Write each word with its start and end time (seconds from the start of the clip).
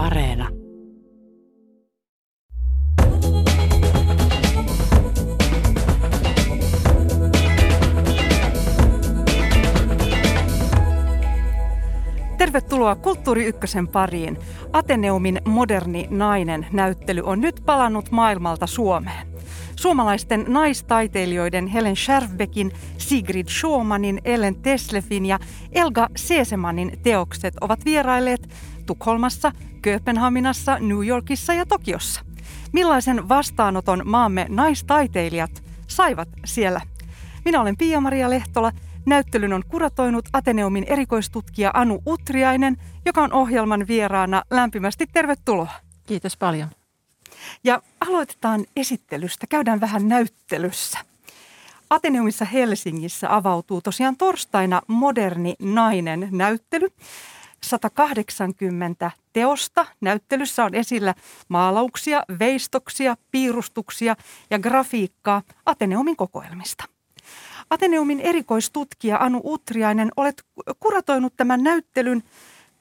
Areena. 0.00 0.48
Tervetuloa 12.38 12.96
Kulttuuri 12.96 13.44
Ykkösen 13.44 13.88
pariin. 13.88 14.38
Ateneumin 14.72 15.40
moderni 15.44 16.06
nainen 16.10 16.66
näyttely 16.72 17.22
on 17.24 17.40
nyt 17.40 17.62
palannut 17.66 18.10
maailmalta 18.10 18.66
Suomeen. 18.66 19.26
Suomalaisten 19.76 20.44
naistaiteilijoiden 20.48 21.66
Helen 21.66 21.96
Scherfbeckin, 21.96 22.72
Sigrid 22.98 23.48
Schumannin, 23.48 24.20
Ellen 24.24 24.62
Teslefin 24.62 25.26
ja 25.26 25.38
Elga 25.72 26.08
Seesemanin 26.16 26.92
teokset 27.02 27.54
ovat 27.60 27.84
vierailleet 27.84 28.48
Tukholmassa, 28.86 29.52
Kööpenhaminassa, 29.82 30.78
New 30.78 31.06
Yorkissa 31.06 31.54
ja 31.54 31.66
Tokiossa. 31.66 32.20
Millaisen 32.72 33.28
vastaanoton 33.28 34.02
maamme 34.04 34.46
naistaiteilijat 34.48 35.64
saivat 35.86 36.28
siellä? 36.44 36.80
Minä 37.44 37.60
olen 37.60 37.76
Pia-Maria 37.76 38.30
Lehtola. 38.30 38.72
Näyttelyn 39.06 39.52
on 39.52 39.62
kuratoinut 39.68 40.24
Ateneumin 40.32 40.84
erikoistutkija 40.84 41.70
Anu 41.74 42.02
Utriainen, 42.06 42.76
joka 43.06 43.22
on 43.22 43.32
ohjelman 43.32 43.86
vieraana. 43.88 44.42
Lämpimästi 44.50 45.06
tervetuloa. 45.06 45.72
Kiitos 46.06 46.36
paljon. 46.36 46.68
Ja 47.64 47.82
aloitetaan 48.00 48.64
esittelystä. 48.76 49.46
Käydään 49.46 49.80
vähän 49.80 50.08
näyttelyssä. 50.08 50.98
Ateneumissa 51.90 52.44
Helsingissä 52.44 53.36
avautuu 53.36 53.80
tosiaan 53.80 54.16
torstaina 54.16 54.82
moderni 54.86 55.54
nainen 55.62 56.28
näyttely. 56.30 56.88
180 57.64 59.10
teosta. 59.32 59.86
Näyttelyssä 60.00 60.64
on 60.64 60.74
esillä 60.74 61.14
maalauksia, 61.48 62.22
veistoksia, 62.38 63.16
piirustuksia 63.30 64.16
ja 64.50 64.58
grafiikkaa 64.58 65.42
Ateneumin 65.66 66.16
kokoelmista. 66.16 66.84
Ateneumin 67.70 68.20
erikoistutkija 68.20 69.18
Anu 69.18 69.40
Utriainen, 69.44 70.10
olet 70.16 70.42
kuratoinut 70.80 71.36
tämän 71.36 71.62
näyttelyn 71.62 72.22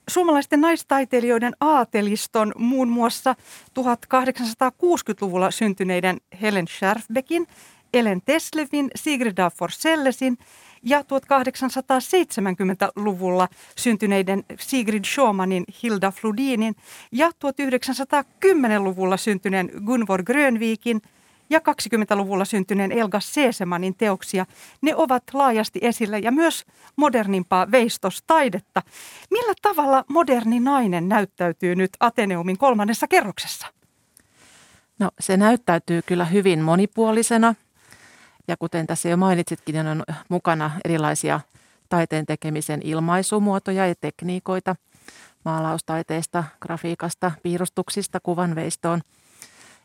suomalaisten 0.10 0.62
naistaiteilijoiden 0.62 1.54
aateliston 1.60 2.52
muun 2.58 2.90
muassa 2.90 3.36
1860-luvulla 3.80 5.52
syntyneiden 5.52 6.18
Helen 6.42 6.68
Scherfbeckin, 6.68 7.48
Ellen 7.94 8.22
Teslevin, 8.26 8.92
Sigrid 8.96 9.38
Forsellesin 9.56 10.38
ja 10.84 11.02
1870-luvulla 11.02 13.48
syntyneiden 13.78 14.44
Sigrid 14.60 15.06
Schumannin, 15.06 15.64
Hilda 15.84 16.12
Flodinin 16.12 16.76
ja 17.12 17.30
1910-luvulla 17.30 19.18
syntyneen 19.18 19.72
Gunvor 19.86 20.24
Grönvikin– 20.24 21.02
ja 21.50 21.60
20-luvulla 21.60 22.46
syntyneen 22.46 22.92
Elga 22.92 23.20
Seesemanin 23.20 23.96
teoksia. 23.96 24.46
Ne 24.82 24.96
ovat 24.96 25.24
laajasti 25.34 25.80
esillä 25.82 26.18
ja 26.18 26.32
myös 26.32 26.66
modernimpaa 26.96 27.72
veistostaidetta. 27.72 28.82
Millä 29.32 29.54
tavalla 29.62 30.06
moderni 30.08 30.60
nainen 30.60 31.10
näyttäytyy 31.10 31.76
nyt 31.76 31.92
Ateneumin 32.00 32.58
kolmannessa 32.58 33.08
kerroksessa? 33.08 33.68
No 35.00 35.12
se 35.20 35.38
näyttäytyy 35.38 36.02
kyllä 36.02 36.26
hyvin 36.26 36.62
monipuolisena 36.62 37.56
ja 38.50 38.58
kuten 38.58 38.88
tässä 38.88 39.10
jo 39.10 39.18
mainitsitkin, 39.18 39.74
niin 39.74 39.88
on 39.88 40.04
mukana 40.30 40.72
erilaisia 40.86 41.40
taiteen 41.90 42.26
tekemisen 42.26 42.82
ilmaisumuotoja 42.84 43.88
ja 43.88 43.96
tekniikoita 44.02 44.76
maalaustaiteesta, 45.46 46.44
grafiikasta, 46.62 47.32
piirustuksista, 47.44 48.20
kuvanveistoon– 48.20 49.02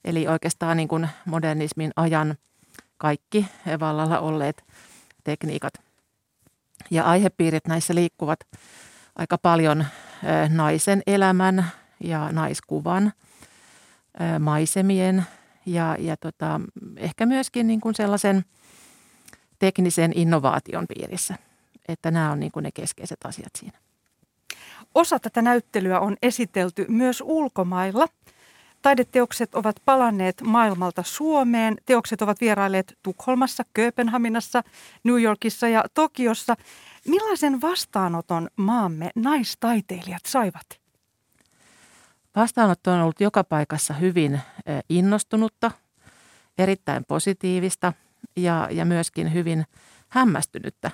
Eli 0.05 0.29
oikeastaan 0.29 0.77
niin 0.77 0.89
kuin 0.89 1.09
modernismin 1.25 1.93
ajan 1.97 2.37
kaikki 2.99 3.47
vallalla 3.81 4.19
olleet 4.19 4.65
tekniikat. 5.25 5.75
Ja 6.91 7.05
aihepiirit 7.05 7.67
näissä 7.67 7.95
liikkuvat 7.95 8.41
aika 9.17 9.39
paljon 9.39 9.87
naisen 10.49 11.03
elämän 11.07 11.71
ja 12.01 12.33
naiskuvan, 12.33 13.13
maisemien 14.39 15.27
ja, 15.67 15.97
ja 15.99 16.17
tota, 16.17 16.61
ehkä 16.97 17.27
myöskin 17.27 17.67
niin 17.67 17.81
kuin 17.81 17.95
sellaisen 17.95 18.45
teknisen 19.59 20.13
innovaation 20.15 20.87
piirissä. 20.87 21.35
Että 21.89 22.11
nämä 22.11 22.33
on 22.33 22.41
niin 22.41 22.53
kuin 22.53 22.63
ne 22.63 22.71
keskeiset 22.73 23.19
asiat 23.25 23.53
siinä. 23.59 23.79
Osa 24.95 25.19
tätä 25.19 25.43
näyttelyä 25.43 26.01
on 26.01 26.17
esitelty 26.23 26.87
myös 26.89 27.23
ulkomailla– 27.27 28.07
Taideteokset 28.85 29.55
ovat 29.55 29.77
palanneet 29.85 30.43
maailmalta 30.43 31.03
Suomeen. 31.03 31.77
Teokset 31.87 32.23
ovat 32.23 32.41
vierailleet 32.41 32.99
Tukholmassa, 33.03 33.63
Kööpenhaminassa, 33.75 34.63
New 35.05 35.23
Yorkissa 35.23 35.69
ja 35.69 35.85
Tokiossa. 35.95 36.55
Millaisen 37.09 37.61
vastaanoton 37.61 38.49
maamme 38.57 39.11
naistaiteilijat 39.15 40.23
saivat? 40.27 40.84
Vastaanotto 42.37 42.93
on 42.93 43.01
ollut 43.01 43.21
joka 43.21 43.45
paikassa 43.45 43.95
hyvin 43.95 44.41
innostunutta, 44.89 45.71
erittäin 46.59 47.05
positiivista 47.05 47.93
ja, 48.37 48.69
ja 48.71 48.85
myöskin 48.85 49.35
hyvin 49.35 49.65
hämmästynyttä. 50.09 50.91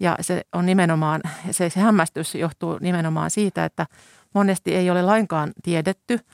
Ja 0.00 0.16
se 0.20 0.42
on 0.52 0.66
nimenomaan, 0.66 1.20
se, 1.50 1.70
se 1.70 1.80
hämmästys 1.80 2.34
johtuu 2.34 2.78
nimenomaan 2.80 3.30
siitä, 3.30 3.64
että 3.64 3.86
monesti 4.34 4.74
ei 4.74 4.90
ole 4.90 5.02
lainkaan 5.02 5.52
tiedetty– 5.62 6.20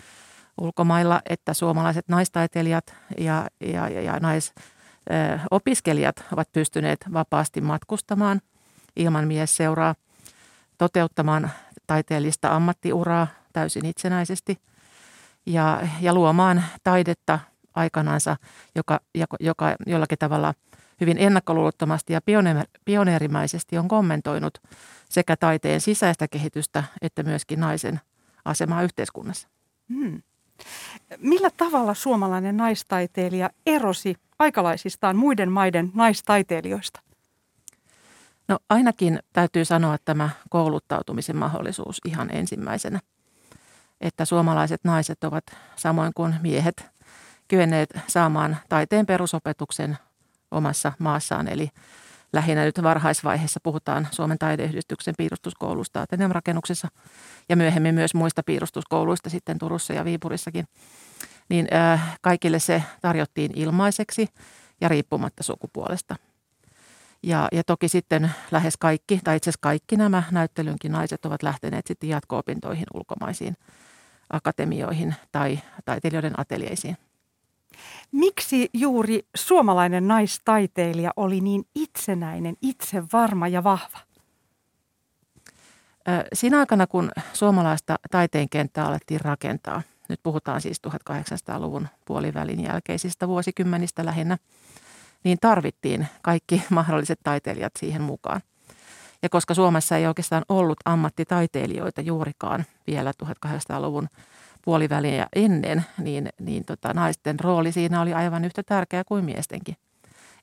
ulkomailla, 0.61 1.21
että 1.29 1.55
suomalaiset 1.55 2.09
naistaiteilijat 2.09 2.95
ja, 3.19 3.49
ja, 3.61 3.89
ja, 3.89 4.01
ja 4.01 4.21
naisopiskelijat 4.21 6.25
ovat 6.33 6.53
pystyneet 6.53 7.05
vapaasti 7.13 7.61
matkustamaan 7.61 8.41
ilman 8.97 9.27
miesseuraa, 9.27 9.95
toteuttamaan 10.79 11.51
taiteellista 11.87 12.57
ammattiuraa 12.57 13.27
täysin 13.55 13.87
itsenäisesti 13.87 14.59
ja, 15.47 15.89
ja 16.01 16.15
luomaan 16.15 16.65
taidetta 16.83 17.39
aikanansa, 17.75 18.37
joka, 18.75 19.01
joka 19.41 19.77
jollakin 19.87 20.19
tavalla 20.19 20.55
hyvin 21.01 21.19
ennakkoluulottomasti 21.19 22.13
ja 22.13 22.21
pioneerimaisesti 22.85 23.79
on 23.79 23.89
kommentoinut 23.89 24.59
sekä 25.09 25.37
taiteen 25.37 25.81
sisäistä 25.81 26.29
kehitystä 26.29 26.85
että 27.03 27.23
myöskin 27.23 27.61
naisen 27.61 28.01
asemaa 28.45 28.83
yhteiskunnassa. 28.83 29.49
Hmm. 29.89 30.23
Millä 31.19 31.51
tavalla 31.57 31.95
suomalainen 31.95 32.57
naistaiteilija 32.57 33.51
erosi 33.67 34.15
aikalaisistaan 34.39 35.17
muiden 35.17 35.53
maiden 35.53 35.91
naistaiteilijoista? 35.95 37.01
No 38.49 38.59
ainakin 38.71 39.19
täytyy 39.33 39.65
sanoa 39.65 39.97
tämä 40.05 40.31
kouluttautumisen 40.51 41.37
mahdollisuus 41.37 42.01
ihan 42.05 42.35
ensimmäisenä. 42.35 43.01
Että 44.01 44.25
suomalaiset 44.25 44.81
naiset 44.85 45.25
ovat 45.25 45.45
samoin 45.77 46.13
kuin 46.15 46.35
miehet 46.43 46.87
kyenneet 47.49 47.91
saamaan 48.07 48.57
taiteen 48.69 49.07
perusopetuksen 49.07 49.99
omassa 50.51 50.93
maassaan. 50.99 51.49
Eli 51.49 51.69
lähinnä 52.33 52.65
nyt 52.65 52.83
varhaisvaiheessa 52.83 53.61
puhutaan 53.63 54.09
Suomen 54.11 54.39
taideyhdistyksen 54.39 55.15
piirustuskoulusta 55.19 56.03
Ateneum 56.03 56.33
rakennuksessa 56.33 56.89
ja 57.49 57.57
myöhemmin 57.57 57.95
myös 57.95 58.15
muista 58.15 58.43
piirustuskouluista 58.43 59.31
sitten 59.31 59.59
Turussa 59.59 59.93
ja 59.93 60.05
Viipurissakin. 60.05 60.65
Niin 61.49 61.69
äh, 61.75 62.19
kaikille 62.21 62.59
se 62.59 62.83
tarjottiin 63.01 63.53
ilmaiseksi 63.55 64.29
ja 64.81 64.89
riippumatta 64.89 65.43
sukupuolesta. 65.43 66.17
Ja, 67.27 67.49
ja 67.53 67.65
toki 67.65 67.89
sitten 67.89 68.31
lähes 68.51 68.77
kaikki, 68.77 69.21
tai 69.25 69.37
itse 69.37 69.51
asiassa 69.51 69.63
kaikki 69.63 69.97
nämä 69.97 70.23
näyttelynkin 70.31 70.93
naiset 70.93 71.25
ovat 71.25 71.43
lähteneet 71.43 71.87
sitten 71.87 72.09
jatko-opintoihin 72.09 72.87
ulkomaisiin 72.95 73.57
akatemioihin 74.31 75.15
tai 75.33 75.59
taiteilijoiden 75.85 76.41
ateljeisiin. 76.41 76.97
Miksi 78.13 78.71
juuri 78.73 79.27
suomalainen 79.37 80.09
naistaiteilija 80.09 81.11
oli 81.17 81.41
niin 81.41 81.65
itsenäinen, 81.75 82.57
itsevarma 82.63 83.49
ja 83.49 83.65
vahva? 83.65 83.99
Siinä 86.33 86.59
aikana, 86.59 86.87
kun 86.87 87.11
suomalaista 87.33 87.97
taiteen 88.11 88.49
kenttää 88.49 88.87
alettiin 88.87 89.21
rakentaa, 89.21 89.83
nyt 90.09 90.21
puhutaan 90.23 90.61
siis 90.61 90.81
1800-luvun 90.89 91.89
puolivälin 92.05 92.63
jälkeisistä 92.63 93.29
vuosikymmenistä 93.29 94.05
lähinnä, 94.05 94.39
niin 95.25 95.39
tarvittiin 95.41 96.07
kaikki 96.23 96.63
mahdolliset 96.71 97.21
taiteilijat 97.23 97.73
siihen 97.79 98.03
mukaan. 98.03 98.41
Ja 99.23 99.29
koska 99.29 99.55
Suomessa 99.55 99.97
ei 99.97 100.07
oikeastaan 100.07 100.45
ollut 100.49 100.79
ammattitaiteilijoita 100.85 102.01
juurikaan 102.01 102.65
vielä 102.87 103.13
1800-luvun 103.25 104.09
puoliväliä 104.65 105.27
ennen, 105.37 105.85
niin, 105.99 106.29
niin 106.41 106.65
tota, 106.65 106.95
naisten 106.95 107.41
rooli 107.41 107.73
siinä 107.73 108.01
oli 108.01 108.15
aivan 108.15 108.45
yhtä 108.45 108.63
tärkeä 108.63 109.05
kuin 109.05 109.25
miestenkin. 109.25 109.77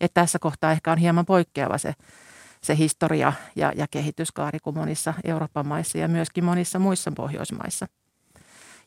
Et 0.01 0.13
tässä 0.13 0.39
kohtaa 0.39 0.72
ehkä 0.72 0.92
on 0.92 0.98
hieman 0.98 1.25
poikkeava 1.25 1.78
se, 1.78 1.94
se 2.62 2.78
historia 2.78 3.33
ja, 3.56 3.72
ja 3.75 3.88
kehityskaari 3.92 4.60
kuin 4.60 4.78
monissa 4.78 5.13
Euroopan 5.24 5.68
maissa 5.68 5.98
ja 5.98 6.07
myöskin 6.07 6.44
monissa 6.45 6.80
muissa 6.80 7.12
Pohjoismaissa. 7.16 7.88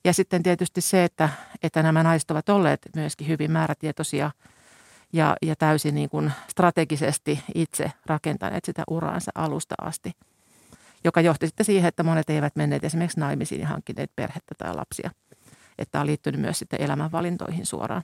Ja 0.04 0.12
sitten 0.12 0.42
tietysti 0.42 0.80
se, 0.80 1.04
että, 1.04 1.28
että 1.62 1.82
nämä 1.82 2.02
naiset 2.02 2.30
ovat 2.30 2.48
olleet 2.48 2.80
myöskin 2.96 3.28
hyvin 3.28 3.50
määrätietoisia 3.50 4.30
ja, 5.14 5.36
ja 5.42 5.56
täysin 5.56 5.94
niin 5.94 6.10
kuin 6.10 6.32
strategisesti 6.48 7.40
itse 7.54 7.92
rakentaneet 8.06 8.64
sitä 8.64 8.82
uraansa 8.90 9.30
alusta 9.34 9.74
asti, 9.80 10.12
joka 11.04 11.20
johti 11.20 11.46
sitten 11.46 11.66
siihen, 11.66 11.88
että 11.88 12.02
monet 12.02 12.30
eivät 12.30 12.56
menneet 12.56 12.84
esimerkiksi 12.84 13.20
naimisiin 13.20 13.60
ja 13.60 13.68
hankkineet 13.68 14.10
perhettä 14.16 14.54
tai 14.58 14.74
lapsia. 14.74 15.10
Että 15.78 16.00
on 16.00 16.06
liittynyt 16.06 16.40
myös 16.40 16.58
sitten 16.58 16.80
elämänvalintoihin 16.80 17.66
suoraan. 17.66 18.02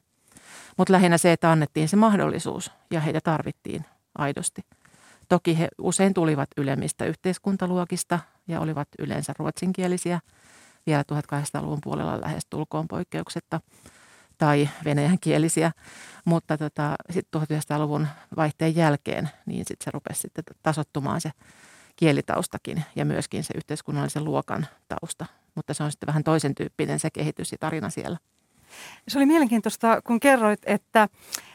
Mutta 0.76 0.92
lähinnä 0.92 1.18
se, 1.18 1.32
että 1.32 1.52
annettiin 1.52 1.88
se 1.88 1.96
mahdollisuus 1.96 2.72
ja 2.90 3.00
heitä 3.00 3.20
tarvittiin 3.20 3.84
aidosti. 4.18 4.62
Toki 5.28 5.58
he 5.58 5.68
usein 5.78 6.14
tulivat 6.14 6.48
ylemmistä 6.56 7.04
yhteiskuntaluokista 7.04 8.18
ja 8.48 8.60
olivat 8.60 8.88
yleensä 8.98 9.32
ruotsinkielisiä 9.38 10.20
vielä 10.86 11.04
1800-luvun 11.12 11.80
puolella 11.84 12.20
lähes 12.20 12.46
tulkoon 12.50 12.88
poikkeuksetta 12.88 13.60
tai 14.40 14.68
venäjänkielisiä, 14.84 15.72
mutta 16.24 16.58
tota, 16.58 16.94
sitten 17.10 17.42
1900-luvun 17.42 18.06
vaihteen 18.36 18.76
jälkeen 18.76 19.30
niin 19.46 19.64
sitten 19.64 19.84
se 19.84 19.90
rupesi 19.90 20.20
sitten 20.20 20.44
tasottumaan 20.62 21.20
se 21.20 21.30
kielitaustakin 21.96 22.84
ja 22.96 23.04
myöskin 23.04 23.44
se 23.44 23.54
yhteiskunnallisen 23.56 24.24
luokan 24.24 24.66
tausta. 24.88 25.26
Mutta 25.54 25.74
se 25.74 25.82
on 25.82 25.90
sitten 25.90 26.06
vähän 26.06 26.24
toisen 26.24 26.54
tyyppinen 26.54 27.00
se 27.00 27.10
kehitys 27.10 27.52
ja 27.52 27.58
tarina 27.58 27.90
siellä. 27.90 28.18
Se 29.08 29.18
oli 29.18 29.26
mielenkiintoista, 29.26 30.02
kun 30.02 30.20
kerroit, 30.20 30.60
että 30.66 31.08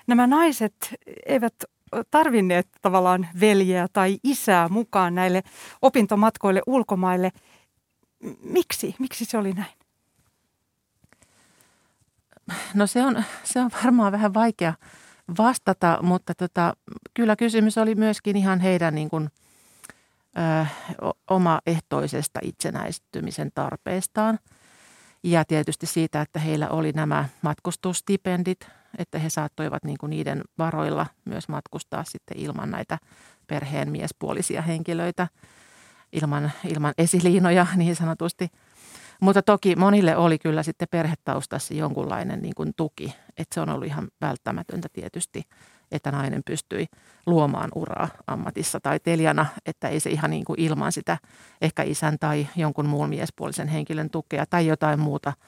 nämä 0.08 0.28
naiset 0.28 0.96
eivät 1.26 1.54
tarvinneet 2.12 2.68
tavallaan 2.82 3.28
veljeä 3.40 3.88
tai 3.94 4.20
isää 4.24 4.70
mukaan 4.70 5.16
näille 5.16 5.44
opintomatkoille 5.82 6.62
ulkomaille. 6.68 7.32
Miksi? 8.44 8.96
Miksi 9.00 9.26
se 9.26 9.38
oli 9.38 9.54
näin? 9.54 9.85
No 12.74 12.88
se 12.88 13.04
on, 13.04 13.24
se 13.44 13.60
on 13.60 13.72
varmaan 13.84 14.12
vähän 14.12 14.34
vaikea 14.34 14.74
vastata, 15.38 16.00
mutta 16.02 16.34
tota, 16.36 16.74
kyllä 17.14 17.36
kysymys 17.36 17.78
oli 17.78 17.96
myöskin 17.96 18.38
ihan 18.38 18.60
heidän 18.60 18.96
niin 18.96 19.10
kuin, 19.10 19.30
ö, 20.38 20.66
omaehtoisesta 21.30 22.40
itsenäistymisen 22.44 23.52
tarpeestaan. 23.56 24.40
Ja 25.24 25.46
tietysti 25.46 25.86
siitä, 25.86 26.22
että 26.22 26.40
heillä 26.40 26.70
oli 26.70 26.92
nämä 26.92 27.30
matkustustipendit, 27.42 28.68
että 28.98 29.20
he 29.20 29.30
saattoivat 29.30 29.84
niin 29.84 29.98
kuin 29.98 30.10
niiden 30.10 30.42
varoilla 30.58 31.06
myös 31.26 31.48
matkustaa 31.48 32.04
sitten 32.04 32.38
ilman 32.38 32.72
näitä 32.72 32.98
perheen 33.48 33.92
miespuolisia 33.92 34.62
henkilöitä, 34.62 35.28
ilman, 36.12 36.52
ilman 36.68 36.94
esiliinoja 36.98 37.68
niin 37.76 37.96
sanotusti. 37.96 38.50
Mutta 39.22 39.42
toki 39.42 39.76
monille 39.76 40.16
oli 40.16 40.40
kyllä 40.40 40.64
sitten 40.64 40.88
perhetaustassa 40.92 41.74
jonkunlainen 41.74 42.42
niin 42.42 42.56
kuin 42.56 42.74
tuki, 42.78 43.16
että 43.38 43.54
se 43.56 43.62
on 43.62 43.70
ollut 43.70 43.88
ihan 43.88 44.08
välttämätöntä 44.22 44.88
tietysti, 44.94 45.44
että 45.92 46.12
nainen 46.12 46.42
pystyi 46.46 46.86
luomaan 47.26 47.70
uraa 47.76 48.08
ammatissa 48.28 48.80
taiteilijana, 48.80 49.46
että 49.66 49.88
ei 49.88 50.00
se 50.00 50.10
ihan 50.10 50.32
niin 50.32 50.46
kuin 50.46 50.60
ilman 50.60 50.92
sitä 50.92 51.18
ehkä 51.62 51.84
isän 51.84 52.20
tai 52.20 52.48
jonkun 52.56 52.86
muun 52.86 53.10
miespuolisen 53.10 53.68
henkilön 53.68 54.10
tukea 54.10 54.46
tai 54.46 54.68
jotain 54.68 55.00
muuta– 55.00 55.34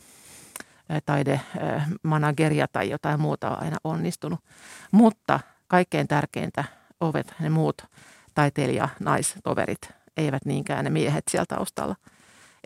taidemanageria 1.05 2.67
tai 2.67 2.89
jotain 2.89 3.21
muuta 3.21 3.49
on 3.49 3.63
aina 3.63 3.77
onnistunut. 3.83 4.39
Mutta 4.91 5.39
kaikkein 5.67 6.07
tärkeintä 6.07 6.63
ovat 6.99 7.35
ne 7.39 7.49
muut 7.49 7.85
taiteilija 8.33 8.89
naistoverit, 8.99 9.89
eivät 10.17 10.45
niinkään 10.45 10.83
ne 10.83 10.89
miehet 10.89 11.23
siellä 11.31 11.45
taustalla. 11.45 11.95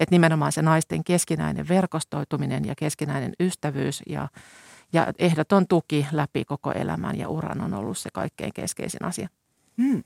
Että 0.01 0.13
nimenomaan 0.15 0.51
se 0.51 0.61
naisten 0.61 1.03
keskinäinen 1.03 1.67
verkostoituminen 1.67 2.65
ja 2.65 2.73
keskinäinen 2.77 3.33
ystävyys 3.39 4.03
ja, 4.07 4.27
ja 4.93 5.07
ehdoton 5.19 5.67
tuki 5.67 6.07
läpi 6.11 6.45
koko 6.45 6.71
elämän 6.71 7.17
ja 7.17 7.29
uran 7.29 7.61
on 7.61 7.73
ollut 7.73 7.97
se 7.97 8.09
kaikkein 8.13 8.53
keskeisin 8.53 9.05
asia. 9.05 9.29
Hmm. 9.77 10.03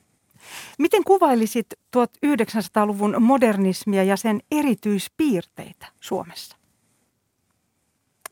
Miten 0.80 1.04
kuvailisit 1.04 1.68
1900-luvun 1.98 3.16
modernismia 3.20 4.04
ja 4.04 4.18
sen 4.18 4.40
erityispiirteitä 4.52 5.88
Suomessa? 6.00 6.58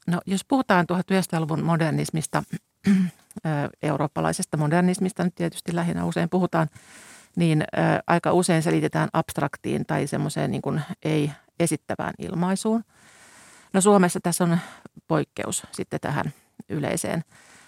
No 0.07 0.21
jos 0.25 0.45
puhutaan 0.45 0.85
1900-luvun 0.93 1.63
modernismista, 1.63 2.43
eurooppalaisesta 3.83 4.57
modernismista 4.57 5.23
nyt 5.23 5.35
tietysti 5.35 5.75
lähinnä 5.75 6.05
usein 6.05 6.29
puhutaan, 6.29 6.69
niin 7.35 7.63
aika 8.07 8.33
usein 8.33 8.63
selitetään 8.63 9.09
abstraktiin 9.13 9.85
tai 9.85 10.07
semmoiseen 10.07 10.51
niin 10.51 10.61
kuin 10.61 10.81
ei-esittävään 11.59 12.13
ilmaisuun. 12.19 12.83
No 13.73 13.81
Suomessa 13.81 14.19
tässä 14.23 14.43
on 14.43 14.57
poikkeus 15.07 15.63
sitten 15.71 15.99
tähän 15.99 16.33
yleiseen, 16.69 17.21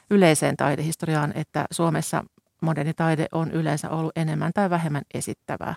yleiseen 0.10 0.58
taidehistoriaan, 0.58 1.32
että 1.36 1.66
Suomessa 1.72 2.24
moderni 2.62 2.94
taide 2.94 3.26
on 3.32 3.52
yleensä 3.52 3.90
ollut 3.90 4.18
enemmän 4.18 4.52
tai 4.54 4.70
vähemmän 4.70 5.04
esittävää. 5.14 5.76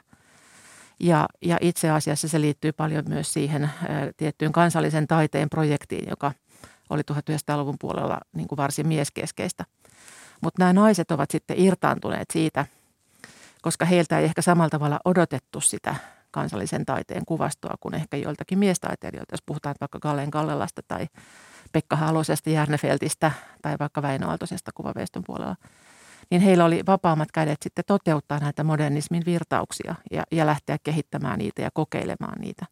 Ja, 1.01 1.29
ja 1.43 1.59
itse 1.61 1.91
asiassa 1.91 2.29
se 2.29 2.41
liittyy 2.41 2.73
paljon 2.73 3.05
myös 3.09 3.33
siihen 3.33 3.65
ä, 3.65 3.71
tiettyyn 4.17 4.53
kansallisen 4.53 5.07
taiteen 5.07 5.51
projektiin, 5.51 6.09
joka– 6.11 6.33
oli 6.91 7.03
1900-luvun 7.13 7.77
puolella 7.81 8.21
niin 8.33 8.49
kuin 8.49 8.57
varsin 8.57 8.89
mieskeskeistä. 8.89 9.65
Mutta 10.41 10.59
nämä 10.59 10.73
naiset 10.73 11.11
ovat 11.11 11.31
sitten 11.31 11.61
irtaantuneet 11.61 12.31
siitä, 12.33 12.67
koska 13.63 13.85
heiltä 13.85 14.19
ei 14.19 14.25
ehkä 14.25 14.43
samalla 14.43 14.71
tavalla 14.71 15.01
odotettu 15.05 15.61
sitä 15.61 15.95
kansallisen 16.31 16.87
taiteen 16.87 17.23
kuvastoa 17.27 17.75
kuin 17.81 17.95
ehkä 17.95 18.17
joiltakin 18.17 18.59
miestaiteilijoilta, 18.59 19.33
jos 19.33 19.43
puhutaan 19.47 19.75
vaikka 19.81 19.99
Kalleen 20.01 20.31
Kallelasta 20.31 20.83
tai 20.89 21.07
Pekka 21.73 21.97
Halosesta, 21.97 22.51
Järnefeltistä 22.51 23.33
tai 23.63 23.77
vaikka 23.81 24.03
Väinö 24.03 24.27
Aaltosesta 24.27 24.71
kuvaveiston 24.75 25.23
puolella, 25.27 25.57
niin 26.31 26.43
heillä 26.43 26.65
oli 26.65 26.83
vapaammat 26.87 27.33
kädet 27.33 27.59
sitten 27.63 27.85
toteuttaa 27.87 28.39
näitä 28.39 28.65
modernismin 28.65 29.23
virtauksia 29.27 29.95
ja, 30.11 30.25
ja 30.33 30.47
lähteä 30.47 30.79
kehittämään 30.85 31.39
niitä 31.39 31.63
ja 31.63 31.71
kokeilemaan 31.75 32.41
niitä. 32.41 32.67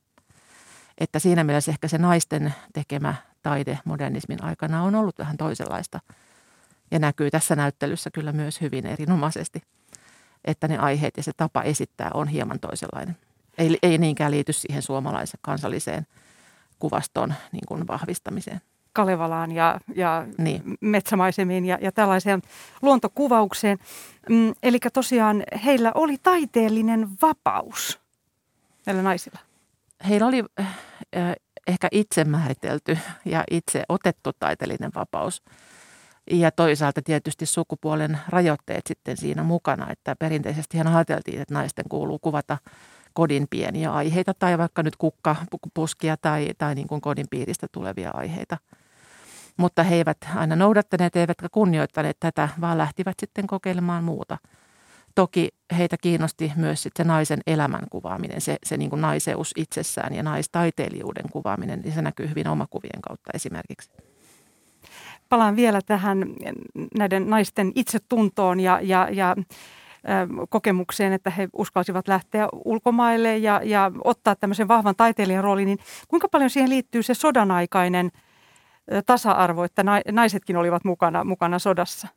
Että 0.99 1.19
siinä 1.19 1.45
mielessä 1.45 1.73
ehkä 1.73 1.89
se 1.89 1.99
naisten 1.99 2.55
tekemä 2.73 3.15
taide 3.43 3.79
modernismin 3.85 4.45
aikana 4.45 4.83
on 4.83 4.95
ollut 4.95 5.19
vähän 5.19 5.37
toisenlaista 5.37 6.01
ja 6.91 6.99
näkyy 6.99 7.31
tässä 7.31 7.57
näyttelyssä 7.57 8.11
kyllä 8.11 8.33
myös 8.33 8.61
hyvin 8.61 8.87
erinomaisesti, 8.87 9.63
että 10.45 10.69
ne 10.69 10.79
aiheet 10.79 11.17
ja 11.17 11.23
se 11.23 11.33
tapa 11.37 11.63
esittää 11.63 12.11
on 12.15 12.29
hieman 12.29 12.61
toisenlainen. 12.61 13.17
Ei, 13.59 13.79
ei 13.83 13.99
niinkään 13.99 14.31
liity 14.31 14.53
siihen 14.53 14.83
suomalaisen 14.83 15.41
kansalliseen 15.43 16.07
kuvaston 16.79 17.35
niin 17.53 17.67
kuin 17.69 17.87
vahvistamiseen. 17.87 18.61
Kalevalaan 18.93 19.53
ja, 19.53 19.81
ja 19.95 20.27
niin. 20.39 20.63
metsämaisemiin 20.81 21.65
ja, 21.65 21.79
ja 21.81 21.93
tällaiseen 21.93 22.43
luontokuvaukseen. 22.83 23.79
Mm, 24.29 24.55
eli 24.63 24.79
tosiaan 24.93 25.43
heillä 25.65 25.93
oli 25.95 26.17
taiteellinen 26.23 27.09
vapaus 27.23 28.01
näillä 28.87 29.03
naisilla. 29.03 29.39
Heillä 30.09 30.27
oli 30.27 30.45
äh, 30.61 30.77
ehkä 31.67 31.89
itse 31.93 32.25
määritelty 32.25 32.99
ja 33.25 33.45
itse 33.51 33.83
otettu 33.89 34.31
taiteellinen 34.39 34.91
vapaus. 34.95 35.43
Ja 36.31 36.51
toisaalta 36.51 37.03
tietysti 37.03 37.47
sukupuolen 37.47 38.19
rajoitteet 38.29 38.87
sitten 38.87 39.17
siinä 39.17 39.43
mukana, 39.43 39.91
että 39.91 40.17
perinteisesti 40.17 40.79
hän 40.79 40.87
ajateltiin, 40.87 41.41
että 41.41 41.55
naisten 41.55 41.85
kuuluu 41.89 42.19
kuvata 42.19 42.59
kodin 43.17 43.47
pieniä 43.51 43.93
aiheita 43.93 44.35
tai 44.35 44.59
vaikka 44.59 44.83
nyt 44.83 44.97
kukkapuskia 44.97 46.17
tai, 46.17 46.51
tai 46.59 46.75
niin 46.75 46.89
kuin 46.89 47.01
kodin 47.01 47.27
piiristä 47.31 47.67
tulevia 47.73 48.11
aiheita. 48.15 48.57
Mutta 49.57 49.83
he 49.83 49.95
eivät 49.95 50.19
aina 50.35 50.57
noudattaneet 50.57 51.17
eivätkä 51.17 51.49
kunnioittaneet 51.53 52.17
tätä, 52.21 52.49
vaan 52.61 52.79
lähtivät 52.79 53.17
sitten 53.21 53.47
kokeilemaan 53.47 54.05
muuta– 54.05 54.39
Toki 55.17 55.49
heitä 55.79 55.97
kiinnosti 55.97 56.53
myös 56.57 56.83
sitten 56.83 57.07
se 57.07 57.09
naisen 57.09 57.41
elämän 57.47 57.85
kuvaaminen, 57.91 58.41
se, 58.41 58.57
se 58.65 58.77
niin 58.77 58.91
kuin 58.91 59.03
naiseus 59.03 59.53
itsessään 59.57 60.15
ja 60.15 60.23
naistaiteilijuuden 60.23 61.25
kuvaaminen, 61.33 61.81
niin 61.81 61.95
se 61.95 62.03
näkyy 62.03 62.29
hyvin 62.29 62.49
omakuvien 62.49 63.03
kautta 63.03 63.31
esimerkiksi. 63.35 63.91
Palaan 65.29 65.57
vielä 65.57 65.81
tähän 65.87 66.25
näiden 66.99 67.31
naisten 67.31 67.73
itsetuntoon 67.75 68.61
ja, 68.61 68.81
ja, 68.83 69.09
ja 69.13 69.37
kokemukseen, 70.49 71.13
että 71.13 71.31
he 71.31 71.49
uskalsivat 71.53 72.09
lähteä 72.09 72.49
ulkomaille 72.65 73.39
ja, 73.39 73.61
ja 73.65 73.93
ottaa 74.05 74.37
tämmöisen 74.37 74.69
vahvan 74.69 74.95
taiteilijan 74.97 75.45
roolin, 75.45 75.67
niin 75.67 75.79
kuinka 76.09 76.29
paljon 76.29 76.51
siihen 76.51 76.71
liittyy 76.71 77.03
se 77.03 77.15
sodan 77.15 77.51
aikainen 77.51 78.11
tasa-arvo, 79.07 79.65
että 79.65 79.85
naisetkin 80.13 80.57
olivat 80.57 80.85
mukana, 80.85 81.25
mukana 81.25 81.59
sodassa? 81.59 82.09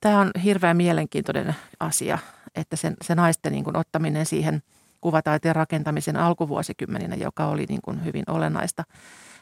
tämä 0.00 0.20
on 0.20 0.30
hirveän 0.44 0.76
mielenkiintoinen 0.76 1.56
asia, 1.80 2.18
että 2.54 2.76
sen, 2.76 2.96
se 3.02 3.14
naisten 3.14 3.52
niin 3.52 3.64
kuin 3.64 3.76
ottaminen 3.76 4.26
siihen 4.26 4.62
kuvataiteen 5.00 5.56
rakentamisen 5.56 6.16
alkuvuosikymmeninä, 6.16 7.16
joka 7.16 7.46
oli 7.46 7.66
niin 7.68 7.80
kuin 7.82 8.04
hyvin 8.04 8.24
olennaista, 8.26 8.84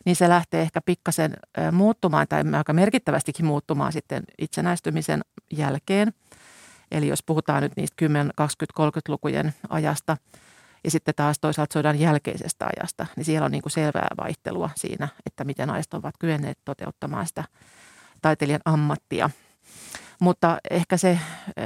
niin 0.05 0.17
se 0.17 0.29
lähtee 0.29 0.63
ehkä 0.63 0.81
pikkasen 0.81 1.37
muuttumaan 1.73 2.27
tai 2.29 2.43
aika 2.57 2.73
merkittävästikin 2.73 3.47
muuttumaan 3.47 3.93
sitten 3.93 4.23
itsenäistymisen 4.39 5.21
jälkeen. 5.53 6.13
Eli 6.91 7.09
jos 7.09 7.23
puhutaan 7.23 7.63
nyt 7.63 7.73
niistä 7.77 7.95
10, 7.97 8.31
20, 8.37 9.01
30-lukujen 9.01 9.55
ajasta, 9.69 10.17
Ja 10.85 10.91
sitten 10.91 11.15
taas 11.15 11.39
toisaalta 11.39 11.73
sodan 11.73 12.01
jälkeisestä 12.01 12.67
ajasta, 12.67 13.07
niin 13.17 13.25
siellä 13.25 13.45
on 13.45 13.51
niin 13.53 13.63
kuin 13.63 13.73
selvää 13.73 14.09
vaihtelua 14.19 14.71
siinä, 14.77 15.09
että 15.27 15.45
miten 15.45 15.69
naiset 15.69 15.95
ovat 15.95 16.15
kyenneet 16.19 16.59
toteuttamaan 16.65 17.27
sitä 17.27 17.45
taiteilijan 18.23 18.61
ammattia. 18.65 19.31
Mutta 20.21 20.59
ehkä 20.71 20.97
se 20.97 21.19
ö, 21.49 21.63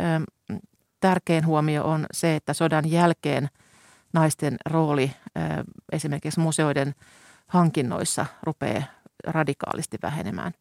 tärkein 1.01 1.47
huomio 1.47 1.85
on 1.85 2.07
se, 2.13 2.37
että 2.37 2.53
sodan 2.53 2.91
jälkeen 2.91 3.49
naisten 4.13 4.57
rooli 4.67 5.13
ö, 5.37 5.41
esimerkiksi 5.93 6.41
museoiden 6.41 6.95
hankinnoissa 7.47 8.27
rupeaa 8.43 8.83
radikaalisti 9.27 9.99
vähenemään. 10.03 10.53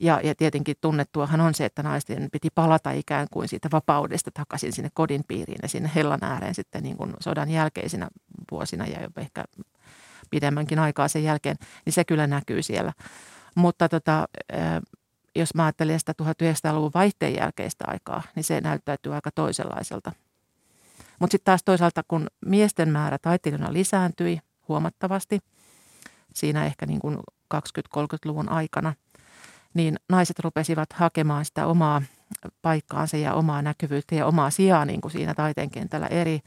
Ja, 0.00 0.20
ja 0.24 0.34
tietenkin 0.34 0.76
tunnettuahan 0.80 1.40
on 1.40 1.54
se, 1.54 1.64
että 1.64 1.82
naisten 1.82 2.28
piti 2.32 2.48
palata 2.54 2.90
ikään 2.90 3.26
kuin 3.30 3.48
siitä 3.48 3.68
vapaudesta 3.72 4.30
takaisin 4.34 4.72
sinne 4.72 4.90
kodin 4.94 5.24
piiriin 5.28 5.58
ja 5.62 5.68
sinne 5.68 5.90
hellan 5.94 6.24
ääreen 6.24 6.54
sitten 6.54 6.82
niin 6.82 6.96
kuin 6.96 7.14
sodan 7.20 7.50
jälkeisinä 7.50 8.08
vuosina 8.50 8.86
ja 8.86 9.02
jopa 9.02 9.20
ehkä 9.20 9.44
pidemmänkin 10.30 10.78
aikaa 10.78 11.08
sen 11.08 11.24
jälkeen, 11.24 11.56
niin 11.84 11.92
se 11.92 12.04
kyllä 12.04 12.26
näkyy 12.26 12.62
siellä. 12.62 12.92
Mutta 13.54 13.88
tota, 13.88 14.28
jos 15.36 15.54
mä 15.54 15.64
ajattelen 15.64 15.98
sitä 15.98 16.14
1900-luvun 16.22 16.90
vaihteen 16.94 17.34
jälkeistä 17.36 17.84
aikaa, 17.88 18.22
niin 18.34 18.44
se 18.44 18.60
näyttäytyy 18.60 19.14
aika 19.14 19.30
toisenlaiselta. 19.30 20.12
Mutta 21.18 21.32
sitten 21.34 21.44
taas 21.44 21.62
toisaalta, 21.64 22.02
kun 22.08 22.26
miesten 22.46 22.88
määrä 22.88 23.18
taiteilijana 23.18 23.72
lisääntyi 23.72 24.40
huomattavasti, 24.68 25.40
siinä 26.34 26.64
ehkä 26.64 26.86
niin 26.86 27.00
kuin 27.00 27.18
20-30-luvun 27.54 28.48
aikana, 28.48 28.94
niin 29.74 29.96
naiset 30.08 30.38
rupesivat 30.38 30.92
hakemaan 30.92 31.44
sitä 31.44 31.66
omaa 31.66 32.02
paikkaansa 32.62 33.16
ja 33.16 33.34
omaa 33.34 33.62
näkyvyyttä 33.62 34.14
ja 34.14 34.26
omaa 34.26 34.50
sijaa 34.50 34.84
niin 34.84 35.00
kuin 35.00 35.12
siinä 35.12 35.34
taiteen 35.34 35.70
kentällä 35.70 36.06
eri, 36.06 36.40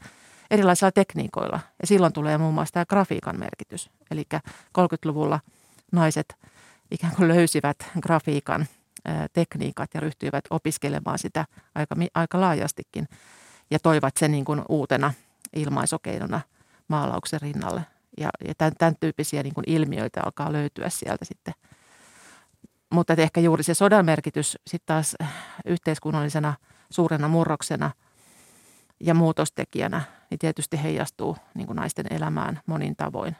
erilaisilla 0.50 0.92
tekniikoilla. 0.92 1.60
Ja 1.80 1.86
silloin 1.86 2.12
tulee 2.12 2.38
muun 2.38 2.54
muassa 2.54 2.72
tämä 2.72 2.86
grafiikan 2.86 3.38
merkitys. 3.38 3.90
Eli 4.10 4.22
30-luvulla 4.78 5.40
naiset 5.92 6.36
ikään 6.90 7.16
kuin 7.16 7.28
löysivät 7.28 7.76
grafiikan 8.00 8.66
tekniikat 9.32 9.90
ja 9.94 10.00
ryhtyivät 10.00 10.44
opiskelemaan 10.50 11.18
sitä 11.18 11.46
aika, 11.74 11.96
aika 12.14 12.40
laajastikin 12.40 13.08
ja 13.70 13.78
toivat 13.78 14.16
sen 14.16 14.32
niin 14.32 14.44
kuin 14.44 14.62
uutena 14.68 15.12
ilmaisokeinona 15.56 16.40
maalauksen 16.88 17.40
rinnalle. 17.40 17.82
Ja, 18.20 18.30
ja 18.44 18.54
tämän, 18.58 18.72
tämän 18.78 18.96
tyyppisiä 19.00 19.42
niin 19.42 19.54
kuin 19.54 19.64
ilmiöitä 19.66 20.20
alkaa 20.24 20.52
löytyä 20.52 20.88
sieltä 20.88 21.24
sitten. 21.24 21.54
Mutta 22.90 23.12
ehkä 23.12 23.40
juuri 23.40 23.62
se 23.62 23.74
sodan 23.74 24.04
merkitys 24.04 24.58
sitten 24.66 24.86
taas 24.86 25.16
yhteiskunnallisena 25.64 26.54
suurena 26.90 27.28
murroksena 27.28 27.90
ja 29.00 29.14
muutostekijänä, 29.14 30.02
niin 30.30 30.38
tietysti 30.38 30.82
heijastuu 30.82 31.36
niin 31.54 31.66
kuin 31.66 31.76
naisten 31.76 32.06
elämään 32.10 32.60
monin 32.66 32.96
tavoin. 32.96 33.36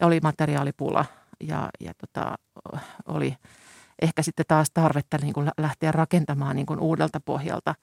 Oli 0.00 0.20
materiaalipula 0.22 1.04
ja, 1.40 1.68
ja 1.80 1.92
tota, 1.94 2.34
oli 3.06 3.36
ehkä 4.02 4.22
sitten 4.22 4.44
taas 4.48 4.70
tarvetta 4.74 5.18
niin 5.22 5.32
kuin 5.32 5.50
lähteä 5.58 5.92
rakentamaan 5.92 6.56
niin 6.56 6.66
kuin 6.66 6.80
uudelta 6.80 7.20
pohjalta 7.20 7.74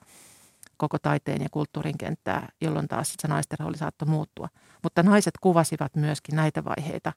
koko 0.76 0.98
taiteen 0.98 1.42
ja 1.42 1.48
kulttuurin 1.50 1.98
kenttää, 1.98 2.48
jolloin 2.60 2.88
taas 2.88 3.14
se 3.18 3.28
naisten 3.28 3.58
rooli 3.58 3.76
saattoi 3.76 4.08
muuttua. 4.08 4.48
Mutta 4.82 5.02
naiset 5.02 5.34
kuvasivat 5.40 5.96
myöskin 5.96 6.36
näitä 6.36 6.64
vaiheita 6.64 7.12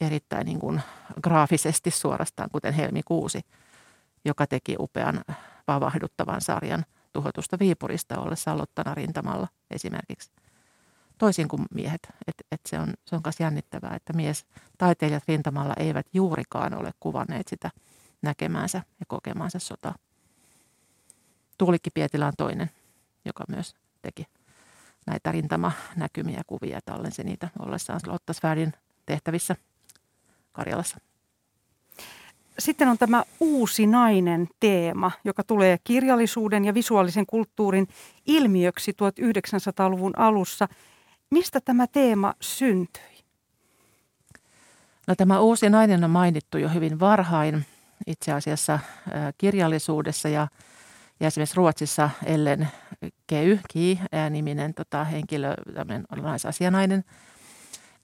erittäin 0.00 0.46
niin 0.46 0.58
kuin 0.58 0.82
graafisesti 1.22 1.90
suorastaan, 1.90 2.50
kuten 2.52 2.74
Helmi 2.74 3.02
Kuusi, 3.02 3.40
joka 4.24 4.46
teki 4.46 4.76
upean 4.78 5.24
vavahduttavan 5.68 6.40
sarjan 6.40 6.84
tuhotusta 7.12 7.58
Viipurista 7.58 8.20
ollessa 8.20 8.52
aloittana 8.52 8.94
rintamalla 8.94 9.48
esimerkiksi. 9.70 10.30
Toisin 11.18 11.48
kuin 11.48 11.62
miehet. 11.74 12.00
Et, 12.26 12.34
et 12.52 12.60
se 12.66 12.78
on, 12.78 12.94
se 13.04 13.16
on 13.16 13.22
jännittävää, 13.40 13.96
että 13.96 14.12
mies 14.12 14.46
taiteilijat 14.78 15.28
rintamalla 15.28 15.74
eivät 15.76 16.06
juurikaan 16.12 16.74
ole 16.74 16.90
kuvanneet 17.00 17.48
sitä– 17.48 17.70
näkemäänsä 18.22 18.78
ja 19.00 19.06
kokemaansa 19.08 19.58
sotaa. 19.58 19.94
Tuulikki 21.58 21.90
Pietilä 21.90 22.26
on 22.26 22.32
toinen, 22.38 22.70
joka 23.24 23.44
myös 23.48 23.74
teki 24.02 24.26
näitä 25.06 25.32
rintamanäkymiä 25.32 26.42
kuvia 26.46 26.80
tallensi 26.84 27.24
niitä 27.24 27.48
ollessaan 27.58 28.00
Lottasväärin 28.06 28.72
tehtävissä 29.06 29.56
Karjalassa. 30.56 30.98
Sitten 32.58 32.88
on 32.88 32.98
tämä 32.98 33.22
uusi 33.40 33.86
nainen 33.86 34.48
teema, 34.60 35.10
joka 35.24 35.44
tulee 35.44 35.78
kirjallisuuden 35.84 36.64
ja 36.64 36.74
visuaalisen 36.74 37.26
kulttuurin 37.26 37.88
ilmiöksi 38.26 38.92
1900-luvun 38.92 40.18
alussa. 40.18 40.68
Mistä 41.30 41.60
tämä 41.60 41.86
teema 41.86 42.34
syntyi? 42.40 43.24
No, 45.06 45.14
tämä 45.14 45.40
uusi 45.40 45.70
nainen 45.70 46.04
on 46.04 46.10
mainittu 46.10 46.58
jo 46.58 46.68
hyvin 46.68 47.00
varhain 47.00 47.66
itse 48.06 48.32
asiassa 48.32 48.78
kirjallisuudessa 49.38 50.28
ja, 50.28 50.48
ja 51.20 51.26
esimerkiksi 51.26 51.56
Ruotsissa 51.56 52.10
Ellen 52.24 52.68
Key, 53.26 53.58
Ki, 53.68 54.00
niminen 54.30 54.74
tota, 54.74 55.04
henkilö, 55.04 55.54
tämmöinen 55.74 56.06
naisasianainen, 56.22 57.04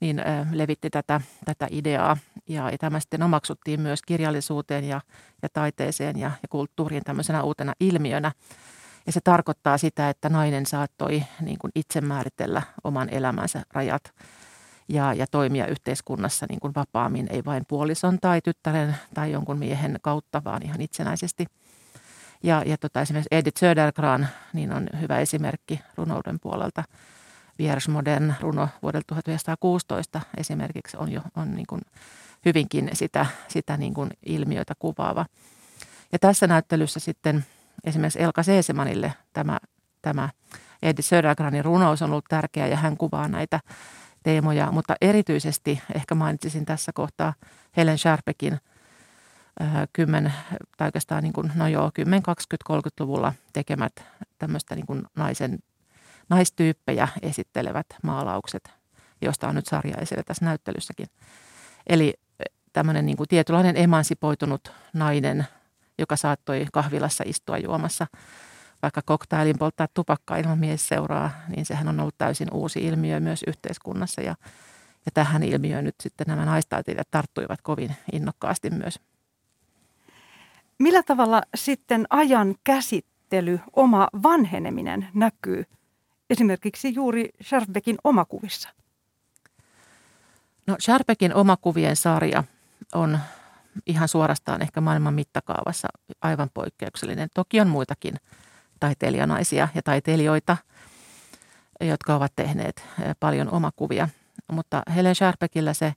niin 0.03 0.21
levitti 0.51 0.89
tätä, 0.89 1.21
tätä 1.45 1.67
ideaa 1.71 2.17
ja, 2.49 2.69
ja 2.69 2.77
tämä 2.77 2.99
sitten 2.99 3.23
omaksuttiin 3.23 3.81
myös 3.81 4.01
kirjallisuuteen 4.01 4.83
ja, 4.83 5.01
ja 5.41 5.49
taiteeseen 5.53 6.19
ja, 6.19 6.31
ja 6.41 6.47
kulttuuriin 6.49 7.03
tämmöisenä 7.03 7.43
uutena 7.43 7.73
ilmiönä. 7.79 8.31
Ja 9.05 9.11
se 9.11 9.19
tarkoittaa 9.23 9.77
sitä, 9.77 10.09
että 10.09 10.29
nainen 10.29 10.65
saattoi 10.65 11.23
niin 11.41 11.57
kuin 11.59 11.71
itse 11.75 12.01
määritellä 12.01 12.61
oman 12.83 13.09
elämänsä 13.09 13.63
rajat 13.73 14.03
ja, 14.87 15.13
ja 15.13 15.25
toimia 15.31 15.67
yhteiskunnassa 15.67 16.45
niin 16.49 16.59
kuin 16.59 16.75
vapaammin, 16.75 17.27
ei 17.29 17.45
vain 17.45 17.63
puolison 17.67 18.17
tai 18.21 18.41
tyttären 18.41 18.95
tai 19.13 19.31
jonkun 19.31 19.59
miehen 19.59 19.99
kautta, 20.01 20.41
vaan 20.43 20.63
ihan 20.63 20.81
itsenäisesti. 20.81 21.45
Ja, 22.43 22.63
ja 22.65 22.77
tota, 22.77 23.01
esimerkiksi 23.01 23.35
Edith 23.35 23.59
Södergran 23.59 24.27
niin 24.53 24.73
on 24.73 24.89
hyvä 25.01 25.19
esimerkki 25.19 25.79
runouden 25.95 26.39
puolelta. 26.39 26.83
Viersmodern 27.59 28.33
runo 28.39 28.69
vuodelta 28.81 29.07
1916 29.07 30.21
esimerkiksi 30.37 30.97
on 30.97 31.11
jo 31.11 31.21
on 31.35 31.55
niin 31.55 31.67
kuin 31.67 31.81
hyvinkin 32.45 32.89
sitä, 32.93 33.25
sitä 33.47 33.77
niin 33.77 33.93
kuin 33.93 34.09
ilmiötä 34.25 34.73
kuvaava. 34.79 35.25
Ja 36.11 36.19
tässä 36.19 36.47
näyttelyssä 36.47 36.99
sitten 36.99 37.45
esimerkiksi 37.83 38.21
Elka 38.21 38.43
Seesemanille 38.43 39.13
tämä, 39.33 39.59
tämä 40.01 40.29
Edith 40.81 41.07
Södergranin 41.07 41.65
runous 41.65 42.01
on 42.01 42.09
ollut 42.09 42.25
tärkeä 42.29 42.67
ja 42.67 42.77
hän 42.77 42.97
kuvaa 42.97 43.27
näitä 43.27 43.59
teemoja, 44.23 44.71
mutta 44.71 44.95
erityisesti 45.01 45.81
ehkä 45.95 46.15
mainitsisin 46.15 46.65
tässä 46.65 46.91
kohtaa 46.93 47.33
Helen 47.77 47.97
Sharpekin 47.97 48.59
kymmen, 49.93 50.33
tai 50.77 50.87
oikeastaan 50.87 51.23
niin 51.23 51.33
kuin, 51.33 51.51
no 51.55 51.67
joo, 51.67 51.91
10, 51.93 52.23
20, 52.23 52.73
30-luvulla 52.73 53.33
tekemät 53.53 53.93
tämmöistä 54.39 54.75
niin 54.75 54.85
kuin 54.85 55.03
naisen, 55.15 55.59
naistyyppejä 56.29 57.07
esittelevät 57.21 57.87
maalaukset, 58.03 58.71
josta 59.21 59.47
on 59.47 59.55
nyt 59.55 59.65
sarja 59.65 59.95
esillä 59.97 60.23
tässä 60.23 60.45
näyttelyssäkin. 60.45 61.07
Eli 61.87 62.13
tämmöinen 62.73 63.05
niin 63.05 63.17
kuin 63.17 63.27
tietynlainen 63.27 63.77
emansipoitunut 63.77 64.71
nainen, 64.93 65.47
joka 65.99 66.15
saattoi 66.15 66.65
kahvilassa 66.71 67.23
istua 67.27 67.57
juomassa– 67.57 68.07
vaikka 68.83 69.01
koktailin 69.05 69.57
polttaa 69.59 69.87
tupakkaa 69.93 70.37
ilman 70.37 70.59
mies 70.59 70.87
seuraa, 70.87 71.31
niin 71.47 71.65
sehän 71.65 71.87
on 71.87 71.99
ollut 71.99 72.17
täysin 72.17 72.47
uusi 72.53 72.79
ilmiö 72.79 73.19
myös 73.19 73.43
yhteiskunnassa. 73.47 74.21
Ja, 74.21 74.35
ja 75.05 75.11
tähän 75.13 75.43
ilmiöön 75.43 75.83
nyt 75.83 75.95
sitten 76.03 76.27
nämä 76.27 76.45
naistaiteilijat 76.45 77.11
tarttuivat 77.11 77.61
kovin 77.61 77.95
innokkaasti 78.13 78.69
myös. 78.69 78.99
Millä 80.79 81.03
tavalla 81.03 81.41
sitten 81.55 82.05
ajan 82.09 82.55
käsittely, 82.63 83.59
oma 83.75 84.07
vanheneminen 84.23 85.07
näkyy 85.13 85.65
esimerkiksi 86.33 86.93
juuri 86.95 87.29
Scharbeckin 87.43 87.97
omakuvissa? 88.03 88.69
No 90.67 90.75
Scharbeckin 90.81 91.33
omakuvien 91.35 91.95
sarja 91.95 92.43
on 92.93 93.19
ihan 93.87 94.07
suorastaan 94.07 94.61
ehkä 94.61 94.81
maailman 94.81 95.13
mittakaavassa 95.13 95.87
aivan 96.21 96.49
poikkeuksellinen. 96.53 97.29
Toki 97.33 97.61
on 97.61 97.67
muitakin 97.67 98.15
taiteilijanaisia 98.79 99.67
ja 99.75 99.81
taiteilijoita, 99.81 100.57
jotka 101.81 102.15
ovat 102.15 102.31
tehneet 102.35 102.83
paljon 103.19 103.49
omakuvia. 103.49 104.09
Mutta 104.51 104.83
Helen 104.95 105.15
Sharpekillä 105.15 105.73
se, 105.73 105.93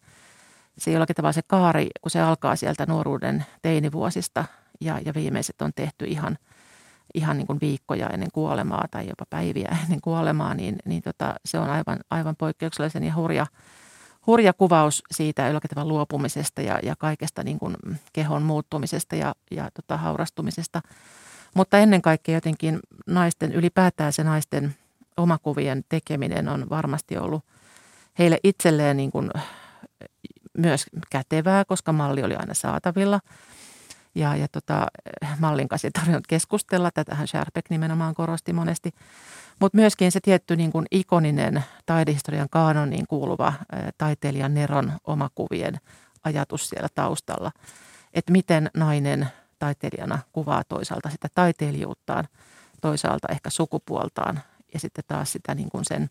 se 0.79 0.91
jollakin 0.91 1.17
tavalla 1.17 1.33
se 1.33 1.43
kaari, 1.47 1.89
kun 2.01 2.11
se 2.11 2.21
alkaa 2.21 2.57
sieltä 2.57 2.87
nuoruuden 2.87 3.47
teinivuosista 3.63 4.45
ja, 4.81 5.01
ja 5.05 5.15
viimeiset 5.15 5.63
on 5.63 5.73
tehty 5.75 6.05
ihan, 6.05 6.39
ihan 7.15 7.37
niin 7.37 7.47
kuin 7.47 7.61
viikkoja 7.61 8.09
ennen 8.09 8.29
kuolemaa 8.33 8.85
tai 8.91 9.09
jopa 9.09 9.25
päiviä 9.31 9.77
ennen 9.85 10.01
kuolemaa, 10.01 10.55
niin, 10.55 10.77
niin 10.85 11.03
tota, 11.03 11.35
se 11.45 11.59
on 11.59 11.71
aivan, 11.71 11.99
aivan 12.11 12.37
poikkeuksellisen 12.37 13.05
ja 13.05 13.15
hurja, 13.15 13.47
hurja 14.27 14.53
kuvaus 14.53 15.03
siitä 15.11 15.47
jollakin 15.47 15.89
luopumisesta 15.89 16.63
ja, 16.63 16.79
ja 16.83 16.97
kaikesta 16.99 17.43
niin 17.43 17.59
kuin 17.59 17.77
kehon 18.13 18.43
muuttumisesta 18.43 19.17
ja, 19.17 19.35
ja 19.51 19.71
tota, 19.75 19.97
haurastumisesta– 19.97 20.83
mutta 21.57 21.79
ennen 21.79 22.03
kaikkea 22.03 22.35
jotenkin 22.35 22.81
naisten, 23.07 23.53
ylipäätään 23.53 24.13
se 24.13 24.25
naisten 24.25 24.75
omakuvien 25.17 25.85
tekeminen 25.89 26.49
on 26.49 26.71
varmasti 26.71 27.19
ollut 27.19 27.45
heille 28.19 28.39
itselleen 28.45 28.97
niin 28.97 29.11
kuin 29.11 29.31
myös 30.59 30.87
kätevää, 31.11 31.65
koska 31.65 31.93
malli 31.93 32.23
oli 32.23 32.37
aina 32.37 32.55
saatavilla. 32.55 33.21
Ja, 34.17 34.37
ja 34.37 34.49
tota, 34.49 34.87
mallin 35.39 35.69
kanssa 35.69 35.87
ei 35.89 35.93
tarvinnut 35.93 36.27
keskustella, 36.27 36.91
tätähän 36.91 37.29
Sherbeck 37.29 37.71
nimenomaan 37.71 38.15
korosti 38.15 38.53
monesti. 38.53 38.95
Mutta 39.61 39.77
myöskin 39.77 40.13
se 40.13 40.21
tietty 40.21 40.57
niin 40.57 40.73
kuin 40.73 40.87
ikoninen 40.91 41.65
taidehistorian 41.87 42.49
kaanoniin 42.51 43.07
kuuluva 43.07 43.53
taiteilijan 43.99 44.55
Neron 44.55 44.93
omakuvien 45.05 45.81
ajatus 46.25 46.69
siellä 46.69 46.89
taustalla. 46.95 47.53
Että 48.15 48.33
miten 48.33 48.71
nainen 48.75 49.29
taiteilijana 49.59 50.19
kuvaa 50.33 50.65
toisaalta 50.65 51.11
sitä 51.11 51.29
taiteilijuuttaan, 51.35 52.29
toisaalta 52.81 53.29
ehkä 53.31 53.51
sukupuoltaan 53.51 54.41
ja 54.75 54.81
sitten 54.81 55.05
taas 55.09 55.33
sitä 55.33 55.55
niin 55.55 55.71
kuin 55.71 55.85
sen, 55.85 56.11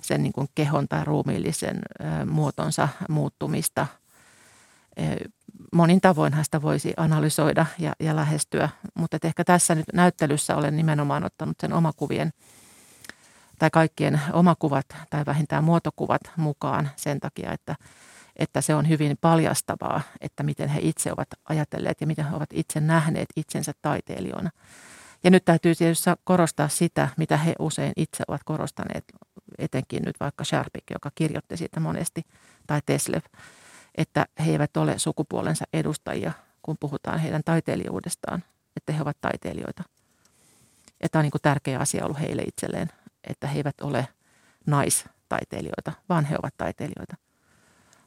sen 0.00 0.22
niin 0.22 0.32
kuin 0.32 0.48
kehon 0.54 0.88
tai 0.88 1.04
ruumiillisen 1.04 1.80
muotonsa 2.26 2.88
muuttumista. 3.08 3.86
Monin 5.72 6.00
tavoinhan 6.00 6.44
sitä 6.44 6.62
voisi 6.62 6.94
analysoida 6.96 7.66
ja, 7.78 7.92
ja 8.00 8.16
lähestyä, 8.16 8.68
mutta 8.94 9.18
ehkä 9.22 9.44
tässä 9.44 9.74
nyt 9.74 9.86
näyttelyssä 9.94 10.56
olen 10.56 10.76
nimenomaan 10.76 11.24
ottanut 11.24 11.56
sen 11.60 11.72
omakuvien 11.72 12.32
tai 13.58 13.70
kaikkien 13.72 14.20
omakuvat 14.32 14.86
tai 15.10 15.26
vähintään 15.26 15.64
muotokuvat 15.64 16.20
mukaan 16.36 16.90
sen 16.96 17.20
takia, 17.20 17.52
että, 17.52 17.76
että 18.36 18.60
se 18.60 18.74
on 18.74 18.88
hyvin 18.88 19.18
paljastavaa, 19.20 20.00
että 20.20 20.42
miten 20.42 20.68
he 20.68 20.80
itse 20.82 21.12
ovat 21.12 21.28
ajatelleet 21.44 22.00
ja 22.00 22.06
miten 22.06 22.24
he 22.24 22.36
ovat 22.36 22.50
itse 22.52 22.80
nähneet 22.80 23.28
itsensä 23.36 23.72
taiteilijoina. 23.82 24.50
Ja 25.24 25.30
nyt 25.30 25.44
täytyy 25.44 25.74
tietysti 25.74 26.10
korostaa 26.24 26.68
sitä, 26.68 27.08
mitä 27.16 27.36
he 27.36 27.54
usein 27.58 27.92
itse 27.96 28.24
ovat 28.28 28.40
korostaneet, 28.44 29.04
etenkin 29.58 30.02
nyt 30.02 30.20
vaikka 30.20 30.44
Sharpik, 30.44 30.84
joka 30.90 31.10
kirjoitti 31.14 31.56
siitä 31.56 31.80
monesti, 31.80 32.22
tai 32.66 32.80
Teslev, 32.86 33.22
että 33.94 34.26
he 34.46 34.52
eivät 34.52 34.76
ole 34.76 34.98
sukupuolensa 34.98 35.64
edustajia, 35.72 36.32
kun 36.62 36.76
puhutaan 36.80 37.18
heidän 37.18 37.42
taiteilijuudestaan, 37.44 38.44
että 38.76 38.92
he 38.92 39.02
ovat 39.02 39.16
taiteilijoita. 39.20 39.82
Ja 41.02 41.08
tämä 41.08 41.20
on 41.20 41.24
niin 41.24 41.30
kuin 41.30 41.42
tärkeä 41.42 41.78
asia 41.78 42.04
ollut 42.04 42.20
heille 42.20 42.42
itselleen, 42.42 42.88
että 43.24 43.46
he 43.46 43.56
eivät 43.56 43.80
ole 43.80 44.08
naistaiteilijoita, 44.66 45.92
vaan 46.08 46.24
he 46.24 46.36
ovat 46.38 46.54
taiteilijoita. 46.56 47.16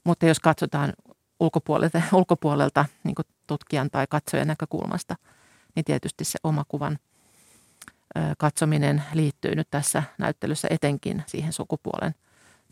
Mutta 0.03 0.25
jos 0.25 0.39
katsotaan 0.39 0.93
ulkopuolelta, 1.39 2.01
ulkopuolelta 2.11 2.85
niin 3.03 3.15
tutkijan 3.47 3.89
tai 3.91 4.05
katsojan 4.09 4.47
näkökulmasta– 4.47 5.15
niin 5.75 5.85
tietysti 5.85 6.23
se 6.23 6.39
omakuvan 6.43 6.99
katsominen 8.37 9.03
liittyy 9.13 9.55
nyt 9.55 9.67
tässä 9.71 10.03
näyttelyssä 10.17 10.67
etenkin 10.71 11.23
siihen 11.27 11.53
sukupuolen 11.53 12.15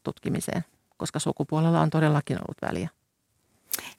tutkimiseen, 0.03 0.65
koska 0.97 1.19
sukupuolella 1.19 1.81
on 1.81 1.89
todellakin 1.89 2.37
ollut 2.37 2.57
väliä. 2.61 2.89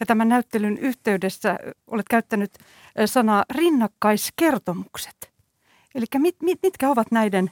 Ja 0.02 0.06
tämän 0.06 0.28
näyttelyn 0.28 0.78
yhteydessä 0.78 1.58
olet 1.86 2.06
käyttänyt 2.10 2.58
sanaa 3.06 3.44
rinnakkaiskertomukset. 3.50 5.32
Eli 5.94 6.04
mit, 6.18 6.36
mit, 6.42 6.58
mitkä 6.62 6.88
ovat 6.88 7.10
näiden 7.10 7.50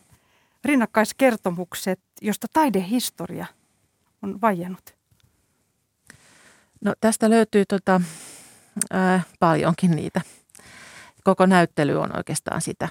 rinnakkaiskertomukset, 0.64 2.00
josta 2.20 2.46
taidehistoria 2.52 3.46
on 4.22 4.40
vajennut? 4.40 4.94
No 6.80 6.94
tästä 7.00 7.30
löytyy 7.30 7.64
tota, 7.66 8.00
ää, 8.90 9.22
paljonkin 9.40 9.90
niitä 9.90 10.20
koko 11.24 11.46
näyttely 11.46 12.00
on 12.00 12.16
oikeastaan 12.16 12.60
sitä. 12.60 12.88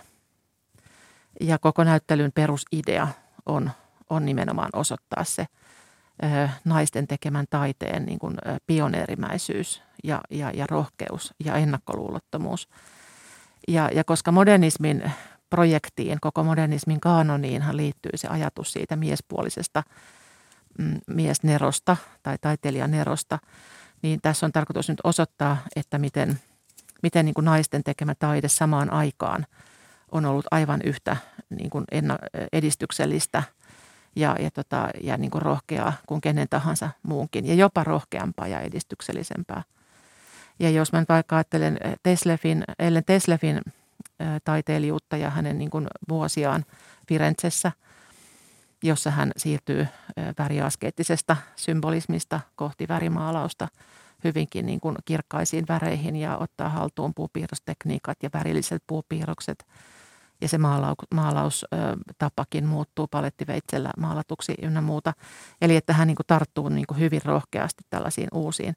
Ja 1.41 1.59
koko 1.59 1.83
näyttelyn 1.83 2.31
perusidea 2.31 3.07
on, 3.45 3.71
on 4.09 4.25
nimenomaan 4.25 4.69
osoittaa 4.73 5.23
se 5.23 5.45
naisten 6.65 7.07
tekemän 7.07 7.45
taiteen 7.49 8.05
niin 8.05 8.19
kuin, 8.19 8.38
pioneerimäisyys 8.67 9.81
ja, 10.03 10.21
ja, 10.29 10.51
ja 10.51 10.67
rohkeus 10.67 11.34
ja 11.45 11.55
ennakkoluulottomuus. 11.55 12.69
Ja, 13.67 13.89
ja 13.93 14.03
koska 14.03 14.32
modernismin 14.32 15.12
projektiin, 15.49 16.17
koko 16.21 16.43
modernismin 16.43 16.99
kaanoniinhan 16.99 17.77
liittyy 17.77 18.12
se 18.15 18.27
ajatus 18.27 18.71
siitä 18.71 18.95
miespuolisesta 18.95 19.84
mm, 20.77 20.97
miesnerosta 21.08 21.97
tai 22.23 22.38
taiteilijanerosta, 22.41 23.39
niin 24.01 24.21
tässä 24.21 24.45
on 24.45 24.51
tarkoitus 24.51 24.89
nyt 24.89 24.99
osoittaa, 25.03 25.58
että 25.75 25.97
miten– 25.97 26.39
miten 27.03 27.25
niin 27.25 27.34
kuin 27.34 27.45
naisten 27.45 27.84
tekemä 27.84 28.15
taide 28.15 28.47
samaan 28.47 28.93
aikaan 28.93 29.45
on 30.12 30.25
ollut 30.25 30.45
aivan 30.51 30.82
yhtä 30.84 31.17
niin 31.49 31.69
kuin 31.69 31.86
edistyksellistä 32.53 33.43
ja, 34.15 34.36
ja, 34.39 34.52
tota, 34.52 34.89
ja 35.04 35.17
niin 35.17 35.32
kuin 35.32 35.41
rohkeaa 35.41 35.93
kuin 36.08 36.22
kenen 36.22 36.48
tahansa 36.50 36.89
muunkin 37.04 37.45
ja 37.45 37.54
jopa 37.54 37.84
rohkeampaa 37.84 38.48
ja 38.48 38.60
edistyksellisempää. 38.60 39.63
Ja 40.60 40.69
jos 40.69 40.91
mä 40.91 41.00
nyt 41.00 41.10
vaikka 41.10 41.36
ajattelen 41.36 41.78
Teslefin, 42.04 42.63
Ellen 42.80 43.06
Teslefin 43.06 43.62
taiteilijuutta 44.43 45.17
ja 45.17 45.30
hänen 45.30 45.58
niin 45.58 45.69
kuin 45.69 45.88
vuosiaan 46.10 46.65
Firenzessä, 47.08 47.72
jossa 48.84 49.12
hän 49.12 49.32
siirtyy 49.38 49.88
väriaskeettisesta 50.39 51.38
symbolismista 51.56 52.39
kohti 52.56 52.88
värimaalausta– 52.88 53.67
hyvinkin 54.24 54.65
niin 54.65 54.80
kuin 54.80 54.95
kirkkaisiin 55.06 55.65
väreihin 55.69 56.15
ja 56.15 56.38
ottaa 56.38 56.69
haltuun 56.69 57.13
puupiirrostekniikat 57.13 58.17
ja 58.24 58.30
värilliset 58.34 58.84
puupiirrokset. 58.88 59.65
Ja 60.41 60.47
se 60.47 60.58
maalaus, 60.58 60.95
maalaustapakin 61.13 62.65
muuttuu 62.65 63.08
palettiveitsellä 63.08 63.91
maalatuksi 63.97 64.54
ynnä 64.62 64.82
muuta. 64.82 65.13
Eli 65.62 65.75
että 65.75 65.93
hän 65.93 66.08
niin 66.08 66.15
kuin 66.15 66.28
tarttuu 66.28 66.69
niin 66.69 66.88
kuin 66.88 66.99
hyvin 66.99 67.21
rohkeasti 67.25 67.84
tällaisiin 67.89 68.28
uusiin. 68.34 68.75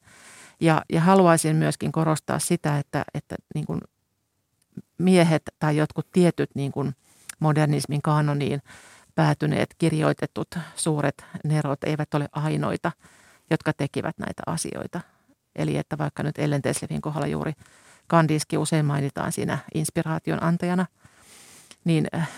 Ja, 0.60 0.82
ja 0.92 1.00
haluaisin 1.00 1.56
myöskin 1.56 1.92
korostaa 1.92 2.38
sitä, 2.38 2.78
että, 2.78 3.04
että 3.14 3.36
niin 3.54 3.66
kuin 3.66 3.80
miehet 4.98 5.42
tai 5.58 5.76
jotkut 5.76 6.06
tietyt 6.12 6.50
niin 6.54 6.72
kuin 6.72 6.94
modernismin 7.38 8.02
kanoniin 8.02 8.62
päätyneet 9.14 9.74
kirjoitetut 9.78 10.58
suuret 10.76 11.24
nerot 11.44 11.84
eivät 11.84 12.14
ole 12.14 12.28
ainoita, 12.32 12.92
jotka 13.50 13.72
tekivät 13.72 14.18
näitä 14.18 14.42
asioita, 14.46 15.00
Eli 15.56 15.76
että 15.76 15.98
vaikka 15.98 16.22
nyt 16.22 16.38
Ellen 16.38 16.62
Teslevin 16.62 17.00
kohdalla 17.00 17.26
juuri 17.26 17.52
Kandiski 18.06 18.58
usein 18.58 18.84
mainitaan 18.84 19.32
siinä 19.32 19.58
inspiraation 19.74 20.42
antajana, 20.42 20.86
niin 21.84 22.06
äh, 22.14 22.30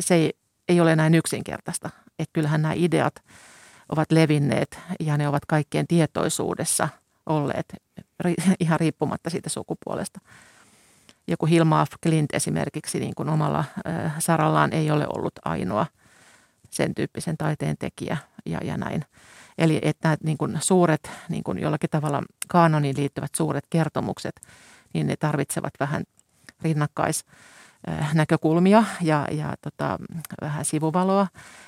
se 0.00 0.14
ei, 0.14 0.32
ei 0.68 0.80
ole 0.80 0.96
näin 0.96 1.14
yksinkertaista. 1.14 1.90
Että 2.18 2.32
kyllähän 2.32 2.62
nämä 2.62 2.74
ideat 2.76 3.14
ovat 3.88 4.12
levinneet 4.12 4.78
ja 5.00 5.16
ne 5.16 5.28
ovat 5.28 5.44
kaikkien 5.46 5.86
tietoisuudessa 5.86 6.88
olleet 7.26 7.66
ihan 8.60 8.80
riippumatta 8.80 9.30
siitä 9.30 9.48
sukupuolesta. 9.48 10.20
Joku 11.26 11.46
Hilma 11.46 11.80
af 11.80 11.90
Klint 12.02 12.34
esimerkiksi 12.34 13.00
niin 13.00 13.14
kuin 13.14 13.28
omalla 13.28 13.58
äh, 13.86 14.14
sarallaan 14.18 14.72
ei 14.72 14.90
ole 14.90 15.06
ollut 15.16 15.32
ainoa 15.44 15.86
sen 16.70 16.94
tyyppisen 16.94 17.36
taiteen 17.36 17.76
tekijä 17.78 18.16
ja, 18.46 18.58
ja 18.64 18.76
näin. 18.76 19.04
Eli 19.58 19.78
että 19.82 20.08
nämä 20.08 20.16
niin 20.24 20.38
kuin 20.38 20.58
suuret, 20.60 21.10
niin 21.28 21.44
kuin 21.44 21.58
jollakin 21.58 21.90
tavalla 21.90 22.22
kaanoniin 22.48 22.96
liittyvät 22.96 23.34
suuret 23.34 23.66
kertomukset, 23.70 24.40
niin 24.94 25.06
ne 25.06 25.16
tarvitsevat 25.16 25.74
vähän 25.80 26.04
rinnakkais 26.62 27.24
näkökulmia 28.14 28.84
ja, 29.00 29.28
ja 29.30 29.54
tota, 29.60 29.98
vähän 30.40 30.64
sivuvaloa. 30.64 31.26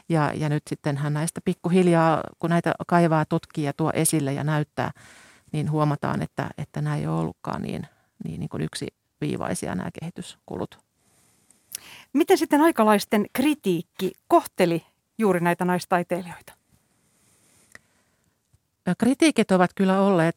Ja, 0.08 0.32
ja 0.34 0.48
nyt 0.48 0.62
sitten 0.68 0.96
hän 0.96 1.14
näistä 1.14 1.40
pikkuhiljaa, 1.44 2.20
kun 2.38 2.50
näitä 2.50 2.74
kaivaa, 2.86 3.24
tutkii 3.24 3.64
ja 3.64 3.72
tuo 3.72 3.90
esille 3.94 4.32
ja 4.32 4.44
näyttää, 4.44 4.90
niin 5.52 5.70
huomataan, 5.70 6.22
että, 6.22 6.50
että 6.58 6.80
nämä 6.80 6.96
ei 6.96 7.06
ole 7.06 7.20
ollutkaan 7.20 7.62
niin, 7.62 7.86
niin, 8.24 8.40
niin 8.40 8.48
kuin 8.48 8.62
yksiviivaisia 8.62 9.74
nämä 9.74 9.90
kehityskulut. 10.00 10.78
Miten 12.12 12.38
sitten 12.38 12.60
aikalaisten 12.60 13.26
kritiikki 13.32 14.12
kohteli 14.28 14.86
juuri 15.18 15.40
näitä 15.40 15.64
naistaiteilijoita? 15.64 16.52
Kritiikit 18.98 19.50
ovat 19.50 19.70
kyllä 19.74 20.00
olleet 20.00 20.34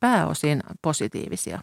pääosin 0.00 0.62
positiivisia. 0.82 1.60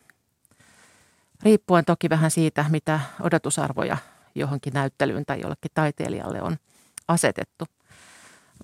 Riippuen 1.44 1.86
toki 1.86 2.10
vähän 2.10 2.32
siitä, 2.32 2.66
mitä 2.70 3.00
odotusarvoja 3.22 3.98
johonkin 4.36 4.74
näyttelyyn 4.74 5.26
tai 5.26 5.42
jollekin 5.42 5.72
taiteilijalle 5.74 6.42
on 6.42 6.58
asetettu. 7.08 7.66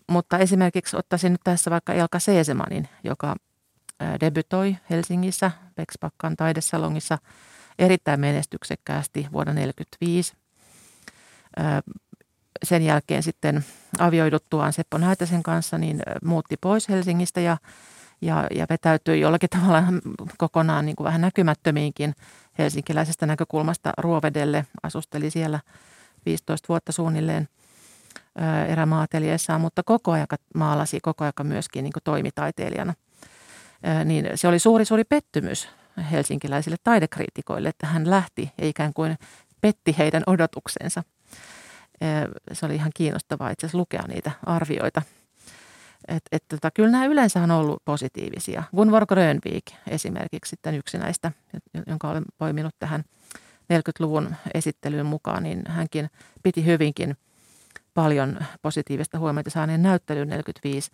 Mutta 0.07 0.37
esimerkiksi 0.37 0.97
ottaisin 0.97 1.31
nyt 1.31 1.41
tässä 1.43 1.71
vaikka 1.71 1.93
Elka 1.93 2.19
Seesemanin, 2.19 2.87
joka 3.03 3.35
debytoi 4.19 4.77
Helsingissä 4.89 5.51
Pekspakkan 5.75 6.35
taidesalongissa 6.35 7.17
erittäin 7.79 8.19
menestyksekkäästi 8.19 9.27
vuonna 9.31 9.53
1945 9.53 10.33
sen 12.63 12.81
jälkeen 12.83 13.23
sitten 13.23 13.65
avioiduttuaan 13.99 14.73
Seppo 14.73 14.97
Näätäsen 14.97 15.43
kanssa, 15.43 15.77
niin 15.77 16.01
muutti 16.23 16.57
pois 16.61 16.89
Helsingistä 16.89 17.41
ja, 17.41 17.57
ja, 18.21 18.47
ja 18.55 18.65
vetäytyi 18.69 19.19
jollakin 19.19 19.49
tavalla 19.59 19.83
kokonaan 20.37 20.85
niin 20.85 20.95
kuin 20.95 21.05
vähän 21.05 21.21
näkymättömiinkin 21.21 22.15
helsinkiläisestä 22.57 23.25
näkökulmasta 23.25 23.93
Ruovedelle. 23.97 24.65
Asusteli 24.83 25.29
siellä 25.29 25.59
15 26.25 26.67
vuotta 26.69 26.91
suunnilleen. 26.91 27.47
erämaateliessaan, 28.67 29.61
mutta 29.61 29.83
koko 29.83 30.11
ajan 30.11 30.27
maalasi 30.55 30.99
koko 31.01 31.23
ajan 31.23 31.33
myöskin 31.43 31.83
niin 31.83 31.93
toimitaiteilijana. 32.03 32.93
Niin 34.05 34.29
se 34.35 34.47
oli 34.47 34.59
suuri, 34.59 34.85
suuri 34.85 35.03
pettymys 35.03 35.69
helsinkiläisille 36.11 36.77
taidekriitikoille, 36.83 37.69
että 37.69 37.87
hän 37.87 38.09
lähti 38.09 38.51
ja 38.57 38.67
ikään 38.67 38.93
kuin 38.93 39.17
petti 39.61 39.95
heidän 39.97 40.23
odotuksensa. 40.27 41.03
Se 42.53 42.65
oli 42.65 42.75
ihan 42.75 42.91
kiinnostavaa 42.95 43.49
itse 43.49 43.65
asiassa 43.65 43.77
lukea 43.77 44.03
niitä 44.07 44.31
arvioita. 44.45 45.01
Et, 46.07 46.23
et, 46.31 46.43
tota, 46.47 46.71
kyllä 46.71 46.91
nämä 46.91 47.05
yleensä 47.05 47.43
on 47.43 47.51
ollut 47.51 47.85
positiivisia. 47.85 48.63
Gunvor 48.75 49.05
Grönvik 49.05 49.65
esimerkiksi 49.87 50.49
sitten 50.49 50.75
yksi 50.75 50.97
näistä, 50.97 51.31
jonka 51.87 52.09
olen 52.09 52.23
poiminut 52.37 52.75
tähän 52.79 53.03
40-luvun 53.73 54.35
esittelyyn 54.53 55.05
mukaan, 55.05 55.43
niin 55.43 55.63
hänkin 55.67 56.09
piti 56.43 56.65
hyvinkin 56.65 57.17
paljon 57.93 58.39
positiivista 58.61 59.19
huomiota 59.19 59.49
saaneen 59.49 59.81
näyttelyyn 59.81 60.29
45. 60.29 60.91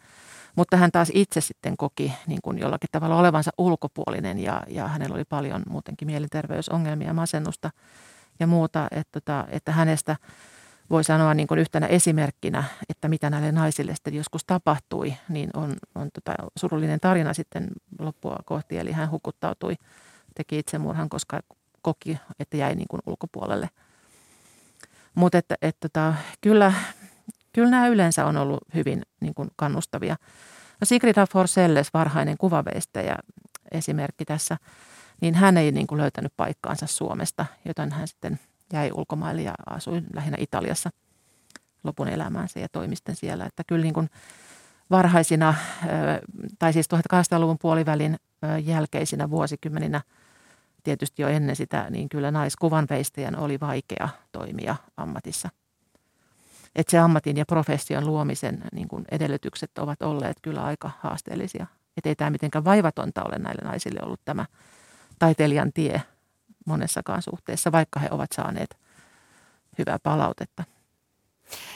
Mutta 0.56 0.78
hän 0.78 0.92
taas 0.92 1.12
itse 1.14 1.42
sitten 1.42 1.78
koki 1.78 2.14
niin 2.28 2.40
kuin 2.44 2.60
jollakin 2.60 2.90
tavalla 2.92 3.18
olevansa 3.18 3.52
ulkopuolinen 3.58 4.40
ja, 4.40 4.64
ja 4.68 4.88
hänellä 4.88 5.16
oli 5.16 5.26
paljon 5.26 5.64
muutenkin 5.70 6.06
mielenterveysongelmia, 6.06 7.14
masennusta 7.14 7.72
ja 8.40 8.48
muuta, 8.48 8.88
että, 8.92 9.20
tota, 9.20 9.46
että 9.50 9.72
hänestä 9.72 10.16
voi 10.90 11.04
sanoa 11.04 11.34
niin 11.34 11.48
kuin 11.48 11.60
yhtenä 11.60 11.88
esimerkkinä, 11.88 12.64
että 12.90 13.08
mitä 13.08 13.30
näille 13.30 13.52
naisille 13.52 13.96
sitten 13.96 14.14
joskus 14.14 14.44
tapahtui, 14.46 15.14
niin 15.30 15.50
on, 15.54 15.76
on 15.96 16.10
tota 16.14 16.34
surullinen 16.56 17.00
tarina 17.00 17.34
sitten 17.34 17.68
loppua 18.00 18.40
kohti. 18.46 18.78
Eli 18.78 18.92
hän 18.92 19.12
hukuttautui, 19.12 19.76
teki 20.36 20.60
itsemurhan, 20.60 21.10
koska 21.10 21.40
koki, 21.82 22.18
että 22.40 22.58
jäi 22.58 22.76
niin 22.76 22.88
kuin 22.88 23.02
ulkopuolelle. 23.06 23.70
Mutta 25.16 25.38
että, 25.38 25.56
että, 25.62 25.86
että 25.86 26.14
kyllä, 26.42 26.74
kyllä 27.54 27.70
nämä 27.70 27.88
yleensä 27.88 28.26
on 28.26 28.38
ollut 28.38 28.60
hyvin 28.76 29.02
niin 29.20 29.34
kuin 29.34 29.50
kannustavia. 29.56 30.16
No 30.82 30.86
Sigrida 30.86 31.28
Forselles, 31.28 31.94
varhainen 31.94 32.38
kuvaveistäjä 32.38 33.16
esimerkki 33.72 34.26
tässä, 34.26 34.58
niin 35.22 35.36
hän 35.36 35.58
ei 35.58 35.72
niin 35.72 35.88
kuin 35.88 36.02
löytänyt 36.02 36.34
paikkaansa 36.38 36.88
Suomesta, 36.88 37.46
joten 37.66 37.92
hän 37.92 38.08
sitten 38.08 38.40
jäi 38.74 38.92
ulkomaille 38.94 39.42
ja 39.42 39.54
asui 39.66 40.02
lähinnä 40.14 40.38
Italiassa 40.40 40.90
lopun 41.84 42.08
elämäänsä 42.08 42.60
ja 42.60 42.70
toimisten 42.70 43.16
siellä. 43.16 43.46
Että 43.46 43.64
kyllä 43.68 43.84
niin 43.84 43.94
kuin 43.94 44.10
varhaisina, 44.90 45.54
tai 46.60 46.74
siis 46.74 46.88
1800-luvun 47.14 47.58
puolivälin 47.62 48.18
jälkeisinä 48.64 49.30
vuosikymmeninä, 49.30 50.02
tietysti 50.84 51.22
jo 51.22 51.28
ennen 51.28 51.56
sitä, 51.56 51.88
niin 51.90 52.10
kyllä 52.10 52.32
naiskuvanveistäjän 52.32 53.36
oli 53.36 53.60
vaikea 53.60 54.10
toimia 54.32 54.76
ammatissa. 54.98 55.50
Että 56.76 56.92
se 56.92 57.00
ammatin 57.00 57.38
ja 57.38 57.46
profession 57.46 58.08
luomisen 58.08 58.64
niin 58.72 58.88
kuin 58.88 59.06
edellytykset 59.12 59.78
ovat 59.78 60.02
olleet 60.02 60.38
kyllä 60.42 60.64
aika 60.64 60.92
haasteellisia. 61.00 61.68
Että 61.98 62.10
ei 62.10 62.16
tämä 62.16 62.30
mitenkään 62.30 62.66
vaivatonta 62.66 63.24
ole 63.24 63.40
näille 63.40 63.62
naisille 63.64 64.00
ollut 64.04 64.22
tämä 64.26 64.46
taiteilijan 65.20 65.74
tie– 65.74 66.02
monessakaan 66.68 67.22
suhteessa, 67.22 67.72
vaikka 67.72 68.00
he 68.00 68.08
ovat 68.12 68.32
saaneet 68.32 68.78
hyvää 69.78 69.98
palautetta. 70.04 70.64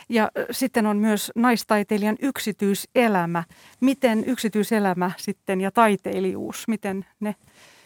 Ja 0.09 0.31
sitten 0.51 0.85
on 0.85 0.97
myös 0.97 1.31
naistaiteilijan 1.35 2.15
yksityiselämä. 2.21 3.43
Miten 3.79 4.23
yksityiselämä 4.25 5.11
sitten 5.17 5.61
ja 5.61 5.71
taiteilijuus, 5.71 6.67
miten 6.67 7.05
ne 7.19 7.35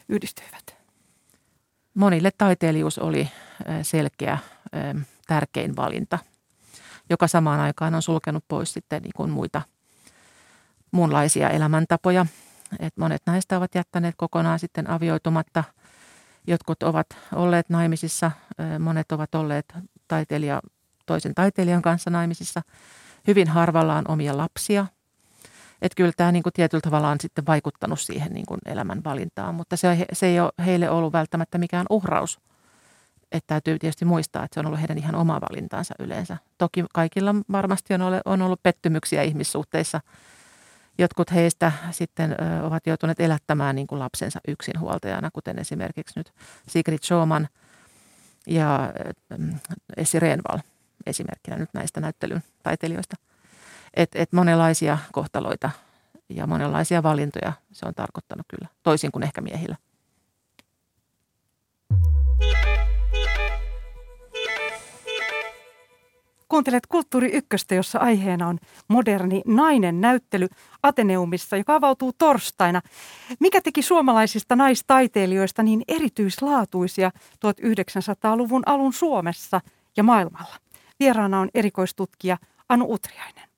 yhdistyivät? 0.10 0.78
Monille 1.94 2.32
taiteilijuus 2.38 3.00
oli 3.00 3.30
selkeä, 3.82 4.38
tärkein 5.28 5.76
valinta, 5.76 6.20
joka 7.10 7.28
samaan 7.28 7.60
aikaan 7.60 7.96
on 7.96 8.02
sulkenut 8.02 8.44
pois 8.48 8.74
sitten 8.74 9.02
niin 9.02 9.14
kuin 9.16 9.30
muita 9.30 9.62
muunlaisia 10.92 11.50
elämäntapoja. 11.50 12.26
Et 12.80 12.98
monet 12.98 13.22
näistä 13.26 13.58
ovat 13.58 13.76
jättäneet 13.76 14.16
kokonaan 14.18 14.60
sitten 14.60 14.90
avioitumatta– 14.90 15.64
Jotkut 16.48 16.84
ovat 16.84 17.08
olleet 17.36 17.70
naimisissa, 17.70 18.32
monet 18.80 19.12
ovat 19.12 19.36
olleet 19.36 19.74
taiteilija, 20.08 20.62
toisen 21.06 21.36
taiteilijan 21.36 21.82
kanssa 21.82 22.10
naimisissa. 22.10 22.62
Hyvin 23.28 23.48
harvalla 23.48 23.96
on 23.96 24.06
omia 24.08 24.38
lapsia. 24.38 24.86
Että 25.82 25.96
kyllä 25.96 26.12
tämä 26.18 26.32
niin 26.32 26.44
kuin 26.44 26.54
tietyllä 26.54 26.82
tavalla 26.82 27.10
on 27.10 27.18
sitten 27.22 27.46
vaikuttanut 27.46 28.00
siihen 28.00 28.34
niin 28.34 28.46
kuin 28.46 28.60
elämän 28.66 29.04
valintaan, 29.04 29.56
mutta 29.56 29.78
se, 29.78 30.06
se 30.14 30.26
ei 30.28 30.40
ole 30.40 30.52
heille 30.66 30.90
ollut 30.90 31.14
välttämättä 31.14 31.58
mikään 31.58 31.86
uhraus. 31.90 32.40
Että 33.32 33.48
täytyy 33.48 33.80
tietysti 33.80 34.06
muistaa, 34.06 34.44
että 34.44 34.54
se 34.54 34.60
on 34.60 34.66
ollut 34.66 34.80
heidän 34.80 34.98
ihan 34.98 35.16
oma 35.16 35.42
valintaansa 35.42 35.96
yleensä. 36.00 36.38
Toki 36.58 36.86
kaikilla 36.94 37.36
varmasti 37.52 37.94
on, 37.94 38.02
on 38.26 38.42
ollut 38.42 38.64
pettymyksiä 38.64 39.22
ihmissuhteissa– 39.22 40.02
Jotkut 40.98 41.32
heistä 41.32 41.72
sitten 41.92 42.36
ovat 42.64 42.88
joutuneet 42.88 43.20
elättämään 43.20 43.76
niin 43.76 43.88
kuin 43.88 44.00
lapsensa 44.00 44.40
yksinhuoltajana, 44.48 45.32
kuten 45.32 45.60
esimerkiksi 45.60 46.20
nyt 46.20 46.34
Sigrid 46.68 47.00
Schoman 47.04 47.48
ja 48.48 48.94
Essi 49.98 50.20
Renval 50.20 50.60
esimerkkinä 51.06 51.58
nyt 51.58 51.70
näistä 51.74 52.00
näyttelyn 52.00 52.44
taiteilijoista. 52.64 53.16
Et, 53.94 54.10
et 54.16 54.34
monenlaisia 54.34 54.98
kohtaloita 55.12 55.70
ja 56.30 56.48
monenlaisia 56.48 57.04
valintoja 57.04 57.54
se 57.72 57.86
on 57.86 57.96
tarkoittanut 57.96 58.46
kyllä, 58.50 58.68
toisin 58.84 59.12
kuin 59.12 59.24
ehkä 59.24 59.42
miehillä. 59.42 59.76
Kuuntelet 66.50 66.88
Kulttuuri 66.88 67.32
Ykköstä, 67.32 67.76
jossa 67.76 68.00
aiheena 68.00 68.48
on 68.48 68.58
moderni 68.88 69.42
nainen 69.46 70.02
näyttely 70.02 70.48
Ateneumissa, 70.84 71.58
joka 71.58 71.76
avautuu 71.76 72.14
torstaina. 72.18 72.82
Mikä 73.40 73.62
teki 73.62 73.82
suomalaisista 73.82 74.56
naistaiteilijoista 74.56 75.64
niin 75.64 75.82
erityislaatuisia 75.88 77.12
1900-luvun 77.46 78.64
alun 78.66 78.94
Suomessa 78.94 79.62
ja 79.98 80.04
maailmalla? 80.04 80.56
Vieraana 81.00 81.40
on 81.40 81.50
erikoistutkija 81.54 82.38
Anu 82.70 82.94
Utriainen. 82.94 83.50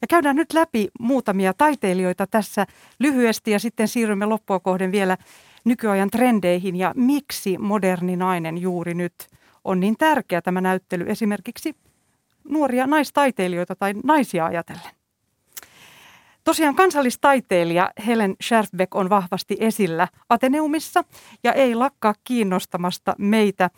Ja 0.00 0.06
käydään 0.08 0.36
nyt 0.36 0.52
läpi 0.52 0.88
muutamia 1.00 1.54
taiteilijoita 1.54 2.26
tässä 2.26 2.66
lyhyesti 2.98 3.50
ja 3.50 3.58
sitten 3.58 3.88
siirrymme 3.88 4.26
loppua 4.26 4.60
kohden 4.60 4.92
vielä 4.92 5.16
nykyajan 5.64 6.10
trendeihin 6.10 6.76
ja 6.76 6.92
miksi 6.96 7.58
moderni 7.58 8.16
nainen 8.16 8.58
juuri 8.58 8.94
nyt 8.94 9.14
on 9.64 9.80
niin 9.80 9.96
tärkeä 9.98 10.42
tämä 10.42 10.60
näyttely 10.60 11.04
esimerkiksi 11.08 11.74
nuoria 12.48 12.86
naistaiteilijoita 12.86 13.76
tai 13.76 13.94
naisia 14.04 14.46
ajatellen. 14.46 14.90
Tosiaan 16.44 16.74
kansallistaiteilija 16.74 17.90
Helen 18.06 18.36
Scherfbeck 18.42 18.94
on 18.94 19.10
vahvasti 19.10 19.56
esillä 19.60 20.08
Ateneumissa 20.28 21.04
ja 21.44 21.52
ei 21.52 21.74
lakkaa 21.74 22.14
kiinnostamasta 22.24 23.14
meitä. 23.18 23.70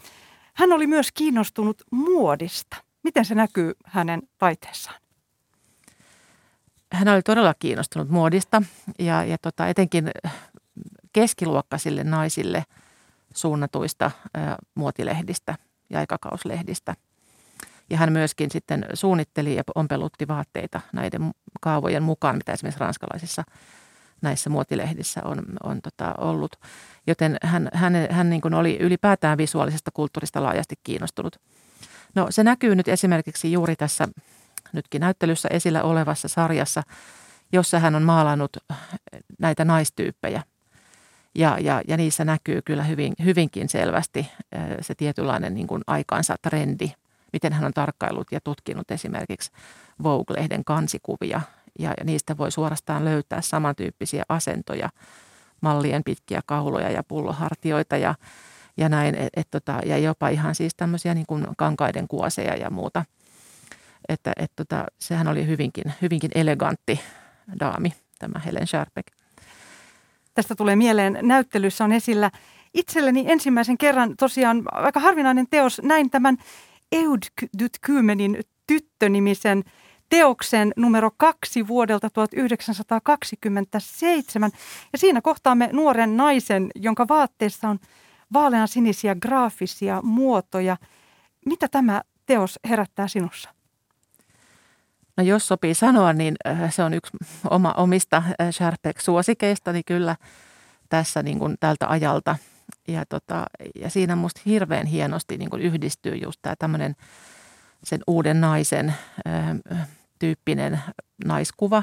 Hän 0.55 0.73
oli 0.73 0.87
myös 0.87 1.13
kiinnostunut 1.13 1.83
muodista. 1.91 2.77
Miten 3.03 3.25
se 3.25 3.35
näkyy 3.35 3.75
hänen 3.85 4.23
taiteessaan? 4.39 5.01
Hän 6.93 7.09
oli 7.09 7.23
todella 7.23 7.55
kiinnostunut 7.59 8.09
muodista 8.09 8.63
ja, 8.99 9.25
ja 9.25 9.39
tota, 9.43 9.69
etenkin 9.69 10.11
keskiluokkaisille 11.13 12.05
naisille 12.05 12.65
suunnatuista 13.35 14.05
ä, 14.05 14.11
muotilehdistä 14.75 15.55
ja 15.91 15.99
aikakauslehdistä– 15.99 16.95
ja 17.91 17.97
hän 17.97 18.13
myöskin 18.13 18.51
sitten 18.51 18.87
suunnitteli 18.95 19.55
ja 19.55 19.63
ompelutti 19.75 20.29
vaatteita 20.29 20.81
näiden 20.93 21.31
kaavojen 21.61 22.03
mukaan, 22.03 22.37
mitä 22.37 22.53
esimerkiksi 22.53 22.81
ranskalaisissa 22.81 23.45
näissä 24.23 24.51
muotilehdissä 24.51 25.21
on, 25.25 25.43
on 25.63 25.83
tota 25.83 26.15
ollut. 26.19 26.57
Joten 27.07 27.37
hän, 27.43 27.69
hän, 27.73 27.93
hän 28.11 28.31
niin 28.31 28.41
kuin 28.41 28.55
oli 28.55 28.77
ylipäätään 28.81 29.39
visuaalisesta 29.39 29.91
kulttuurista 29.95 30.43
laajasti 30.43 30.75
kiinnostunut. 30.83 31.37
No 32.15 32.27
se 32.31 32.45
näkyy 32.45 32.75
nyt 32.75 32.89
esimerkiksi 32.89 33.53
juuri 33.53 33.77
tässä 33.77 34.09
nytkin 34.73 35.01
näyttelyssä 35.01 35.49
esillä 35.53 35.83
olevassa 35.83 36.29
sarjassa, 36.29 36.83
jossa 37.53 37.79
hän 37.79 37.95
on 37.95 38.03
maalannut 38.03 38.57
näitä 39.39 39.65
naistyyppejä. 39.65 40.43
Ja, 41.35 41.59
ja, 41.61 41.83
ja 41.89 41.97
niissä 41.97 42.25
näkyy 42.25 42.63
kyllä 42.63 42.83
hyvin, 42.83 43.15
hyvinkin 43.25 43.69
selvästi 43.69 44.31
se 44.81 44.95
tietynlainen 44.95 45.55
niin 45.55 45.67
kuin 45.67 45.83
aikaansa 45.87 46.37
trendi– 46.43 46.93
miten 47.33 47.53
hän 47.53 47.65
on 47.65 47.73
tarkkaillut 47.73 48.33
ja 48.33 48.41
tutkinut 48.41 48.91
esimerkiksi 48.91 49.51
Vogue-lehden 50.03 50.65
kansikuvia. 50.65 51.41
Ja 51.79 51.95
niistä 52.05 52.37
voi 52.37 52.53
suorastaan 52.53 53.05
löytää 53.05 53.41
samantyyppisiä 53.41 54.25
asentoja, 54.29 54.89
mallien 55.61 56.05
pitkiä 56.05 56.41
kauloja 56.47 56.91
ja 56.91 57.03
pullohartioita 57.03 57.97
ja, 57.97 58.15
ja 58.77 58.89
näin. 58.89 59.15
Et, 59.15 59.29
et 59.37 59.49
tota, 59.51 59.81
ja 59.87 59.99
jopa 59.99 60.29
ihan 60.29 60.55
siis 60.55 60.75
tämmöisiä 60.77 61.15
niin 61.15 61.27
kuin 61.27 61.47
kankaiden 61.57 62.09
kuoseja 62.09 62.57
ja 62.57 62.71
muuta. 62.71 63.05
Että 64.09 64.33
et 64.37 64.53
tota, 64.57 64.85
sehän 64.99 65.29
oli 65.29 65.47
hyvinkin, 65.47 65.85
hyvinkin 66.03 66.31
elegantti 66.35 67.01
daami, 67.61 67.93
tämä 68.19 68.39
Helen 68.39 68.67
Sharpeck. 68.67 69.09
Tästä 70.35 70.55
tulee 70.55 70.77
mieleen, 70.77 71.19
näyttelyssä 71.23 71.85
on 71.85 71.93
esillä 71.93 72.31
itselleni 72.75 73.25
ensimmäisen 73.27 73.79
kerran 73.79 74.17
tosiaan 74.17 74.63
aika 74.73 75.01
harvinainen 75.01 75.47
teos. 75.51 75.81
Näin 75.83 76.11
tämän 76.11 76.37
Eud 76.93 77.23
Kymenin 77.81 78.41
tyttö-nimisen 78.67 79.65
teoksen 80.09 80.73
numero 80.77 81.11
kaksi 81.17 81.69
vuodelta 81.69 82.11
1927. 82.11 84.51
Ja 84.93 84.99
siinä 84.99 85.21
kohtaamme 85.21 85.69
nuoren 85.73 86.17
naisen, 86.17 86.71
jonka 86.75 87.09
vaatteessa 87.09 87.69
on 87.69 87.79
vaalean 88.33 88.69
sinisiä 88.69 89.15
graafisia 89.15 90.01
muotoja. 90.03 90.77
Mitä 91.47 91.69
tämä 91.69 92.03
teos 92.27 92.59
herättää 92.69 93.09
sinussa? 93.09 93.51
No 95.17 95.25
jos 95.25 95.49
sopii 95.49 95.75
sanoa, 95.75 96.13
niin 96.13 96.35
äh, 96.47 96.75
se 96.75 96.83
on 96.83 96.95
yksi 96.95 97.13
oma, 97.51 97.75
omista 97.77 98.17
äh, 98.17 98.35
Sharpek-suosikeista, 98.51 99.73
niin 99.73 99.85
kyllä 99.87 100.17
tässä 100.89 101.23
niin 101.23 101.39
kuin 101.39 101.57
tältä 101.61 101.89
ajalta. 101.89 102.37
Ja, 102.89 103.07
tota, 103.07 103.47
ja 103.75 103.91
siinä 103.91 104.17
musta 104.17 104.41
hirveän 104.47 104.87
hienosti 104.87 105.39
niin 105.39 105.51
kuin 105.51 105.63
yhdistyy 105.63 106.17
just 106.17 106.39
tämä 106.43 106.55
tämmöinen 106.59 106.97
sen 107.85 108.01
uuden 108.07 108.41
naisen 108.41 108.95
äh, 109.29 109.89
tyyppinen 110.19 110.81
naiskuva 111.25 111.83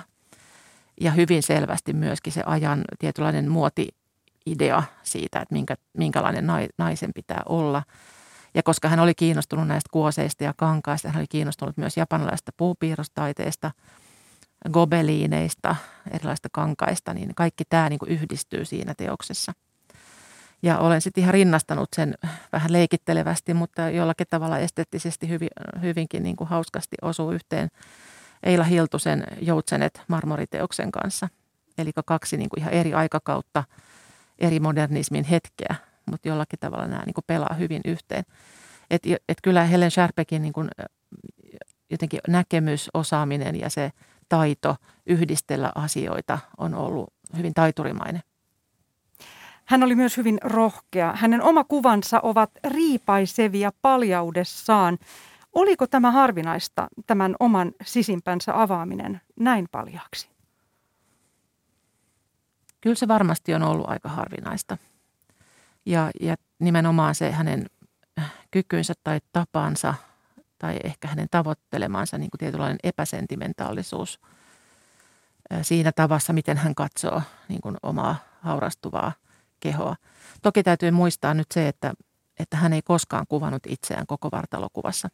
ja 1.02 1.12
hyvin 1.12 1.44
selvästi 1.44 1.94
myöskin 1.94 2.34
se 2.34 2.44
ajan 2.46 2.84
tietynlainen 3.00 3.52
muoti-idea 3.52 4.84
siitä, 5.04 5.40
että 5.40 5.56
minkä, 5.56 5.76
minkälainen 5.98 6.48
naisen 6.78 7.12
pitää 7.14 7.42
olla– 7.46 7.84
ja 8.54 8.64
koska 8.64 8.90
hän 8.90 9.00
oli 9.00 9.16
kiinnostunut 9.16 9.68
näistä 9.68 9.90
kuoseista 9.92 10.44
ja 10.44 10.54
kankaista, 10.58 11.10
hän 11.10 11.22
oli 11.22 11.28
kiinnostunut 11.28 11.78
myös 11.78 11.98
japanilaisesta 11.98 12.52
puupiirrostaiteesta, 12.58 13.72
gobeliineista, 14.74 15.76
erilaisista 16.12 16.50
kankaista, 16.52 17.14
niin 17.14 17.36
kaikki 17.36 17.64
tämä 17.70 17.90
niin 17.90 18.00
kuin 18.00 18.12
yhdistyy 18.12 18.66
siinä 18.66 18.94
teoksessa. 18.98 19.54
Ja 20.64 20.80
olen 20.80 21.02
sitten 21.02 21.22
ihan 21.22 21.34
rinnastanut 21.34 21.90
sen 21.96 22.14
vähän 22.52 22.72
leikittelevästi, 22.72 23.54
mutta 23.54 23.90
jollakin 23.90 24.28
tavalla 24.30 24.60
esteettisesti 24.60 25.30
hyvin, 25.30 25.50
hyvinkin 25.82 26.24
niin 26.24 26.36
kuin 26.36 26.48
hauskasti 26.48 26.96
osuu 27.02 27.32
yhteen 27.32 27.70
Eila 28.44 28.64
Hiltusen 28.64 29.24
Joutsenet 29.42 30.02
marmoriteoksen 30.08 30.92
kanssa. 30.92 31.30
Eli 31.78 31.92
kaksi 32.06 32.38
niin 32.38 32.50
kuin 32.50 32.60
ihan 32.60 32.74
eri 32.74 32.94
aikakautta, 32.94 33.64
eri 34.40 34.60
modernismin 34.60 35.24
hetkeä 35.24 35.76
mutta 36.12 36.28
jollakin 36.28 36.60
tavalla 36.60 36.88
nämä 36.88 37.04
niin 37.06 37.14
kuin 37.14 37.26
pelaa 37.28 37.54
hyvin 37.60 37.82
yhteen. 37.86 38.24
Et, 38.90 39.04
et 39.30 39.38
kyllä 39.44 39.64
Helen 39.64 39.92
Sharpekin 39.92 40.42
niin 40.42 40.54
kuin, 40.54 40.70
jotenkin 41.90 42.20
näkemys, 42.28 42.90
osaaminen 42.94 43.60
ja 43.60 43.70
se 43.70 43.92
taito 44.30 44.76
yhdistellä 45.06 45.72
asioita 45.76 46.40
on 46.58 46.76
ollut 46.76 47.14
hyvin 47.38 47.54
taiturimainen. 47.54 48.22
Hän 49.66 49.84
oli 49.84 49.96
myös 49.96 50.18
hyvin 50.18 50.38
rohkea. 50.44 51.14
Hänen 51.16 51.42
oma 51.42 51.64
kuvansa 51.64 52.20
ovat 52.24 52.52
riipaisevia 52.68 53.72
paljaudessaan. 53.82 54.98
Oliko 55.54 55.88
tämä 55.88 56.12
harvinaista, 56.12 56.88
tämän 57.08 57.36
oman 57.40 57.72
sisimpänsä 57.84 58.62
avaaminen 58.62 59.22
näin 59.40 59.68
paljaaksi? 59.72 60.30
Kyllä 62.82 62.96
se 62.96 63.08
varmasti 63.08 63.54
on 63.54 63.64
ollut 63.64 63.90
aika 63.90 64.10
harvinaista. 64.10 64.78
Ja, 65.86 66.12
ja 66.22 66.36
nimenomaan 66.60 67.16
se 67.16 67.32
hänen 67.32 67.66
kykynsä 68.52 68.94
tai 69.04 69.20
tapansa 69.34 69.94
tai 70.60 70.78
ehkä 70.84 71.08
hänen 71.08 71.28
tavoittelemansa 71.32 72.18
niin 72.18 72.30
kuin 72.32 72.40
tietynlainen 72.40 72.80
epäsentimentaalisuus 72.84 74.20
siinä 75.62 75.92
tavassa, 75.92 76.34
miten 76.34 76.58
hän 76.58 76.76
katsoo 76.76 77.22
niin 77.50 77.62
kuin 77.62 77.78
omaa 77.84 78.16
haurastuvaa 78.42 79.12
kehoa. 79.64 79.96
Toki 80.42 80.64
täytyy 80.64 80.92
muistaa 80.92 81.34
nyt 81.34 81.52
se, 81.52 81.68
että, 81.68 81.94
että 82.40 82.58
hän 82.58 82.74
ei 82.74 82.82
koskaan 82.82 83.26
kuvannut 83.30 83.64
itseään 83.68 84.08
koko 84.08 84.30
vartalokuvassa. 84.32 85.10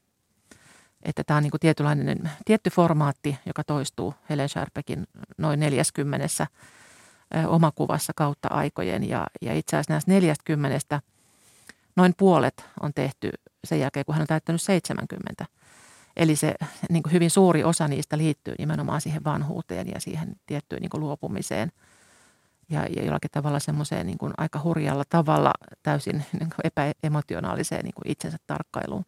Että 1.02 1.24
tämä 1.24 1.38
on 1.38 1.44
niin 1.44 1.52
kuin 1.52 1.62
tietynlainen 1.62 2.32
tietty 2.46 2.70
formaatti, 2.70 3.38
joka 3.46 3.64
toistuu 3.64 4.14
Helen 4.30 4.50
Sharpekin 4.50 5.08
noin 5.38 5.60
40 5.60 6.48
omakuvassa 7.48 8.14
kautta 8.16 8.48
aikojen. 8.52 9.10
Ja, 9.10 9.28
ja 9.42 9.54
itse 9.54 9.78
asiassa 9.78 9.94
näistä 9.94 10.12
40 10.12 11.02
noin 11.96 12.14
puolet 12.18 12.66
on 12.82 12.94
tehty 12.94 13.32
sen 13.64 13.80
jälkeen, 13.80 14.06
kun 14.06 14.16
hän 14.16 14.22
on 14.22 14.28
täyttänyt 14.28 14.62
70. 14.62 15.46
Eli 16.18 16.36
se 16.36 16.56
niin 16.90 17.04
hyvin 17.12 17.32
suuri 17.32 17.64
osa 17.64 17.88
niistä 17.88 18.18
liittyy 18.18 18.56
nimenomaan 18.58 19.02
siihen 19.02 19.24
vanhuuteen 19.24 19.88
ja 19.88 20.00
siihen 20.00 20.36
tiettyyn 20.46 20.82
niin 20.82 21.02
luopumiseen. 21.02 21.72
Ja, 22.70 22.86
ja 22.96 23.04
jollakin 23.06 23.32
tavalla 23.32 23.60
semmoiseen 23.60 24.08
niin 24.08 24.18
kuin 24.18 24.34
aika 24.38 24.62
hurjalla 24.64 25.04
tavalla 25.10 25.52
täysin 25.84 26.16
niin 26.40 26.50
kuin 26.56 26.64
epäemotionaaliseen 26.64 27.84
niin 27.84 27.94
kuin 27.94 28.12
itsensä 28.12 28.38
tarkkailuun. 28.48 29.06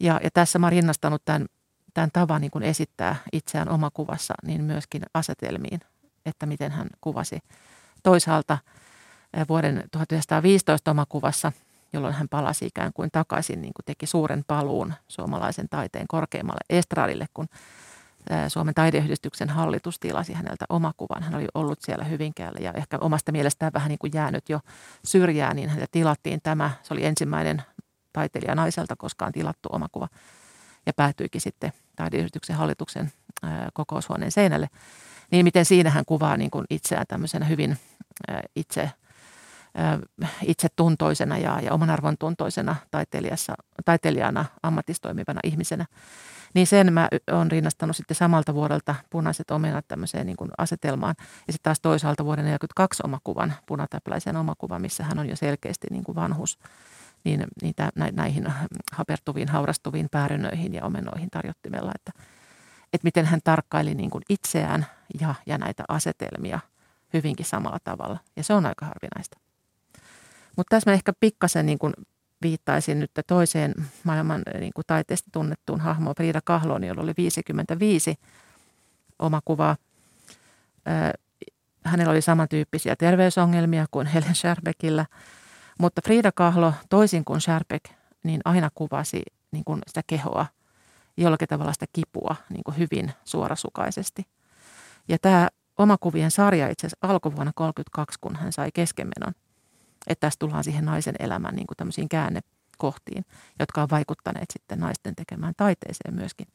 Ja, 0.00 0.20
ja 0.24 0.30
tässä 0.34 0.58
mä 0.58 0.66
oon 0.66 0.72
rinnastanut 0.72 1.22
tämän, 1.24 1.46
tämän 1.94 2.10
tavan 2.12 2.40
niin 2.40 2.50
kuin 2.50 2.64
esittää 2.64 3.16
itseään 3.32 3.68
omakuvassa 3.68 4.34
niin 4.42 4.64
myöskin 4.64 5.02
asetelmiin 5.14 5.80
että 6.26 6.46
miten 6.46 6.72
hän 6.72 6.86
kuvasi 7.00 7.38
toisaalta 8.02 8.58
vuoden 9.48 9.84
1915 9.90 10.90
omakuvassa, 10.90 11.52
jolloin 11.92 12.14
hän 12.14 12.28
palasi 12.28 12.66
ikään 12.66 12.92
kuin 12.92 13.10
takaisin, 13.12 13.62
niin 13.62 13.74
kuin 13.74 13.84
teki 13.84 14.06
suuren 14.06 14.44
paluun 14.46 14.94
suomalaisen 15.08 15.68
taiteen 15.68 16.06
korkeammalle 16.08 16.60
estradille, 16.70 17.26
kun 17.34 17.46
Suomen 18.48 18.74
taideyhdistyksen 18.74 19.48
hallitus 19.48 19.98
tilasi 19.98 20.32
häneltä 20.32 20.64
omakuvan. 20.68 21.22
Hän 21.22 21.34
oli 21.34 21.46
ollut 21.54 21.80
siellä 21.82 22.04
Hyvinkäällä 22.04 22.58
ja 22.60 22.72
ehkä 22.72 22.98
omasta 23.00 23.32
mielestään 23.32 23.72
vähän 23.72 23.88
niin 23.88 23.98
kuin 23.98 24.12
jäänyt 24.14 24.48
jo 24.48 24.60
syrjään, 25.04 25.56
niin 25.56 25.68
hänelle 25.68 25.88
tilattiin 25.90 26.40
tämä. 26.42 26.70
Se 26.82 26.94
oli 26.94 27.04
ensimmäinen 27.04 27.62
taiteilija 28.12 28.54
naiselta 28.54 28.96
koskaan 28.96 29.32
tilattu 29.32 29.68
omakuva 29.72 30.08
ja 30.86 30.92
päätyikin 30.92 31.40
sitten 31.40 31.72
taideyhdistyksen 31.96 32.56
hallituksen 32.56 33.12
kokoushuoneen 33.72 34.32
seinälle 34.32 34.68
niin 35.32 35.44
miten 35.44 35.64
siinä 35.64 35.90
hän 35.90 36.04
kuvaa 36.04 36.36
niin 36.36 36.50
kuin 36.50 36.64
itseään 36.70 37.06
tämmöisenä 37.08 37.44
hyvin 37.46 37.78
itse, 38.56 38.90
itsetuntoisena 40.42 41.38
ja, 41.38 41.60
ja 41.60 41.72
oman 41.72 41.90
arvon 41.90 42.18
tuntoisena 42.18 42.76
taiteilijana, 43.84 44.44
ammattistoimivana 44.62 45.40
ihmisenä. 45.44 45.86
Niin 46.54 46.66
sen 46.66 46.92
mä 46.92 47.08
oon 47.32 47.50
rinnastanut 47.50 47.96
sitten 47.96 48.14
samalta 48.14 48.54
vuodelta 48.54 48.94
punaiset 49.10 49.50
omenat 49.50 49.88
tämmöiseen 49.88 50.26
niin 50.26 50.36
kuin 50.36 50.50
asetelmaan. 50.58 51.14
Ja 51.18 51.52
sitten 51.52 51.62
taas 51.62 51.80
toisaalta 51.80 52.24
vuoden 52.24 52.44
1942 52.44 53.02
omakuvan, 53.04 53.52
punatäpläisen 53.66 54.36
omakuvan, 54.36 54.82
missä 54.82 55.04
hän 55.04 55.18
on 55.18 55.28
jo 55.28 55.36
selkeästi 55.36 55.86
niin 55.90 56.04
kuin 56.04 56.16
vanhus. 56.16 56.58
Niin, 57.24 57.44
niin 57.62 57.74
näihin 58.12 58.46
hapertuviin, 58.92 59.48
haurastuviin 59.48 60.08
päärynnöihin 60.10 60.74
ja 60.74 60.84
omenoihin 60.84 61.30
tarjottimella, 61.30 61.92
että– 61.94 62.12
että 62.92 63.06
miten 63.06 63.26
hän 63.26 63.40
tarkkaili 63.44 63.94
niin 63.94 64.10
kuin 64.10 64.22
itseään 64.28 64.86
ja, 65.20 65.34
ja 65.46 65.58
näitä 65.58 65.84
asetelmia 65.88 66.60
hyvinkin 67.12 67.46
samalla 67.46 67.78
tavalla. 67.84 68.18
Ja 68.36 68.44
se 68.44 68.54
on 68.54 68.66
aika 68.66 68.86
harvinaista. 68.86 69.38
Mutta 70.56 70.76
tässä 70.76 70.90
mä 70.90 70.94
ehkä 70.94 71.12
pikkasen 71.20 71.66
niin 71.66 71.78
kuin 71.78 71.92
viittaisin 72.42 73.00
nyt 73.00 73.10
toiseen 73.26 73.74
maailman 74.04 74.42
niin 74.60 74.72
kuin 74.74 74.84
taiteesta 74.86 75.30
tunnettuun 75.32 75.80
hahmoon 75.80 76.14
Frida 76.16 76.40
Kahloon, 76.44 76.84
jolla 76.84 77.02
oli 77.02 77.12
55 77.16 78.14
omakuvaa. 79.18 79.76
Hänellä 81.84 82.10
oli 82.10 82.22
samantyyppisiä 82.22 82.96
terveysongelmia 82.96 83.86
kuin 83.90 84.06
Helen 84.06 84.34
Scherbeckillä, 84.34 85.06
mutta 85.78 86.00
Frida 86.04 86.32
Kahlo, 86.32 86.74
toisin 86.90 87.24
kuin 87.24 87.40
Scherbeck, 87.40 87.84
niin 88.22 88.40
aina 88.44 88.70
kuvasi 88.74 89.22
niin 89.52 89.64
kuin 89.64 89.80
sitä 89.86 90.02
kehoa– 90.06 90.46
jollakin 91.16 91.48
tavalla 91.48 91.72
sitä 91.72 91.86
kipua 91.92 92.36
niin 92.48 92.64
kuin 92.64 92.78
hyvin 92.78 93.12
suorasukaisesti. 93.24 94.26
Ja 95.08 95.18
tämä 95.18 95.48
omakuvien 95.78 96.30
sarja 96.30 96.68
itse 96.68 96.86
asiassa 96.86 97.08
alkoi 97.08 97.36
vuonna 97.36 97.52
1932, 97.56 98.18
kun 98.20 98.36
hän 98.36 98.52
sai 98.52 98.70
keskenmenon. 98.74 99.32
Että 100.06 100.26
tässä 100.26 100.38
tullaan 100.38 100.64
siihen 100.64 100.84
naisen 100.84 101.14
elämän 101.18 101.54
niin 101.54 101.66
kuin 101.66 101.76
tämmöisiin 101.76 102.08
käännekohtiin, 102.08 103.24
jotka 103.58 103.82
on 103.82 103.90
vaikuttaneet 103.90 104.50
sitten 104.52 104.80
naisten 104.80 105.16
tekemään 105.16 105.54
taiteeseen 105.56 106.14
myöskin. 106.14 106.46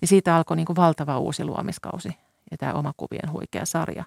Niin 0.00 0.08
siitä 0.08 0.36
alkoi 0.36 0.56
niin 0.56 0.66
kuin 0.66 0.76
valtava 0.76 1.18
uusi 1.18 1.44
luomiskausi 1.44 2.08
ja 2.50 2.56
tämä 2.56 2.72
omakuvien 2.72 3.32
huikea 3.32 3.64
sarja, 3.64 4.04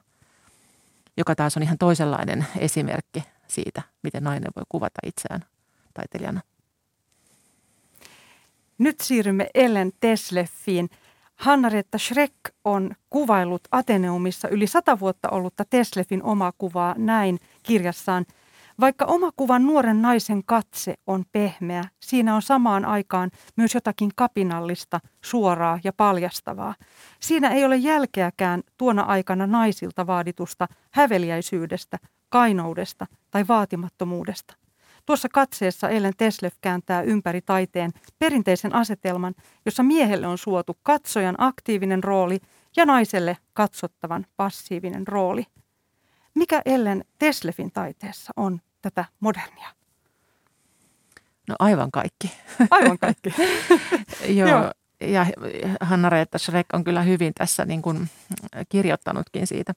joka 1.18 1.36
taas 1.36 1.58
on 1.58 1.64
ihan 1.64 1.78
toisenlainen 1.78 2.48
esimerkki 2.58 3.24
siitä, 3.48 3.82
miten 4.04 4.24
nainen 4.24 4.52
voi 4.56 4.64
kuvata 4.70 5.00
itseään 5.06 5.46
taiteilijana. 5.94 6.42
Nyt 8.78 9.00
siirrymme 9.00 9.50
Ellen 9.54 9.92
Tesleffiin. 10.00 10.90
Hanna-Retta 11.36 11.98
Schreck 11.98 12.36
on 12.64 12.96
kuvailut 13.10 13.68
Ateneumissa 13.72 14.50
yli 14.50 14.68
sata 14.68 15.00
vuotta 15.00 15.30
ollutta 15.30 15.66
Teslefin 15.66 16.24
omakuvaa 16.24 16.96
näin 16.98 17.40
kirjassaan. 17.64 18.26
Vaikka 18.80 19.06
omakuvan 19.06 19.66
nuoren 19.66 20.02
naisen 20.02 20.44
katse 20.46 20.96
on 21.08 21.24
pehmeä, 21.32 21.84
siinä 22.00 22.36
on 22.36 22.42
samaan 22.42 22.86
aikaan 22.86 23.32
myös 23.56 23.76
jotakin 23.76 24.12
kapinallista, 24.16 25.00
suoraa 25.24 25.80
ja 25.84 25.94
paljastavaa. 25.94 26.76
Siinä 27.20 27.50
ei 27.50 27.66
ole 27.66 27.76
jälkeäkään 27.76 28.64
tuona 28.78 29.02
aikana 29.02 29.48
naisilta 29.48 30.08
vaaditusta 30.08 30.68
häveliäisyydestä, 30.92 31.98
kainoudesta 32.30 33.06
tai 33.32 33.46
vaatimattomuudesta. 33.48 34.54
Tuossa 35.06 35.30
katseessa 35.34 35.90
Ellen 35.90 36.14
Teslef 36.18 36.54
kääntää 36.62 37.02
ympäri 37.02 37.42
taiteen 37.42 37.92
perinteisen 38.20 38.76
asetelman, 38.76 39.34
jossa 39.66 39.84
miehelle 39.84 40.28
on 40.28 40.38
suotu 40.38 40.78
katsojan 40.84 41.36
aktiivinen 41.38 42.04
rooli 42.04 42.40
ja 42.76 42.86
naiselle 42.86 43.38
katsottavan 43.54 44.26
passiivinen 44.36 45.08
rooli. 45.08 45.46
Mikä 46.36 46.62
Ellen 46.66 47.06
Teslefin 47.20 47.72
taiteessa 47.72 48.34
on 48.36 48.60
tätä 48.82 49.06
modernia? 49.20 49.70
No 51.48 51.56
aivan 51.60 51.92
kaikki. 51.92 52.32
Aivan 52.72 52.98
kaikki. 52.98 53.34
Joo. 54.40 54.50
Joo. 54.50 54.72
Ja 55.02 55.26
Hanna-Reetta 55.82 56.38
Schreck 56.38 56.74
on 56.74 56.84
kyllä 56.84 57.02
hyvin 57.02 57.34
tässä 57.34 57.66
niin 57.66 57.82
kuin 57.82 58.10
kirjoittanutkin 58.70 59.48
siitä. 59.48 59.74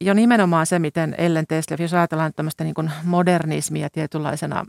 Jo 0.00 0.14
nimenomaan 0.14 0.66
se, 0.66 0.78
miten 0.78 1.14
Ellen 1.18 1.46
Teslev, 1.46 1.80
jos 1.80 1.94
ajatellaan 1.94 2.32
tämmöistä 2.36 2.64
niin 2.64 2.74
kuin 2.74 2.90
modernismia 3.04 3.90
tietynlaisena 3.90 4.64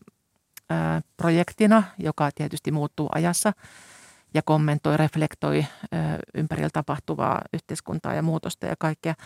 ää, 0.70 1.02
projektina, 1.18 1.84
joka 1.98 2.30
tietysti 2.36 2.72
muuttuu 2.72 3.10
ajassa 3.16 3.54
ja 4.34 4.42
kommentoi, 4.42 4.98
reflektoi 4.98 5.66
ää, 5.92 6.20
ympärillä 6.34 6.70
tapahtuvaa 6.74 7.42
yhteiskuntaa 7.54 8.14
ja 8.14 8.22
muutosta 8.22 8.66
ja 8.66 8.76
kaikkea– 8.80 9.16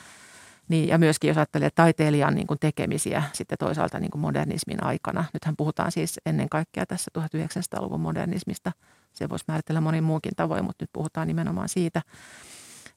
niin, 0.68 0.88
ja 0.90 0.98
myöskin 0.98 1.28
jos 1.28 1.38
ajattelee 1.38 1.70
taiteilijan 1.76 2.36
niin 2.36 2.48
kuin 2.48 2.60
tekemisiä 2.60 3.24
sitten 3.34 3.58
toisaalta 3.58 4.00
niin 4.00 4.12
kuin 4.12 4.22
modernismin 4.22 4.84
aikana. 4.84 5.24
Nythän 5.34 5.56
puhutaan 5.58 5.92
siis 5.92 6.20
ennen 6.26 6.50
kaikkea 6.50 6.86
tässä 6.86 7.12
1900-luvun 7.20 8.02
modernismista. 8.02 8.72
Se 9.14 9.30
voisi 9.30 9.46
määritellä 9.48 9.82
monin 9.82 10.04
muukin 10.04 10.32
tavoin, 10.36 10.66
mutta 10.66 10.84
nyt 10.84 10.90
puhutaan 10.94 11.28
nimenomaan 11.28 11.70
siitä, 11.70 12.02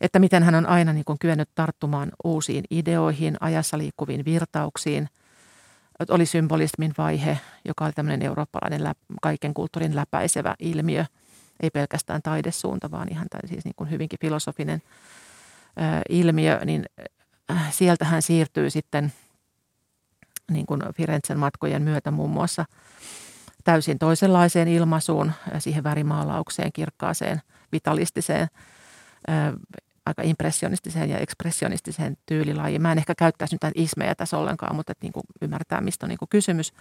että 0.00 0.18
miten 0.18 0.42
hän 0.42 0.54
on 0.54 0.66
aina 0.66 0.92
niin 0.92 1.04
kuin 1.04 1.18
kyennyt 1.18 1.48
tarttumaan 1.54 2.12
uusiin 2.24 2.64
ideoihin, 2.70 3.36
ajassa 3.40 3.78
liikkuviin 3.78 4.24
virtauksiin. 4.24 5.08
Oli 6.08 6.26
symbolismin 6.26 6.94
vaihe, 6.98 7.38
joka 7.64 7.84
oli 7.84 7.92
tämmöinen 7.92 8.22
eurooppalainen 8.22 8.84
lä- 8.84 8.94
kaiken 9.22 9.54
kulttuurin 9.54 9.96
läpäisevä 9.96 10.54
ilmiö. 10.58 11.04
Ei 11.62 11.70
pelkästään 11.70 12.22
taidesuunta, 12.22 12.90
vaan 12.90 13.08
ihan 13.10 13.26
siis 13.46 13.64
niin 13.64 13.74
kuin 13.76 13.90
hyvinkin 13.90 14.18
filosofinen 14.20 14.82
ilmiö, 16.08 16.60
niin 16.64 16.84
sieltä 17.70 18.04
hän 18.04 18.22
siirtyy 18.22 18.70
sitten 18.70 19.12
niin 20.50 20.66
kuin 20.66 20.80
Firenzen 20.94 21.38
matkojen 21.38 21.82
myötä 21.82 22.10
muun 22.10 22.30
muassa 22.30 22.64
täysin 23.64 23.98
toisenlaiseen 23.98 24.68
ilmaisuun, 24.68 25.28
äh, 25.28 25.34
siihen 25.58 25.84
värimaalaukseen, 25.84 26.72
kirkkaaseen, 26.72 27.42
vitalistiseen, 27.72 28.48
äh, 29.30 29.52
aika 30.06 30.22
impressionistiseen 30.22 31.10
ja 31.10 31.18
ekspressionistiseen 31.18 32.16
tyylilajiin. 32.26 32.82
Mä 32.82 32.92
en 32.92 32.98
ehkä 32.98 33.14
käyttäisi 33.14 33.54
nyt 33.54 33.72
ismejä 33.74 34.14
tässä 34.14 34.38
ollenkaan, 34.38 34.76
mutta 34.76 34.92
niin 35.02 35.12
kuin 35.12 35.24
ymmärtää, 35.42 35.80
mistä 35.80 36.06
on 36.06 36.08
niin 36.08 36.18
kuin 36.18 36.28
kysymys. 36.28 36.72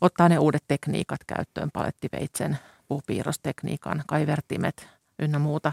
Ottaa 0.00 0.28
ne 0.28 0.38
uudet 0.38 0.64
tekniikat 0.68 1.20
käyttöön, 1.26 1.70
palettiveitsen, 1.72 2.58
puupiirrostekniikan, 2.88 4.02
kaivertimet 4.06 4.88
ynnä 5.18 5.38
muuta. 5.38 5.72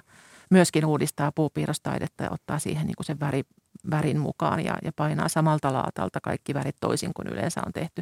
Myöskin 0.49 0.86
uudistaa 0.86 1.31
puupiirrostaidetta 1.31 2.23
ja 2.23 2.31
ottaa 2.31 2.60
siihen 2.60 2.88
niin 2.88 2.95
kuin 2.95 3.05
sen 3.05 3.19
väri, 3.19 3.43
värin 3.91 4.19
mukaan 4.19 4.65
ja, 4.65 4.77
ja 4.84 4.91
painaa 4.95 5.29
samalta 5.29 5.73
laatalta 5.73 6.21
kaikki 6.21 6.53
värit 6.53 6.75
toisin 6.81 7.13
kuin 7.13 7.27
yleensä 7.27 7.62
on 7.65 7.73
tehty. 7.73 8.01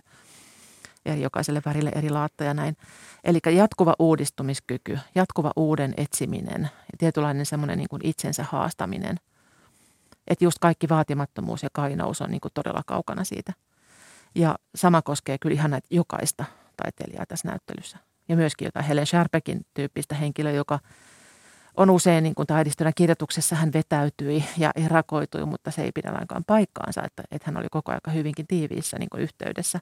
Eli 1.06 1.21
jokaiselle 1.21 1.62
värille 1.65 1.91
eri 1.95 2.10
laatta 2.10 2.43
ja 2.43 2.53
näin. 2.53 2.77
Eli 3.23 3.39
jatkuva 3.56 3.95
uudistumiskyky, 3.99 4.99
jatkuva 5.15 5.51
uuden 5.56 5.93
etsiminen 5.97 6.62
ja 6.62 6.97
tietynlainen 6.97 7.45
semmoinen 7.45 7.77
niin 7.77 7.89
kuin 7.89 8.06
itsensä 8.06 8.45
haastaminen. 8.51 9.17
Että 10.27 10.45
just 10.45 10.60
kaikki 10.60 10.89
vaatimattomuus 10.89 11.63
ja 11.63 11.69
kainaus 11.73 12.21
on 12.21 12.32
niin 12.32 12.41
kuin 12.41 12.51
todella 12.53 12.82
kaukana 12.86 13.23
siitä. 13.23 13.53
Ja 14.36 14.56
sama 14.75 15.01
koskee 15.01 15.38
kyllä 15.38 15.53
ihan 15.53 15.71
näitä 15.71 15.88
jokaista 15.89 16.45
taiteilijaa 16.77 17.25
tässä 17.25 17.47
näyttelyssä. 17.47 17.97
Ja 18.29 18.36
myöskin 18.36 18.65
jotain 18.65 18.86
Helen 18.86 19.06
Sharpekin 19.06 19.65
tyyppistä 19.73 20.15
henkilöä, 20.15 20.51
joka– 20.51 20.79
on 21.77 21.89
usein 21.89 22.23
niin 22.23 22.36
kuin 22.36 22.47
taidistona 22.47 22.91
kirjoituksessa 22.91 23.55
hän 23.55 23.73
vetäytyi 23.73 24.43
ja 24.57 24.71
erakoitui, 24.75 25.45
mutta 25.45 25.71
se 25.71 25.81
ei 25.81 25.91
pidä 25.91 26.13
lainkaan 26.13 26.43
paikkaansa, 26.47 27.03
että, 27.03 27.23
että 27.31 27.45
hän 27.45 27.57
oli 27.57 27.67
koko 27.71 27.91
ajan 27.91 28.15
hyvinkin 28.17 28.47
tiiviissä 28.47 28.99
niin 28.99 29.09
kuin 29.09 29.23
yhteydessä 29.23 29.79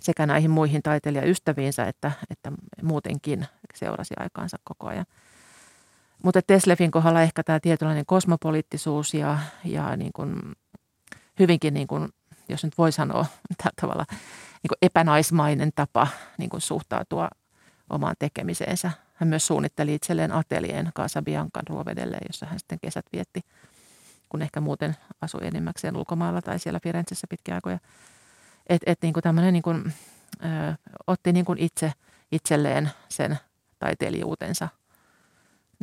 sekä 0.00 0.26
näihin 0.26 0.50
muihin 0.50 0.82
taiteilijaystäviinsä 0.82 1.84
että, 1.84 2.12
että 2.30 2.52
muutenkin 2.82 3.46
seurasi 3.74 4.14
aikaansa 4.18 4.56
koko 4.64 4.86
ajan. 4.86 5.06
Mutta 6.22 6.40
Teslefin 6.46 6.90
kohdalla 6.90 7.22
ehkä 7.22 7.42
tämä 7.42 7.60
tietynlainen 7.60 8.06
kosmopoliittisuus 8.06 9.14
ja, 9.14 9.38
ja 9.64 9.96
niin 9.96 10.12
kuin 10.12 10.40
hyvinkin, 11.38 11.74
niin 11.74 11.86
kuin, 11.86 12.08
jos 12.48 12.64
nyt 12.64 12.78
voi 12.78 12.92
sanoa 12.92 13.26
tällä 13.56 13.72
tavalla, 13.80 14.04
niin 14.62 14.68
kuin 14.68 14.78
epänaismainen 14.82 15.70
tapa 15.74 16.06
niin 16.38 16.50
kuin 16.50 16.60
suhtautua 16.60 17.28
omaan 17.90 18.16
tekemiseensä– 18.18 18.90
hän 19.16 19.28
myös 19.28 19.46
suunnitteli 19.46 19.94
itselleen 19.94 20.32
ateljeen 20.32 20.92
Biancan 21.24 21.66
ruovedelle, 21.68 22.16
jossa 22.26 22.46
hän 22.46 22.58
sitten 22.58 22.78
kesät 22.82 23.06
vietti, 23.12 23.40
kun 24.28 24.42
ehkä 24.42 24.60
muuten 24.60 24.96
asui 25.20 25.46
enimmäkseen 25.46 25.96
ulkomailla 25.96 26.42
tai 26.42 26.58
siellä 26.58 26.80
Firenzessä 26.82 27.26
pitkiä 27.30 27.54
aikoja. 27.54 27.78
Että 28.66 28.90
et 28.90 28.98
niin 29.02 29.14
tämmöinen 29.22 29.52
niin 29.52 29.62
kuin, 29.62 29.92
ö, 30.44 30.74
otti 31.06 31.32
niin 31.32 31.44
kuin 31.44 31.58
itse 31.58 31.92
itselleen 32.32 32.90
sen 33.08 33.38
taiteilijuutensa, 33.78 34.68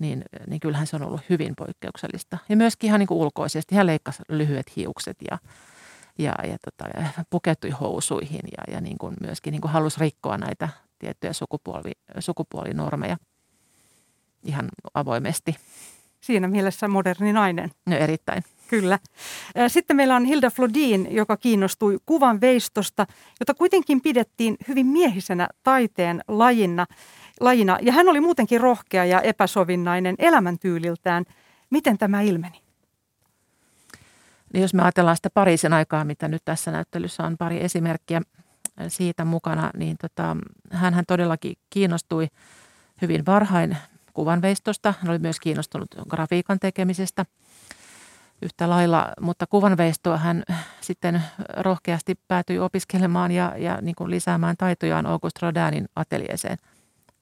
niin, 0.01 0.25
niin 0.47 0.59
kyllähän 0.59 0.87
se 0.87 0.95
on 0.95 1.01
ollut 1.01 1.21
hyvin 1.29 1.53
poikkeuksellista. 1.55 2.37
Ja 2.49 2.55
myöskin 2.57 2.87
ihan 2.87 2.99
niin 2.99 3.07
kuin 3.07 3.17
ulkoisesti. 3.17 3.75
Hän 3.75 3.87
leikkasi 3.87 4.23
lyhyet 4.29 4.75
hiukset 4.75 5.17
ja, 5.31 5.37
ja, 6.17 6.35
ja, 6.43 6.57
tota, 6.65 6.99
ja 6.99 7.23
pukeutui 7.29 7.69
housuihin 7.69 8.41
ja, 8.57 8.73
ja 8.73 8.81
niin 8.81 8.97
kuin 8.97 9.15
myöskin 9.21 9.51
niin 9.51 9.61
kuin 9.61 9.71
halusi 9.71 9.99
rikkoa 9.99 10.37
näitä 10.37 10.69
tiettyjä 11.03 11.33
sukupuoli, 11.33 11.91
sukupuolinormeja 12.19 13.17
ihan 14.43 14.69
avoimesti. 14.93 15.55
Siinä 16.21 16.47
mielessä 16.47 16.87
moderni 16.87 17.33
nainen. 17.33 17.71
No 17.85 17.95
erittäin. 17.95 18.43
Kyllä. 18.67 18.99
Sitten 19.67 19.95
meillä 19.95 20.15
on 20.15 20.25
Hilda 20.25 20.49
Flodin, 20.49 21.07
joka 21.11 21.37
kiinnostui 21.37 21.97
kuvan 22.05 22.41
veistosta, 22.41 23.07
jota 23.39 23.53
kuitenkin 23.53 24.01
pidettiin 24.01 24.55
hyvin 24.67 24.85
miehisenä 24.85 25.47
taiteen 25.63 26.21
lajina. 26.27 26.85
lajina. 27.39 27.77
Ja 27.81 27.91
hän 27.91 28.09
oli 28.09 28.21
muutenkin 28.21 28.61
rohkea 28.61 29.05
ja 29.05 29.21
epäsovinnainen 29.21 30.15
elämäntyyliltään. 30.19 31.25
Miten 31.69 31.97
tämä 31.97 32.21
ilmeni? 32.21 32.61
Niin 34.53 34.61
jos 34.61 34.73
me 34.73 34.81
ajatellaan 34.81 35.15
sitä 35.15 35.29
Pariisin 35.29 35.73
aikaa, 35.73 36.05
mitä 36.05 36.27
nyt 36.27 36.41
tässä 36.45 36.71
näyttelyssä 36.71 37.23
on 37.23 37.37
pari 37.37 37.63
esimerkkiä– 37.63 38.21
siitä 38.87 39.25
mukana, 39.25 39.71
niin 39.77 39.97
tota, 40.01 40.37
hän 40.71 41.03
todellakin 41.07 41.55
kiinnostui 41.69 42.27
hyvin 43.01 43.25
varhain 43.25 43.77
kuvanveistosta. 44.13 44.93
Hän 45.01 45.09
oli 45.09 45.19
myös 45.19 45.39
kiinnostunut 45.39 45.89
grafiikan 46.09 46.59
tekemisestä 46.59 47.25
yhtä 48.41 48.69
lailla, 48.69 49.13
mutta 49.21 49.47
kuvanveistoa 49.47 50.17
hän 50.17 50.43
sitten 50.81 51.23
rohkeasti 51.57 52.15
päätyi 52.27 52.59
opiskelemaan 52.59 53.31
ja, 53.31 53.53
ja 53.57 53.77
niin 53.81 53.95
kuin 53.95 54.09
lisäämään 54.09 54.57
taitojaan 54.57 55.05
Auguste 55.05 55.39
Rodinin 55.41 55.85
ateljeeseen 55.95 56.57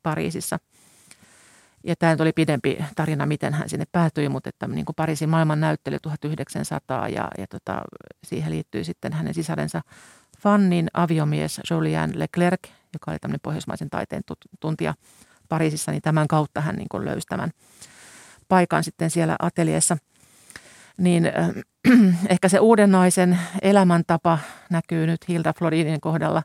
Pariisissa. 0.03 0.59
Ja 1.83 1.95
tämä 1.95 2.15
oli 2.19 2.31
pidempi 2.31 2.77
tarina, 2.95 3.25
miten 3.25 3.53
hän 3.53 3.69
sinne 3.69 3.85
päätyi, 3.91 4.29
mutta 4.29 4.49
että 4.49 4.67
niin 4.67 4.85
kuin 4.85 4.95
Pariisin 4.95 5.29
maailman 5.29 5.59
näyttely 5.59 5.97
1900 6.01 7.09
ja, 7.09 7.27
ja 7.37 7.47
tota, 7.47 7.81
siihen 8.23 8.51
liittyy 8.51 8.83
sitten 8.83 9.13
hänen 9.13 9.33
sisarensa 9.33 9.81
Fannin 10.41 10.87
aviomies 10.93 11.61
Julien 11.69 12.19
Leclerc, 12.19 12.59
joka 12.93 13.11
oli 13.11 13.19
tämmöinen 13.19 13.39
pohjoismaisen 13.43 13.89
taiteen 13.89 14.23
tuntija 14.59 14.93
Pariisissa, 15.49 15.91
niin 15.91 16.01
tämän 16.01 16.27
kautta 16.27 16.61
hän 16.61 16.75
niin 16.75 16.89
kuin 16.89 17.05
löysi 17.05 17.27
tämän 17.27 17.51
paikan 18.47 18.83
sitten 18.83 19.09
siellä 19.09 19.35
ateliessa. 19.39 19.97
Niin 20.97 21.25
äh, 21.25 21.49
ehkä 22.29 22.49
se 22.49 22.59
uuden 22.59 22.91
naisen 22.91 23.39
elämäntapa 23.61 24.39
näkyy 24.69 25.07
nyt 25.07 25.27
Hilda 25.27 25.53
Floridin 25.53 26.01
kohdalla 26.01 26.43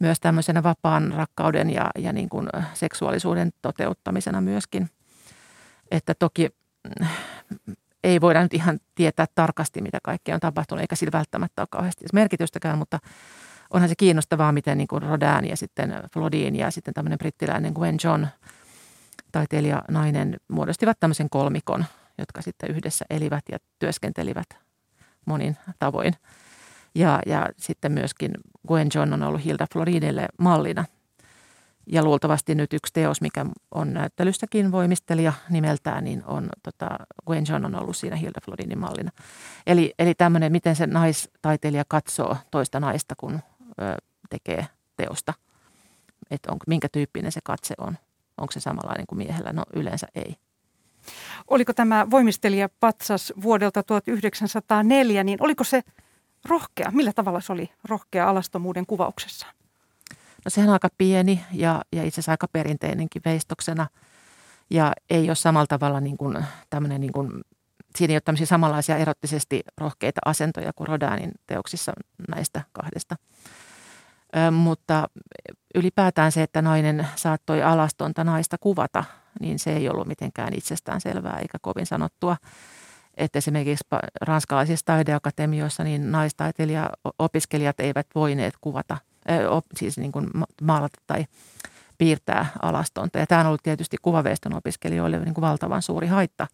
myös 0.00 0.20
tämmöisenä 0.20 0.62
vapaan 0.62 1.12
rakkauden 1.12 1.70
ja, 1.70 1.90
ja 1.98 2.12
niin 2.12 2.28
kuin 2.28 2.48
äh, 2.56 2.66
seksuaalisuuden 2.74 3.50
toteuttamisena 3.62 4.40
myöskin. 4.40 4.90
Että 5.90 6.14
toki 6.14 6.48
ei 8.04 8.20
voida 8.20 8.42
nyt 8.42 8.54
ihan 8.54 8.80
tietää 8.94 9.26
tarkasti, 9.34 9.80
mitä 9.80 9.98
kaikkea 10.02 10.34
on 10.34 10.40
tapahtunut, 10.40 10.80
eikä 10.80 10.96
sillä 10.96 11.18
välttämättä 11.18 11.62
ole 11.62 11.68
kauheasti 11.70 12.04
merkitystäkään, 12.12 12.78
mutta 12.78 12.98
onhan 13.70 13.88
se 13.88 13.94
kiinnostavaa, 13.98 14.52
miten 14.52 14.78
niin 14.78 14.88
kuin 14.88 15.02
Rodin 15.02 15.48
ja 15.48 15.56
sitten 15.56 15.94
Flodin 16.12 16.56
ja 16.56 16.70
sitten 16.70 16.94
tämmöinen 16.94 17.18
brittiläinen 17.18 17.72
Gwen 17.72 17.96
John, 18.04 18.26
taiteilija 19.32 19.82
nainen, 19.90 20.36
muodostivat 20.48 21.00
tämmöisen 21.00 21.30
kolmikon, 21.30 21.84
jotka 22.18 22.42
sitten 22.42 22.70
yhdessä 22.70 23.04
elivät 23.10 23.44
ja 23.52 23.58
työskentelivät 23.78 24.46
monin 25.26 25.56
tavoin. 25.78 26.14
Ja, 26.94 27.20
ja 27.26 27.48
sitten 27.56 27.92
myöskin 27.92 28.30
Gwen 28.68 28.88
John 28.94 29.12
on 29.12 29.22
ollut 29.22 29.44
Hilda 29.44 29.66
Floridille 29.72 30.28
mallina– 30.38 30.84
ja 31.86 32.04
luultavasti 32.04 32.54
nyt 32.54 32.72
yksi 32.72 32.92
teos, 32.92 33.20
mikä 33.20 33.46
on 33.70 33.94
näyttelyssäkin 33.94 34.72
voimistelija 34.72 35.32
nimeltään, 35.50 36.04
niin 36.04 36.24
on 36.24 36.48
tota, 36.62 36.88
Gwen 37.26 37.44
John 37.48 37.64
on 37.64 37.74
ollut 37.74 37.96
siinä 37.96 38.16
Hilda 38.16 38.40
Flodinin 38.44 38.78
mallina. 38.78 39.10
Eli, 39.66 39.94
eli 39.98 40.14
tämmöinen, 40.14 40.52
miten 40.52 40.76
se 40.76 40.86
naistaiteilija 40.86 41.84
katsoo 41.88 42.36
toista 42.50 42.80
naista, 42.80 43.14
kun 43.16 43.40
ö, 43.80 43.96
tekee 44.30 44.66
teosta, 44.96 45.34
että 46.30 46.52
minkä 46.66 46.88
tyyppinen 46.92 47.32
se 47.32 47.40
katse 47.44 47.74
on. 47.78 47.98
Onko 48.38 48.52
se 48.52 48.60
samanlainen 48.60 49.06
kuin 49.06 49.18
miehellä? 49.18 49.52
No 49.52 49.62
yleensä 49.72 50.06
ei. 50.14 50.36
Oliko 51.48 51.72
tämä 51.72 52.10
voimistelija 52.10 52.68
patsas 52.80 53.32
vuodelta 53.42 53.82
1904, 53.82 55.24
niin 55.24 55.42
oliko 55.42 55.64
se 55.64 55.82
rohkea? 56.48 56.90
Millä 56.90 57.12
tavalla 57.12 57.40
se 57.40 57.52
oli 57.52 57.70
rohkea 57.84 58.28
alastomuuden 58.28 58.86
kuvauksessa? 58.86 59.46
No 60.44 60.50
sehän 60.50 60.68
on 60.68 60.72
aika 60.72 60.88
pieni 60.98 61.44
ja, 61.52 61.82
ja 61.92 62.02
itse 62.02 62.14
asiassa 62.14 62.32
aika 62.32 62.48
perinteinenkin 62.48 63.22
veistoksena. 63.24 63.86
Ja 64.70 64.92
ei 65.10 65.28
ole 65.28 65.34
samalla 65.34 65.66
tavalla 65.66 66.00
niin 66.00 66.16
kuin 66.16 66.44
tämmöinen, 66.70 67.00
niin 67.00 67.12
kuin, 67.12 67.30
siinä 67.96 68.12
ei 68.12 68.16
ole 68.16 68.20
tämmöisiä 68.20 68.46
samanlaisia 68.46 68.96
erottisesti 68.96 69.60
rohkeita 69.78 70.20
asentoja 70.24 70.72
kuin 70.72 70.88
Rodanin 70.88 71.32
teoksissa 71.46 71.92
näistä 72.28 72.62
kahdesta. 72.72 73.16
Ö, 74.36 74.50
mutta 74.50 75.08
ylipäätään 75.74 76.32
se, 76.32 76.42
että 76.42 76.62
nainen 76.62 77.08
saattoi 77.16 77.62
alastonta 77.62 78.24
naista 78.24 78.56
kuvata, 78.60 79.04
niin 79.40 79.58
se 79.58 79.72
ei 79.72 79.88
ollut 79.88 80.06
mitenkään 80.06 80.54
itsestään 80.54 81.00
selvää 81.00 81.38
eikä 81.38 81.58
kovin 81.62 81.86
sanottua. 81.86 82.36
Että 83.16 83.38
esimerkiksi 83.38 83.84
ranskalaisissa 84.20 84.86
taideakatemioissa 84.86 85.84
niin 85.84 86.12
naistaiteilija-opiskelijat 86.12 87.80
eivät 87.80 88.06
voineet 88.14 88.54
kuvata, 88.60 88.98
siis 89.76 89.98
niin 89.98 90.12
kuin 90.12 90.30
maalata 90.62 90.98
tai 91.06 91.24
piirtää 91.98 92.46
alastonta. 92.62 93.18
Ja 93.18 93.26
tämä 93.26 93.40
on 93.40 93.46
ollut 93.46 93.62
tietysti 93.62 93.96
kuvaveiston 94.02 94.54
opiskelijoille 94.54 95.18
niin 95.18 95.34
kuin 95.34 95.42
valtavan 95.42 95.82
suuri 95.82 96.06
haitta, 96.06 96.46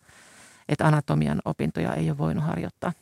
että 0.69 0.87
anatomian 0.87 1.43
opintoja 1.45 1.95
ei 1.95 2.11
ole 2.11 2.19
voinut 2.19 2.45
harjoittaa. 2.45 2.93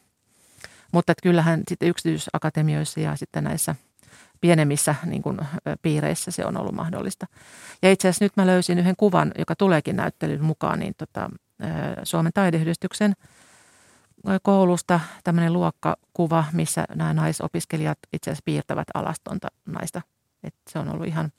Mutta 0.92 1.12
että 1.12 1.22
kyllähän 1.22 1.62
sitten 1.68 1.88
yksityisakatemioissa 1.88 3.00
ja 3.00 3.16
sitten 3.16 3.44
näissä 3.44 3.74
pienemmissä 4.40 4.94
niin 5.04 5.22
kuin, 5.22 5.38
piireissä 5.82 6.30
se 6.30 6.46
on 6.46 6.56
ollut 6.56 6.74
mahdollista. 6.74 7.26
Ja 7.82 7.92
itse 7.92 8.08
asiassa 8.08 8.24
nyt 8.24 8.36
mä 8.36 8.46
löysin 8.46 8.78
yhden 8.78 8.96
kuvan, 8.96 9.32
joka 9.38 9.56
tuleekin 9.56 9.96
näyttelyn 9.96 10.44
mukaan, 10.44 10.78
niin 10.78 10.94
tota, 10.98 11.30
Suomen 12.02 12.32
taideyhdistyksen 12.34 13.12
koulusta 14.42 15.00
tämmöinen 15.24 15.52
luokkakuva, 15.52 16.44
missä 16.52 16.84
nämä 16.94 17.14
naisopiskelijat 17.14 17.98
itse 18.12 18.30
asiassa 18.30 18.42
piirtävät 18.44 18.88
alastonta 18.94 19.48
naista. 19.66 20.02
Et 20.44 20.54
se 20.70 20.78
on 20.78 20.88
ollut 20.88 21.06
ihan 21.06 21.32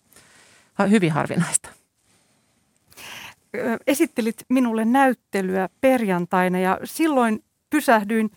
hyvin 0.89 1.11
harvinaista. 1.11 1.69
Esittelit 3.88 4.45
minulle 4.49 4.85
näyttelyä 4.85 5.69
perjantaina 5.81 6.59
ja 6.59 6.79
silloin 6.83 7.43
pysähdyin 7.69 8.31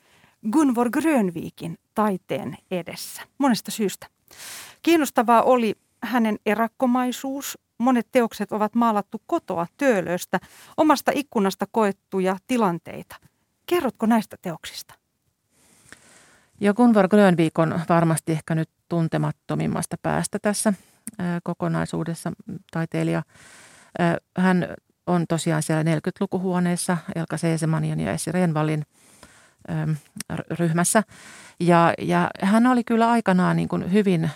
Gunvor 0.53 0.91
Grönvikin 0.91 1.79
taiteen 1.95 2.57
edessä 2.71 3.23
monesta 3.39 3.71
syystä. 3.71 4.07
Kiinnostavaa 4.83 5.43
oli 5.43 5.75
hänen 6.03 6.39
erakkomaisuus. 6.47 7.59
Monet 7.79 8.07
teokset 8.13 8.53
ovat 8.53 8.75
maalattu 8.75 9.23
kotoa 9.27 9.67
töölöstä, 9.77 10.41
omasta 10.77 11.13
ikkunasta 11.15 11.67
koettuja 11.71 12.37
tilanteita. 12.47 13.17
Kerrotko 13.71 14.07
näistä 14.07 14.37
teoksista? 14.43 14.95
Ja 16.61 16.75
Gunvar 16.75 17.09
Grönvik 17.09 17.59
on 17.59 17.81
varmasti 17.89 18.33
ehkä 18.33 18.55
nyt 18.55 18.71
tuntemattomimmasta 18.89 19.97
päästä 20.03 20.39
tässä 20.43 20.73
kokonaisuudessa 21.43 22.33
taiteilija. 22.71 23.23
Hän 24.37 24.69
on 25.07 25.25
tosiaan 25.29 25.63
siellä 25.63 25.83
40-lukuhuoneessa 25.83 26.97
Elka 27.15 27.37
Seesemanian 27.37 28.01
ja 28.01 28.13
Essi 28.13 28.33
Renvallin 28.33 28.87
ryhmässä. 30.59 31.03
Ja, 31.61 31.95
ja 31.99 32.31
hän 32.43 32.67
oli 32.67 32.85
kyllä 32.85 33.11
aikanaan 33.11 33.57
niin 33.57 33.69
kuin 33.69 33.93
hyvin 33.93 34.31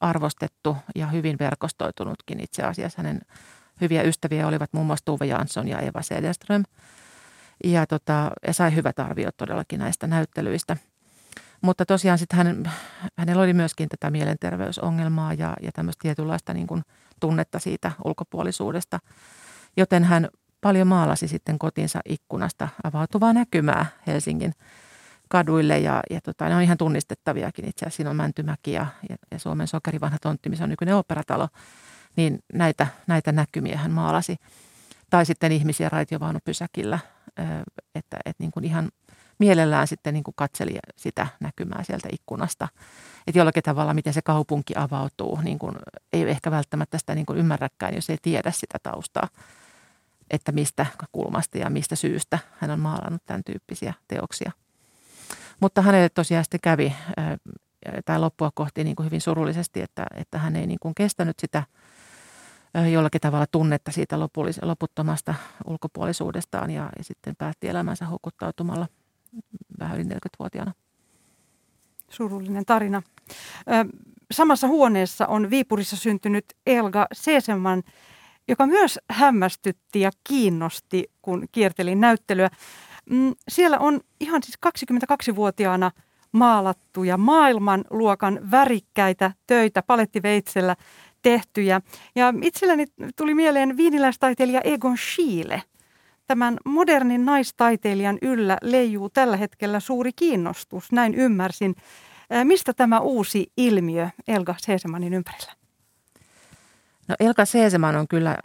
arvostettu 0.00 0.76
ja 0.94 1.06
hyvin 1.06 1.36
verkostoitunutkin 1.38 2.40
itse 2.40 2.62
asiassa. 2.62 3.02
Hänen 3.02 3.20
hyviä 3.80 4.02
ystäviä 4.02 4.46
olivat 4.46 4.72
muun 4.72 4.86
muassa 4.86 5.04
Tuve 5.04 5.26
Jansson 5.26 5.68
ja 5.68 5.78
Eva 5.78 6.02
Sedelström. 6.02 6.62
Ja, 7.64 7.86
tota, 7.86 8.30
ja 8.46 8.52
sai 8.52 8.74
hyvät 8.74 8.98
arviot 8.98 9.36
todellakin 9.36 9.78
näistä 9.78 10.06
näyttelyistä. 10.06 10.76
Mutta 11.60 11.86
tosiaan 11.86 12.18
sitten 12.18 12.36
hän, 12.36 12.72
hänellä 13.16 13.42
oli 13.42 13.52
myöskin 13.52 13.88
tätä 13.88 14.10
mielenterveysongelmaa 14.10 15.34
ja, 15.34 15.56
ja 15.62 15.72
tämmöistä 15.72 16.02
tietynlaista 16.02 16.54
niin 16.54 16.66
kuin 16.66 16.82
tunnetta 17.20 17.58
siitä 17.58 17.92
ulkopuolisuudesta. 18.04 18.98
Joten 19.76 20.04
hän 20.04 20.28
paljon 20.60 20.86
maalasi 20.86 21.28
sitten 21.28 21.58
kotinsa 21.58 22.00
ikkunasta 22.08 22.68
avautuvaa 22.84 23.32
näkymää 23.32 23.86
Helsingin 24.06 24.52
kaduille 25.28 25.78
ja, 25.78 26.02
ja 26.10 26.20
tota, 26.20 26.48
ne 26.48 26.56
on 26.56 26.62
ihan 26.62 26.78
tunnistettaviakin 26.78 27.68
itse 27.68 27.84
asiassa. 27.84 27.96
Siinä 27.96 28.10
on 28.10 28.16
Mäntymäki 28.16 28.72
ja, 28.72 28.86
ja, 29.08 29.16
ja 29.30 29.38
Suomen 29.38 29.68
sokerivanha 29.68 30.18
tontti, 30.22 30.48
missä 30.48 30.64
on 30.64 30.70
nykyinen 30.70 30.96
operatalo. 30.96 31.48
Niin 32.16 32.38
näitä, 32.52 32.86
näitä 33.06 33.32
näkymiä 33.32 33.78
hän 33.78 33.90
maalasi. 33.90 34.36
Tai 35.10 35.26
sitten 35.26 35.52
ihmisiä 35.52 35.88
raitiovaunupysäkillä, 35.88 36.98
että, 37.94 38.16
että 38.24 38.42
niin 38.42 38.50
kuin 38.50 38.64
ihan 38.64 38.90
mielellään 39.38 39.86
sitten 39.86 40.14
niin 40.14 40.24
kuin 40.24 40.34
katseli 40.36 40.78
sitä 40.96 41.26
näkymää 41.40 41.82
sieltä 41.82 42.08
ikkunasta. 42.12 42.68
Että 43.26 43.38
jollakin 43.38 43.62
tavalla, 43.62 43.94
miten 43.94 44.12
se 44.12 44.22
kaupunki 44.22 44.74
avautuu, 44.76 45.40
niin 45.40 45.58
kuin, 45.58 45.76
ei 46.12 46.22
ehkä 46.22 46.50
välttämättä 46.50 46.98
sitä 46.98 47.14
niin 47.14 47.26
kuin 47.26 47.38
ymmärräkään, 47.38 47.94
jos 47.94 48.10
ei 48.10 48.18
tiedä 48.22 48.50
sitä 48.50 48.78
taustaa 48.82 49.28
että 50.30 50.52
mistä 50.52 50.86
kulmasta 51.12 51.58
ja 51.58 51.70
mistä 51.70 51.96
syystä 51.96 52.38
hän 52.58 52.70
on 52.70 52.80
maalannut 52.80 53.22
tämän 53.26 53.44
tyyppisiä 53.44 53.94
teoksia. 54.08 54.52
Mutta 55.60 55.82
hänelle 55.82 56.08
tosiaan 56.08 56.44
sitten 56.44 56.60
kävi 56.62 56.94
tämä 58.04 58.20
loppua 58.20 58.50
kohti 58.54 58.84
niin 58.84 58.96
kuin 58.96 59.04
hyvin 59.04 59.20
surullisesti, 59.20 59.82
että, 59.82 60.06
että 60.14 60.38
hän 60.38 60.56
ei 60.56 60.66
niin 60.66 60.78
kuin 60.82 60.94
kestänyt 60.94 61.38
sitä 61.38 61.62
jollakin 62.86 63.20
tavalla 63.20 63.46
tunnetta 63.46 63.92
siitä 63.92 64.20
loputtomasta 64.62 65.34
ulkopuolisuudestaan 65.66 66.70
ja, 66.70 66.90
ja 66.98 67.04
sitten 67.04 67.36
päätti 67.36 67.68
elämänsä 67.68 68.08
hukuttautumalla 68.08 68.86
vähän 69.78 70.00
yli 70.00 70.08
40-vuotiaana. 70.08 70.72
Surullinen 72.10 72.64
tarina. 72.64 73.02
Samassa 74.30 74.68
huoneessa 74.68 75.26
on 75.26 75.50
Viipurissa 75.50 75.96
syntynyt 75.96 76.44
Elga 76.66 77.06
Seeseman, 77.12 77.82
joka 78.48 78.66
myös 78.66 78.98
hämmästytti 79.10 80.00
ja 80.00 80.10
kiinnosti, 80.28 81.10
kun 81.22 81.46
kiertelin 81.52 82.00
näyttelyä. 82.00 82.48
Mm, 83.10 83.32
siellä 83.48 83.78
on 83.78 84.00
ihan 84.20 84.42
siis 84.42 84.58
22-vuotiaana 84.66 85.90
maalattuja 86.32 87.16
maailmanluokan 87.16 88.50
värikkäitä 88.50 89.32
töitä 89.46 89.82
palettiveitsellä 89.82 90.76
tehtyjä. 91.22 91.80
Ja 92.14 92.34
itselläni 92.42 92.86
tuli 93.16 93.34
mieleen 93.34 93.76
viiniläistaiteilija 93.76 94.60
Egon 94.64 94.98
Schiele. 94.98 95.62
Tämän 96.26 96.56
modernin 96.64 97.24
naistaiteilijan 97.24 98.18
yllä 98.22 98.58
leijuu 98.62 99.10
tällä 99.10 99.36
hetkellä 99.36 99.80
suuri 99.80 100.12
kiinnostus, 100.12 100.92
näin 100.92 101.14
ymmärsin. 101.14 101.74
Mistä 102.44 102.72
tämä 102.72 103.00
uusi 103.00 103.52
ilmiö 103.56 104.08
Elga 104.28 104.54
Seesemanin 104.58 105.14
ympärillä? 105.14 105.52
No 107.08 107.14
Elka 107.20 107.44
Seeseman 107.44 107.96
on 107.96 108.08
kyllä, 108.08 108.36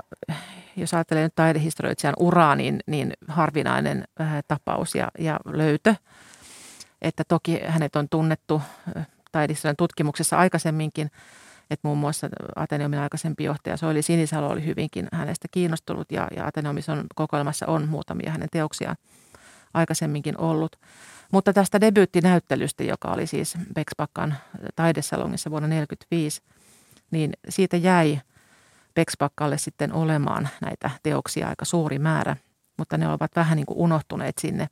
jos 0.75 0.93
ajattelee 0.93 1.23
nyt 1.23 1.35
taidehistorioitsijan 1.35 2.13
uraa, 2.19 2.55
niin, 2.55 2.79
niin 2.87 3.13
harvinainen 3.27 4.03
tapaus 4.47 4.95
ja, 4.95 5.11
ja 5.19 5.39
löytö. 5.45 5.95
Että 7.01 7.23
toki 7.27 7.59
hänet 7.67 7.95
on 7.95 8.09
tunnettu 8.09 8.61
taidehistorian 9.31 9.75
tutkimuksessa 9.75 10.37
aikaisemminkin, 10.37 11.11
että 11.73 11.87
muun 11.87 11.97
muassa 11.97 12.29
Ateneumin 12.55 12.99
aikaisempi 12.99 13.43
johtaja 13.43 13.77
Soili 13.77 14.01
Sinisalo 14.01 14.47
oli 14.49 14.65
hyvinkin 14.65 15.07
hänestä 15.13 15.47
kiinnostunut 15.51 16.11
ja, 16.11 16.27
ja 16.35 16.47
Ateneumissa 16.47 16.97
kokoelmassa 17.15 17.67
on 17.67 17.87
muutamia 17.87 18.31
hänen 18.31 18.49
teoksiaan 18.51 18.95
aikaisemminkin 19.73 20.37
ollut. 20.37 20.75
Mutta 21.31 21.53
tästä 21.53 21.81
debyyttinäyttelystä, 21.81 22.83
joka 22.83 23.11
oli 23.11 23.27
siis 23.27 23.57
Bexpakkan 23.75 24.35
taidesalongissa 24.75 25.49
vuonna 25.49 25.67
1945, 25.67 26.41
niin 27.11 27.33
siitä 27.49 27.77
jäi– 27.77 28.19
Pekspakkalle 28.93 29.57
sitten 29.57 29.93
olemaan 29.93 30.49
näitä 30.61 30.89
teoksia 31.03 31.47
aika 31.47 31.65
suuri 31.65 31.99
määrä, 31.99 32.35
mutta 32.77 32.97
ne 32.97 33.07
ovat 33.07 33.31
vähän 33.35 33.55
niin 33.55 33.65
kuin 33.65 33.77
unohtuneet 33.77 34.35
sinne. 34.41 34.67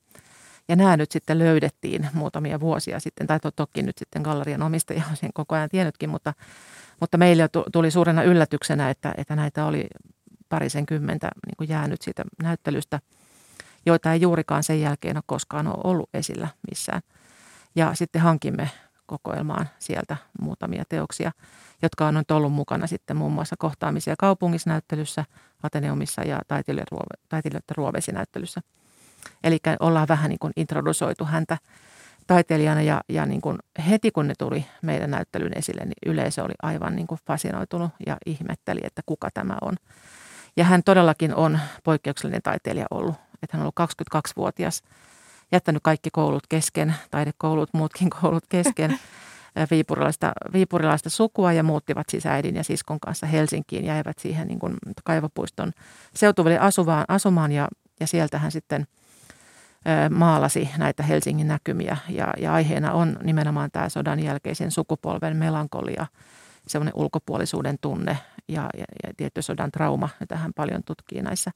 Ja 0.68 0.76
nämä 0.76 0.98
nyt 0.98 1.12
sitten 1.12 1.40
löydettiin 1.40 2.10
muutamia 2.14 2.60
vuosia 2.60 3.00
sitten, 3.00 3.28
tai 3.28 3.40
to, 3.40 3.52
toki 3.52 3.84
nyt 3.84 3.98
sitten 3.98 4.22
gallerian 4.22 4.62
omistaja 4.62 5.04
on 5.10 5.18
sen 5.18 5.30
koko 5.34 5.56
ajan 5.56 5.70
tiennytkin, 5.70 6.10
mutta, 6.10 6.34
mutta 7.00 7.18
meille 7.18 7.50
tuli 7.74 7.92
suurena 7.92 8.24
yllätyksenä, 8.24 8.90
että, 8.90 9.14
että 9.18 9.36
näitä 9.36 9.66
oli 9.66 9.88
parisen 10.50 10.86
kymmentä 10.86 11.30
niin 11.48 11.58
kuin 11.58 11.70
jäänyt 11.70 12.02
siitä 12.02 12.24
näyttelystä, 12.44 13.00
joita 13.86 14.14
ei 14.14 14.22
juurikaan 14.22 14.64
sen 14.64 14.82
jälkeen 14.82 15.18
ole 15.18 15.24
koskaan 15.26 15.68
ole 15.68 15.82
ollut 15.84 16.10
esillä 16.14 16.48
missään. 16.70 17.02
Ja 17.76 17.94
sitten 17.94 18.22
hankimme 18.22 18.70
kokoelmaan 19.06 19.70
sieltä 19.80 20.18
muutamia 20.42 20.84
teoksia 20.90 21.32
jotka 21.82 22.08
on 22.08 22.14
nyt 22.14 22.32
ollut 22.32 22.54
mukana 22.54 22.88
sitten 22.88 23.18
muun 23.18 23.32
muassa 23.32 23.56
kohtaamisia 23.60 24.16
kaupungisnäyttelyssä, 24.18 25.26
Ateneumissa 25.64 26.22
ja 26.22 26.40
taiteilijoiden 26.48 27.76
ruovesinäyttelyssä. 27.78 28.62
Eli 29.44 29.58
ollaan 29.80 30.08
vähän 30.08 30.30
niin 30.30 30.40
kuin 30.40 30.54
introdusoitu 30.56 31.26
häntä 31.26 31.58
taiteilijana 32.28 32.82
ja, 32.82 33.02
ja 33.10 33.26
niin 33.26 33.42
kuin 33.42 33.58
heti 33.90 34.12
kun 34.12 34.28
ne 34.28 34.34
tuli 34.38 34.66
meidän 34.82 35.12
näyttelyn 35.12 35.58
esille, 35.58 35.82
niin 35.86 36.12
yleisö 36.14 36.44
oli 36.44 36.54
aivan 36.62 36.96
niin 36.96 37.08
kuin 37.08 37.20
fasinoitunut 37.28 37.92
ja 38.06 38.18
ihmetteli, 38.26 38.80
että 38.84 39.02
kuka 39.06 39.30
tämä 39.34 39.58
on. 39.62 39.76
Ja 40.58 40.64
hän 40.64 40.84
todellakin 40.84 41.36
on 41.36 41.60
poikkeuksellinen 41.84 42.42
taiteilija 42.42 42.86
ollut. 42.92 43.16
Että 43.44 43.58
hän 43.58 43.62
on 43.62 43.72
ollut 43.78 43.92
22-vuotias, 44.10 44.84
jättänyt 45.52 45.84
kaikki 45.84 46.10
koulut 46.10 46.44
kesken, 46.50 46.96
taidekoulut, 47.12 47.70
muutkin 47.74 48.10
koulut 48.22 48.44
kesken, 48.50 49.00
viipurilaista, 49.72 50.32
viipurilaista 50.54 51.10
sukua 51.10 51.54
ja 51.54 51.64
muuttivat 51.64 52.10
siis 52.10 52.26
äidin 52.26 52.56
ja 52.56 52.64
siskon 52.64 53.00
kanssa 53.00 53.28
Helsinkiin 53.28 53.86
ja 53.86 53.94
jäivät 53.94 54.20
siihen 54.20 54.48
niin 54.48 54.60
kuin 54.60 54.78
kaivopuiston 55.04 55.72
seutuville 56.16 56.60
asuvaan, 56.60 57.06
asumaan 57.08 57.52
ja, 57.52 57.68
ja 58.00 58.08
sieltä 58.08 58.40
hän 58.40 58.52
sitten– 58.52 58.88
maalasi 60.10 60.70
näitä 60.78 61.04
Helsingin 61.04 61.48
näkymiä. 61.48 61.98
Ja, 62.10 62.34
ja 62.38 62.54
aiheena 62.54 62.92
on 62.92 63.18
nimenomaan 63.24 63.72
tämä 63.72 63.90
sodan 63.90 64.20
jälkeisen 64.20 64.72
sukupolven 64.72 65.38
melankolia, 65.38 66.08
semmoinen 66.68 66.94
ulkopuolisuuden 66.96 67.78
tunne 67.82 68.18
ja, 68.48 68.70
ja, 68.78 68.86
ja 69.04 69.14
tietty 69.18 69.42
sodan 69.42 69.72
trauma, 69.72 70.10
jota 70.20 70.36
hän 70.36 70.54
paljon 70.54 70.84
tutkii 70.84 71.22
näissä 71.22 71.52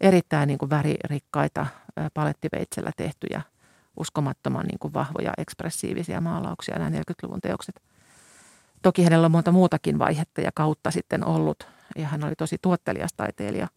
erittäin 0.00 0.46
niin 0.46 0.58
kuin 0.58 0.70
väririkkaita 0.70 1.66
palettiveitsellä 2.14 2.90
tehtyjä 2.96 3.42
uskomattoman 3.96 4.66
niin 4.66 4.78
kuin 4.78 4.94
vahvoja 4.94 5.32
ekspressiivisia 5.38 6.20
maalauksia 6.20 6.78
nämä 6.78 6.90
40-luvun 6.90 7.40
teokset. 7.40 7.82
Toki 8.82 9.04
hänellä 9.04 9.24
on 9.24 9.30
monta 9.30 9.52
muutakin 9.52 9.98
vaihetta 9.98 10.40
ja 10.40 10.50
kautta 10.54 10.90
sitten 10.90 11.26
ollut. 11.26 11.68
Ja 11.96 12.06
hän 12.06 12.24
oli 12.24 12.34
tosi 12.34 12.56
tuottelias 12.62 13.12
taiteilija– 13.12 13.68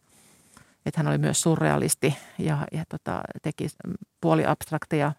että 0.85 0.99
hän 0.99 1.07
oli 1.07 1.17
myös 1.17 1.41
surrealisti 1.41 2.17
ja, 2.37 2.67
ja 2.71 2.83
tota, 2.89 3.21
teki 3.41 3.67
puoliabstrakteja 4.21 5.11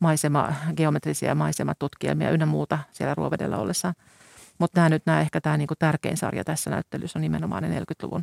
maisema, 0.00 0.54
geometrisia 0.76 1.34
maisematutkielmia 1.34 2.30
ynnä 2.30 2.46
muuta 2.46 2.78
siellä 2.90 3.14
Ruovedellä 3.14 3.58
ollessaan. 3.58 3.94
Mutta 4.58 4.80
nämä 4.80 4.88
nyt 4.88 5.02
nämä 5.06 5.20
ehkä 5.20 5.40
tämä 5.40 5.56
niinku 5.56 5.74
tärkein 5.78 6.16
sarja 6.16 6.44
tässä 6.44 6.70
näyttelyssä 6.70 7.18
on 7.18 7.20
nimenomaan 7.20 7.62
ne 7.62 7.80
40-luvun 7.80 8.22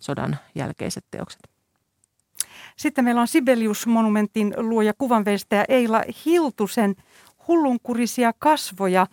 sodan 0.00 0.38
jälkeiset 0.54 1.04
teokset. 1.10 1.40
Sitten 2.76 3.04
meillä 3.04 3.20
on 3.20 3.28
Sibelius-monumentin 3.28 4.54
luoja 4.56 4.92
kuvanveistäjä 4.98 5.64
Eila 5.68 6.02
Hiltusen 6.24 6.94
hullunkurisia 7.48 8.32
kasvoja 8.38 9.06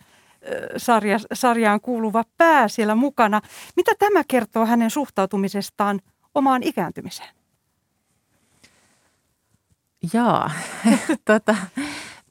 sarja, 0.76 1.18
sarjaan 1.32 1.80
kuuluva 1.80 2.24
pää 2.36 2.68
siellä 2.68 2.94
mukana. 2.94 3.40
Mitä 3.76 3.92
tämä 3.98 4.24
kertoo 4.28 4.66
hänen 4.66 4.90
suhtautumisestaan 4.90 6.00
omaan 6.38 6.62
ikääntymiseen? 6.62 7.28
Jaa, 10.12 10.50
tota, 11.24 11.56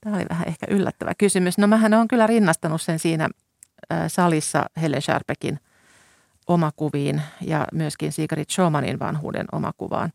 tämä 0.02 0.16
oli 0.16 0.26
vähän 0.30 0.48
ehkä 0.48 0.66
yllättävä 0.70 1.14
kysymys. 1.18 1.58
No 1.58 1.68
mähän 1.68 1.94
olen 1.94 2.08
kyllä 2.08 2.28
rinnastanut 2.28 2.82
sen 2.82 3.00
siinä 3.00 3.30
salissa 4.08 4.66
Helen 4.82 5.02
Sharpekin 5.02 5.60
omakuviin 6.48 7.22
ja 7.42 7.68
myöskin 7.74 8.12
Sigrid 8.12 8.46
Schomanin 8.50 9.00
vanhuuden 9.00 9.46
omakuvaan. 9.52 10.12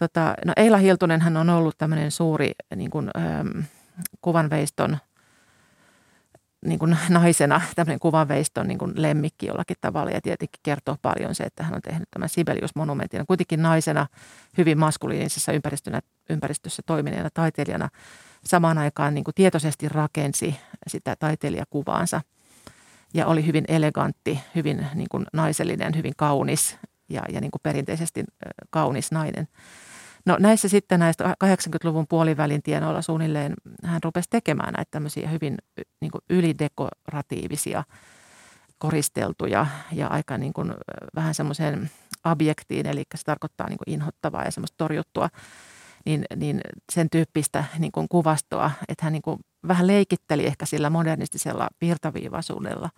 Tota, 0.00 0.34
no 0.44 0.52
Eila 0.56 0.76
Hiltunen 0.76 1.20
hän 1.20 1.36
on 1.36 1.50
ollut 1.50 1.78
tämmöinen 1.78 2.10
suuri 2.10 2.52
niin 2.76 2.90
kuin, 2.90 3.10
kuvanveiston– 4.20 4.98
niin 6.66 6.78
kuin 6.78 6.96
naisena 7.08 7.60
tämmöinen 7.76 8.00
kuvanveiston 8.00 8.68
niin 8.68 8.78
kuin 8.78 8.92
lemmikki 8.94 9.46
jollakin 9.46 9.76
tavalla. 9.80 10.10
Ja 10.10 10.20
tietenkin 10.20 10.60
kertoo 10.62 10.96
paljon 11.02 11.34
se, 11.34 11.44
että 11.44 11.62
hän 11.62 11.74
on 11.74 11.82
tehnyt 11.82 12.08
tämän 12.10 12.28
Sibelius-monumentin. 12.28 13.26
Kuitenkin 13.26 13.62
naisena 13.62 14.06
hyvin 14.58 14.78
maskuliinisessa 14.78 15.52
ympäristössä 16.30 16.82
toimineena 16.86 17.28
taiteilijana 17.34 17.88
samaan 18.44 18.78
aikaan 18.78 19.14
niin 19.14 19.24
kuin 19.24 19.34
tietoisesti 19.34 19.88
rakensi 19.88 20.56
sitä 20.86 21.16
taiteilijakuvaansa. 21.16 22.20
Ja 23.14 23.26
oli 23.26 23.46
hyvin 23.46 23.64
elegantti, 23.68 24.40
hyvin 24.54 24.86
niin 24.94 25.08
kuin 25.10 25.26
naisellinen, 25.32 25.96
hyvin 25.96 26.12
kaunis 26.16 26.76
ja, 27.08 27.22
ja 27.32 27.40
niin 27.40 27.50
kuin 27.50 27.60
perinteisesti 27.62 28.24
kaunis 28.70 29.12
nainen– 29.12 29.48
No 30.26 30.36
näissä 30.40 30.68
sitten 30.68 31.00
näistä 31.00 31.36
80-luvun 31.44 32.06
puolivälin 32.08 32.62
tienoilla 32.62 33.02
suunnilleen 33.02 33.54
hän 33.84 34.00
rupesi 34.04 34.30
tekemään 34.30 34.72
näitä 34.72 34.90
tämmöisiä 34.90 35.28
hyvin 35.28 35.56
niin 36.00 36.10
kuin 36.10 36.22
ylidekoratiivisia, 36.30 37.84
koristeltuja 38.78 39.66
ja 39.92 40.06
aika 40.06 40.38
niin 40.38 40.52
kuin 40.52 40.74
vähän 41.14 41.34
semmoiseen 41.34 41.90
objektiin, 42.24 42.86
eli 42.86 43.04
se 43.14 43.24
tarkoittaa 43.24 43.68
niin 43.68 43.78
kuin 43.78 43.94
inhottavaa 43.94 44.44
ja 44.44 44.50
semmoista 44.50 44.76
torjuttua, 44.76 45.28
niin, 46.06 46.24
niin 46.36 46.60
sen 46.92 47.10
tyyppistä 47.10 47.64
niin 47.78 47.92
kuin 47.92 48.06
kuvastoa, 48.08 48.70
että 48.88 49.06
hän 49.06 49.12
niin 49.12 49.22
kuin 49.22 49.40
vähän 49.68 49.86
leikitteli 49.86 50.46
ehkä 50.46 50.66
sillä 50.66 50.90
modernistisella 50.90 51.68
virtaviivaisuudella 51.80 52.90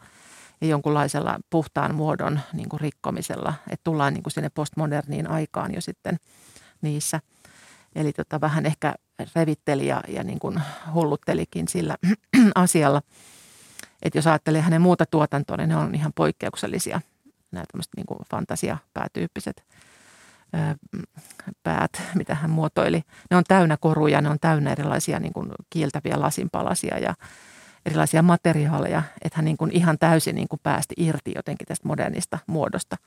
ja 0.61 0.66
jonkunlaisella 0.66 1.39
puhtaan 1.51 1.95
muodon 1.95 2.41
niin 2.53 2.68
kuin 2.68 2.81
rikkomisella, 2.81 3.55
että 3.70 3.85
tullaan 3.85 4.14
niin 4.14 4.23
kuin 4.23 4.33
sinne 4.33 4.51
postmoderniin 4.55 5.31
aikaan 5.31 5.75
jo 5.75 5.81
sitten– 5.81 6.16
niissä. 6.83 7.20
Eli 7.95 8.12
tota, 8.12 8.41
vähän 8.41 8.66
ehkä 8.66 8.95
revitteli 9.35 9.87
ja, 9.87 10.03
ja 10.09 10.24
niin 10.24 10.39
kuin 10.39 10.61
hulluttelikin 10.95 11.68
sillä 11.68 11.97
asialla. 12.55 13.03
Että 14.03 14.18
jos 14.18 14.26
ajattelee 14.26 14.61
hänen 14.61 14.83
muuta 14.83 15.07
tuotantoa, 15.07 15.57
niin 15.57 15.68
ne 15.68 15.76
on 15.76 15.95
ihan 15.95 16.12
poikkeuksellisia. 16.14 17.01
Nämä 17.51 17.64
tämmöiset 17.72 17.93
niin 17.97 18.07
fantasiapäätyyppiset 18.30 19.64
päät, 21.62 22.03
mitä 22.14 22.35
hän 22.35 22.51
muotoili. 22.51 23.03
Ne 23.30 23.37
on 23.37 23.45
täynnä 23.49 23.76
koruja, 23.76 24.20
ne 24.20 24.28
on 24.28 24.39
täynnä 24.41 24.72
erilaisia 24.72 25.18
niin 25.18 25.33
kuin 25.33 25.53
kiiltäviä 25.70 26.20
lasinpalasia 26.20 26.99
ja 26.99 27.14
erilaisia 27.87 28.22
materiaaleja. 28.22 29.03
Että 29.22 29.37
hän 29.37 29.45
niin 29.45 29.57
kuin 29.57 29.70
ihan 29.70 29.99
täysin 29.99 30.35
niin 30.35 30.49
kuin 30.49 30.61
päästi 30.62 30.95
irti 30.97 31.33
jotenkin 31.37 31.66
tästä 31.66 31.89
modernista 31.89 32.39
muodosta– 32.47 32.97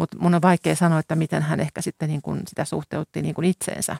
mutta 0.00 0.16
mun 0.20 0.34
on 0.34 0.42
vaikea 0.42 0.76
sanoa, 0.76 0.98
että 0.98 1.16
miten 1.16 1.42
hän 1.42 1.60
ehkä 1.60 1.82
sitten 1.82 2.08
niin 2.08 2.22
kuin 2.22 2.42
sitä 2.46 2.64
suhteutti 2.64 3.22
niin 3.22 3.34
kuin 3.34 3.44
itseensä. 3.44 3.96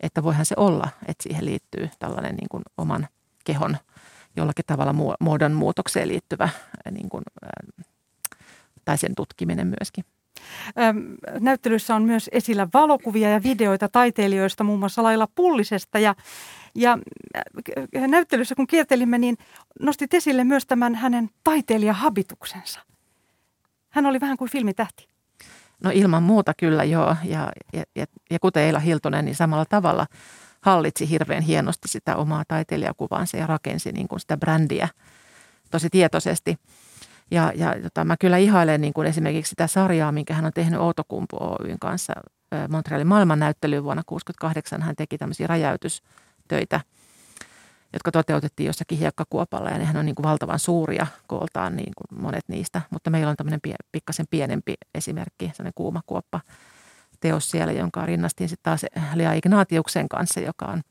Että 0.00 0.22
voihan 0.22 0.46
se 0.46 0.54
olla, 0.58 0.88
että 1.06 1.22
siihen 1.22 1.44
liittyy 1.44 1.90
tällainen 1.98 2.34
niin 2.34 2.48
kuin 2.50 2.62
oman 2.78 3.08
kehon 3.44 3.76
jollakin 4.36 4.64
tavalla 4.66 5.16
muodon 5.20 5.52
muutokseen 5.52 6.08
liittyvä 6.08 6.48
niin 6.90 7.08
kuin, 7.08 7.24
tai 8.84 8.98
sen 8.98 9.14
tutkiminen 9.14 9.66
myöskin. 9.66 10.04
Näyttelyssä 11.40 11.94
on 11.94 12.02
myös 12.02 12.30
esillä 12.32 12.68
valokuvia 12.74 13.28
ja 13.28 13.42
videoita 13.42 13.88
taiteilijoista, 13.88 14.64
muun 14.64 14.78
muassa 14.78 15.02
Laila 15.02 15.28
Pullisesta. 15.34 15.98
Ja, 15.98 16.14
ja 16.74 16.98
näyttelyssä 18.08 18.54
kun 18.54 18.66
kiertelimme, 18.66 19.18
niin 19.18 19.36
nostit 19.80 20.14
esille 20.14 20.44
myös 20.44 20.66
tämän 20.66 20.94
hänen 20.94 21.30
taiteilijahabituksensa. 21.44 22.91
Hän 23.92 24.06
oli 24.06 24.20
vähän 24.20 24.36
kuin 24.36 24.50
filmitähti. 24.50 25.08
No 25.84 25.90
ilman 25.94 26.22
muuta 26.22 26.52
kyllä 26.56 26.84
joo. 26.84 27.16
Ja, 27.24 27.52
ja, 27.72 27.84
ja, 27.96 28.06
ja 28.30 28.38
kuten 28.38 28.62
Eila 28.62 28.78
Hiltonen, 28.78 29.24
niin 29.24 29.34
samalla 29.34 29.64
tavalla 29.64 30.06
hallitsi 30.60 31.10
hirveän 31.10 31.42
hienosti 31.42 31.88
sitä 31.88 32.16
omaa 32.16 32.42
taiteilijakuvansa 32.48 33.36
ja 33.36 33.46
rakensi 33.46 33.92
niin 33.92 34.08
kuin 34.08 34.20
sitä 34.20 34.36
brändiä 34.36 34.88
tosi 35.70 35.90
tietoisesti. 35.90 36.56
Ja, 37.30 37.52
ja 37.54 37.76
jota 37.76 38.04
mä 38.04 38.16
kyllä 38.16 38.36
ihailen 38.36 38.80
niin 38.80 38.92
kuin 38.92 39.06
esimerkiksi 39.06 39.50
sitä 39.50 39.66
sarjaa, 39.66 40.12
minkä 40.12 40.34
hän 40.34 40.44
on 40.44 40.52
tehnyt 40.54 40.80
Outokumpu 40.80 41.36
Oyn 41.40 41.78
kanssa 41.78 42.12
Montrealin 42.68 43.06
maailmannäyttelyyn 43.06 43.84
vuonna 43.84 44.02
1968. 44.02 44.82
Hän 44.82 44.96
teki 44.96 45.18
tämmöisiä 45.18 45.46
räjäytystöitä– 45.46 46.80
jotka 47.92 48.12
toteutettiin 48.12 48.66
jossakin 48.66 48.98
hiekkakuopalla 48.98 49.70
ja 49.70 49.78
nehän 49.78 49.96
on 49.96 50.06
niin 50.06 50.14
kuin 50.14 50.24
valtavan 50.24 50.58
suuria 50.58 51.06
kooltaan 51.26 51.76
niin 51.76 51.92
kuin 51.96 52.22
monet 52.22 52.44
niistä. 52.48 52.82
Mutta 52.90 53.10
meillä 53.10 53.30
on 53.30 53.36
tämmöinen 53.36 53.60
pie, 53.60 53.74
pikkasen 53.92 54.26
pienempi 54.30 54.74
esimerkki, 54.94 55.44
sellainen 55.54 55.72
kuumakuoppa 55.74 56.40
teos 57.20 57.50
siellä, 57.50 57.72
jonka 57.72 58.06
rinnastin 58.06 58.48
sitten 58.48 58.62
taas 58.62 58.86
Lea 59.14 59.32
Ignatiuksen 59.32 60.08
kanssa, 60.08 60.40
joka 60.40 60.66
on 60.66 60.82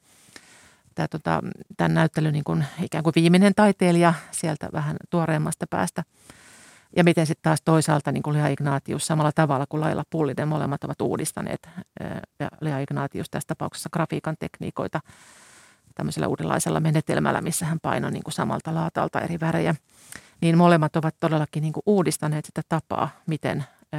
tämä, 0.95 1.07
tota, 1.07 1.41
tämän 1.77 1.93
näyttelyn 1.93 2.33
niin 2.33 2.43
kuin 2.43 2.65
ikään 2.81 3.03
kuin 3.03 3.13
viimeinen 3.15 3.55
taiteilija 3.55 4.13
sieltä 4.31 4.69
vähän 4.73 4.97
tuoreemmasta 5.09 5.65
päästä. 5.69 6.03
Ja 6.95 7.03
miten 7.03 7.25
sitten 7.25 7.43
taas 7.43 7.61
toisaalta 7.65 8.11
niin 8.11 8.23
kuin 8.23 8.37
Lea 8.37 8.47
Ignatius 8.47 9.07
samalla 9.07 9.31
tavalla 9.31 9.65
kuin 9.69 9.81
Laila 9.81 10.03
Pullinen 10.09 10.47
molemmat 10.47 10.83
ovat 10.83 11.01
uudistaneet 11.01 11.69
ja 12.39 12.49
Lea 12.61 12.79
Ignatius 12.79 13.29
tässä 13.29 13.47
tapauksessa 13.47 13.89
grafiikan 13.93 14.35
tekniikoita– 14.39 14.99
tämmöisellä 16.01 16.27
uudenlaisella 16.27 16.79
menetelmällä, 16.79 17.41
missä 17.41 17.65
hän 17.65 17.79
painoi 17.81 18.11
niin 18.11 18.23
kuin 18.23 18.33
samalta 18.33 18.75
laatalta 18.75 19.21
eri 19.21 19.39
värejä, 19.39 19.75
niin 20.41 20.57
molemmat 20.57 20.95
ovat 20.95 21.15
todellakin 21.19 21.61
niin 21.61 21.73
kuin 21.73 21.83
uudistaneet 21.85 22.45
sitä 22.45 22.61
tapaa, 22.69 23.09
miten 23.27 23.65
ö, 23.93 23.97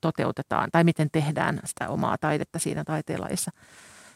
toteutetaan 0.00 0.68
tai 0.72 0.84
miten 0.84 1.08
tehdään 1.12 1.60
sitä 1.64 1.88
omaa 1.88 2.18
taidetta 2.18 2.58
siinä 2.58 2.84
taiteenlajissa. 2.84 3.50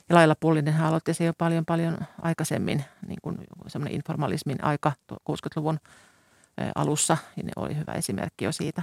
Ja 0.09 0.17
Laila 0.17 0.35
Pullinen 0.41 0.81
aloitti 0.81 1.15
se 1.15 1.25
jo 1.25 1.33
paljon 1.39 1.65
paljon 1.65 1.99
aikaisemmin, 2.23 2.85
niin 3.07 3.19
kuin 3.23 3.39
semmoinen 3.67 3.95
informalismin 3.95 4.65
aika 4.65 4.93
60-luvun 5.13 5.79
alussa, 6.75 7.17
niin 7.37 7.47
ne 7.47 7.53
oli 7.57 7.77
hyvä 7.77 7.93
esimerkki 7.93 8.45
jo 8.45 8.53
siitä. 8.53 8.83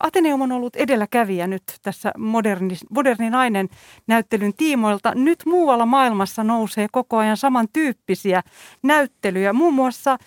Ateneum 0.00 0.40
on 0.40 0.52
ollut 0.52 0.76
edelläkävijä 0.76 1.46
nyt 1.46 1.62
tässä 1.82 2.12
moderni, 2.18 2.76
moderni 2.90 3.30
nainen 3.30 3.68
näyttelyn 4.06 4.54
tiimoilta. 4.56 5.14
Nyt 5.14 5.42
muualla 5.46 5.86
maailmassa 5.86 6.44
nousee 6.44 6.86
koko 6.92 7.16
ajan 7.16 7.36
samantyyppisiä 7.36 8.42
näyttelyjä. 8.82 9.52
Muun 9.52 9.74
muassa 9.74 10.18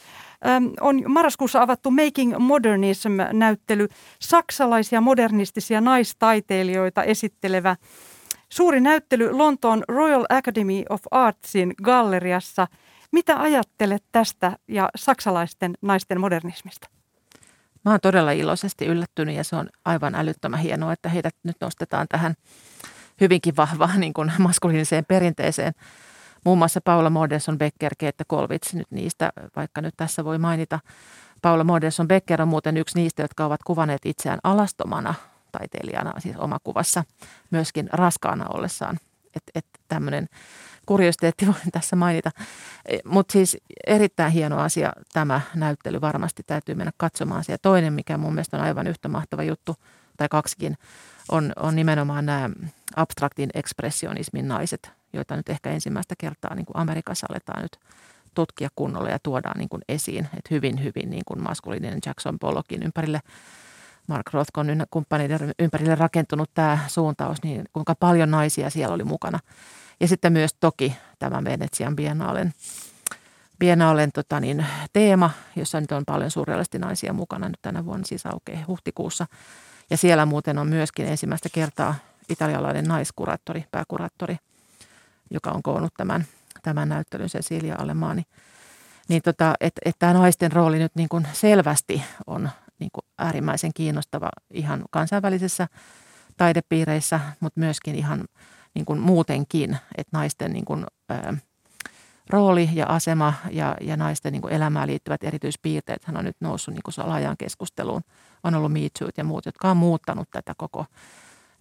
on 0.81 1.03
marraskuussa 1.07 1.61
avattu 1.61 1.91
Making 1.91 2.37
Modernism-näyttely, 2.37 3.87
saksalaisia 4.21 5.01
modernistisia 5.01 5.81
naistaiteilijoita 5.81 7.03
esittelevä 7.03 7.75
suuri 8.49 8.81
näyttely 8.81 9.31
Lontoon 9.31 9.83
Royal 9.87 10.25
Academy 10.29 10.83
of 10.89 11.01
Artsin 11.11 11.73
galleriassa. 11.83 12.67
Mitä 13.11 13.41
ajattelet 13.41 14.03
tästä 14.11 14.57
ja 14.67 14.89
saksalaisten 14.95 15.73
naisten 15.81 16.19
modernismista? 16.19 16.98
Mä 17.85 17.91
oon 17.91 17.99
todella 18.01 18.31
iloisesti 18.31 18.85
yllättynyt 18.85 19.35
ja 19.35 19.43
se 19.43 19.55
on 19.55 19.69
aivan 19.85 20.15
älyttömän 20.15 20.59
hienoa, 20.59 20.93
että 20.93 21.09
heidät 21.09 21.35
nyt 21.43 21.57
nostetaan 21.61 22.07
tähän 22.09 22.35
hyvinkin 23.21 23.55
vahvaan 23.55 23.99
niin 23.99 24.13
kuin 24.13 24.31
maskuliiniseen 24.37 25.05
perinteeseen. 25.05 25.73
Muun 26.45 26.57
muassa 26.57 26.81
Paula 26.81 27.09
Moderson 27.09 27.57
Becker, 27.57 27.91
Keette 27.97 28.23
Kolvits 28.27 28.73
nyt 28.73 28.91
niistä, 28.91 29.31
vaikka 29.55 29.81
nyt 29.81 29.93
tässä 29.97 30.25
voi 30.25 30.37
mainita. 30.37 30.79
Paula 31.41 31.63
Moderson 31.63 32.07
Becker 32.07 32.41
on 32.41 32.47
muuten 32.47 32.77
yksi 32.77 32.99
niistä, 32.99 33.21
jotka 33.21 33.45
ovat 33.45 33.63
kuvanneet 33.63 34.05
itseään 34.05 34.39
alastomana 34.43 35.13
taiteilijana, 35.51 36.19
siis 36.19 36.37
omakuvassa, 36.37 37.03
myöskin 37.51 37.89
raskaana 37.93 38.45
ollessaan. 38.53 38.97
Että 39.35 39.51
et 39.55 39.65
tämmöinen 39.87 40.27
kuriositeetti 40.89 41.47
voin 41.47 41.71
tässä 41.71 41.95
mainita. 41.95 42.31
E, 42.85 42.97
Mutta 43.05 43.31
siis 43.31 43.57
erittäin 43.87 44.31
hieno 44.31 44.59
asia 44.59 44.93
tämä 45.13 45.41
näyttely 45.55 46.01
varmasti 46.01 46.43
täytyy 46.43 46.75
mennä 46.75 46.91
katsomaan. 46.97 47.43
Ja 47.47 47.57
toinen, 47.57 47.93
mikä 47.93 48.17
mun 48.17 48.33
mielestä 48.33 48.57
on 48.57 48.63
aivan 48.63 48.87
yhtä 48.87 49.07
mahtava 49.07 49.43
juttu, 49.43 49.75
tai 50.17 50.27
kaksikin, 50.29 50.77
on, 51.31 51.53
on 51.55 51.75
nimenomaan 51.75 52.25
nämä 52.25 52.49
abstraktin 52.95 53.49
ekspressionismin 53.53 54.47
naiset, 54.47 54.91
joita 55.13 55.35
nyt 55.35 55.49
ehkä 55.49 55.69
ensimmäistä 55.69 56.15
kertaa 56.17 56.55
niin 56.55 56.65
kuin 56.65 56.77
Amerikassa 56.77 57.27
aletaan 57.29 57.61
nyt 57.61 57.79
tutkia 58.33 58.69
kunnolla 58.75 59.09
ja 59.09 59.19
tuodaan 59.23 59.57
niin 59.57 59.69
kuin 59.69 59.81
esiin. 59.89 60.25
Että 60.25 60.49
hyvin, 60.51 60.83
hyvin 60.83 61.09
niin 61.09 61.23
kuin 61.25 61.43
maskuliininen 61.43 61.99
Jackson 62.05 62.39
Pollockin 62.39 62.83
ympärille 62.83 63.19
Mark 64.07 64.33
Rothkon 64.33 64.85
kumppaneiden 64.91 65.53
ympärille 65.59 65.95
rakentunut 65.95 66.49
tämä 66.53 66.79
suuntaus, 66.87 67.43
niin 67.43 67.63
kuinka 67.73 67.95
paljon 67.95 68.31
naisia 68.31 68.69
siellä 68.69 68.95
oli 68.95 69.03
mukana. 69.03 69.39
Ja 69.99 70.07
sitten 70.07 70.33
myös 70.33 70.53
toki 70.59 70.95
tämä 71.19 71.43
Venetsian 71.43 71.95
Biennalen, 71.95 72.53
Biennalen 73.59 74.11
tota 74.11 74.39
niin, 74.39 74.65
teema, 74.93 75.31
jossa 75.55 75.81
nyt 75.81 75.91
on 75.91 76.03
paljon 76.05 76.31
surrealisti 76.31 76.79
naisia 76.79 77.13
mukana 77.13 77.47
nyt 77.47 77.59
tänä 77.61 77.85
vuonna, 77.85 78.05
siis 78.05 78.25
aukeaa 78.25 78.63
huhtikuussa. 78.67 79.25
Ja 79.89 79.97
siellä 79.97 80.25
muuten 80.25 80.57
on 80.57 80.67
myöskin 80.67 81.05
ensimmäistä 81.05 81.49
kertaa 81.53 81.95
italialainen 82.29 82.85
naiskuraattori, 82.85 83.65
pääkuraattori, 83.71 84.37
joka 85.31 85.51
on 85.51 85.63
koonnut 85.63 85.93
tämän, 85.97 86.25
tämän 86.63 86.89
näyttelyn 86.89 87.29
Cecilia 87.29 87.75
Alemaani. 87.79 88.23
Niin 89.07 89.21
tota, 89.21 89.53
että 89.59 89.81
et 89.85 89.95
tämä 89.99 90.13
naisten 90.13 90.51
rooli 90.51 90.79
nyt 90.79 90.95
niin 90.95 91.09
kuin 91.09 91.27
selvästi 91.33 92.03
on 92.27 92.49
niin 92.79 92.89
kuin 92.93 93.05
äärimmäisen 93.17 93.71
kiinnostava 93.73 94.29
ihan 94.53 94.83
kansainvälisessä 94.91 95.67
taidepiireissä, 96.37 97.19
mutta 97.39 97.59
myöskin 97.59 97.95
ihan 97.95 98.25
niin 98.75 98.85
kuin 98.85 98.99
muutenkin, 98.99 99.77
että 99.97 100.17
naisten 100.17 100.53
niin 100.53 100.65
kuin, 100.65 100.85
ää, 101.09 101.33
rooli 102.29 102.69
ja 102.73 102.85
asema 102.85 103.33
ja, 103.51 103.75
ja 103.81 103.97
naisten 103.97 104.31
niin 104.31 104.41
kuin 104.41 104.53
elämään 104.53 104.87
liittyvät 104.87 105.23
erityispiirteet 105.23 106.05
hän 106.05 106.17
on 106.17 106.25
nyt 106.25 106.35
noussut 106.39 106.73
niin 106.73 106.83
kuin 106.83 107.09
laajan 107.09 107.37
keskusteluun. 107.37 108.01
On 108.43 108.55
ollut 108.55 108.71
Me 108.71 108.79
ja 109.17 109.23
muut, 109.23 109.45
jotka 109.45 109.71
on 109.71 109.77
muuttanut 109.77 110.29
tätä 110.31 110.53
koko 110.57 110.85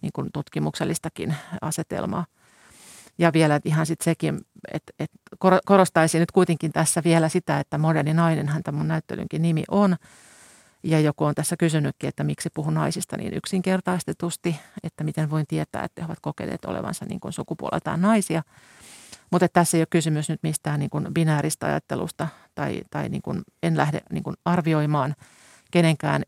niin 0.01 0.11
kuin 0.13 0.29
tutkimuksellistakin 0.33 1.35
asetelmaa. 1.61 2.25
Ja 3.17 3.33
vielä 3.33 3.59
ihan 3.65 3.85
sitten 3.85 4.05
sekin, 4.05 4.39
että, 4.73 4.93
että 4.99 5.17
korostaisin 5.65 6.19
nyt 6.19 6.31
kuitenkin 6.31 6.71
tässä 6.71 7.01
vielä 7.03 7.29
sitä, 7.29 7.59
että 7.59 7.77
moderni 7.77 8.13
nainen, 8.13 8.47
hän 8.47 8.61
mun 8.71 8.87
näyttelynkin 8.87 9.41
nimi 9.41 9.63
on– 9.71 9.95
ja 10.83 10.99
joku 10.99 11.25
on 11.25 11.35
tässä 11.35 11.57
kysynytkin, 11.57 12.07
että 12.07 12.23
miksi 12.23 12.49
puhun 12.53 12.73
naisista 12.73 13.17
niin 13.17 13.33
yksinkertaistetusti, 13.33 14.59
että 14.83 15.03
miten 15.03 15.29
voin 15.29 15.47
tietää, 15.47 15.83
että 15.83 16.01
he 16.01 16.05
ovat 16.05 16.19
kokeneet 16.21 16.65
olevansa 16.65 17.05
niin 17.05 17.19
kuin 17.19 17.33
sukupuoleltaan 17.33 18.01
naisia. 18.01 18.43
Mutta 19.31 19.47
tässä 19.53 19.77
ei 19.77 19.81
ole 19.81 19.87
kysymys 19.89 20.29
nyt 20.29 20.39
mistään 20.43 20.79
niin 20.79 20.89
kuin 20.89 21.07
binääristä 21.13 21.65
ajattelusta 21.65 22.27
tai, 22.55 22.81
tai 22.91 23.09
niin 23.09 23.21
kuin 23.21 23.41
en 23.63 23.77
lähde 23.77 23.99
niin 24.11 24.23
kuin 24.23 24.35
arvioimaan 24.45 25.15
kenenkään 25.71 26.23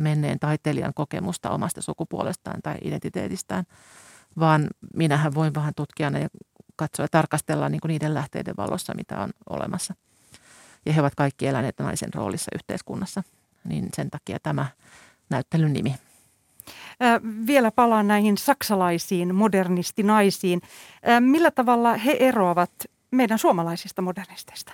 menneen 0.00 0.38
taiteilijan 0.38 0.94
kokemusta 0.94 1.50
omasta 1.50 1.82
sukupuolestaan 1.82 2.60
tai 2.62 2.76
identiteetistään, 2.82 3.64
vaan 4.38 4.66
minähän 4.96 5.34
voin 5.34 5.54
vähän 5.54 5.72
tutkijana 5.76 6.18
ja 6.18 6.28
katsoa 6.76 7.04
ja 7.04 7.08
tarkastella 7.10 7.68
niin 7.68 7.80
kuin 7.80 7.88
niiden 7.88 8.14
lähteiden 8.14 8.54
valossa, 8.56 8.94
mitä 8.94 9.20
on 9.20 9.30
olemassa. 9.50 9.94
Ja 10.86 10.92
he 10.92 11.00
ovat 11.00 11.14
kaikki 11.14 11.46
eläneet 11.46 11.78
naisen 11.78 12.14
roolissa 12.14 12.50
yhteiskunnassa– 12.54 13.22
niin 13.64 13.88
sen 13.94 14.10
takia 14.10 14.38
tämä 14.42 14.66
näyttelyn 15.30 15.72
nimi. 15.72 15.94
Vielä 17.46 17.70
palaan 17.70 18.08
näihin 18.08 18.38
saksalaisiin 18.38 19.34
modernistinaisiin. 19.34 20.60
Millä 21.20 21.50
tavalla 21.50 21.96
he 21.96 22.16
eroavat 22.20 22.70
meidän 23.10 23.38
suomalaisista 23.38 24.02
modernisteista? 24.02 24.72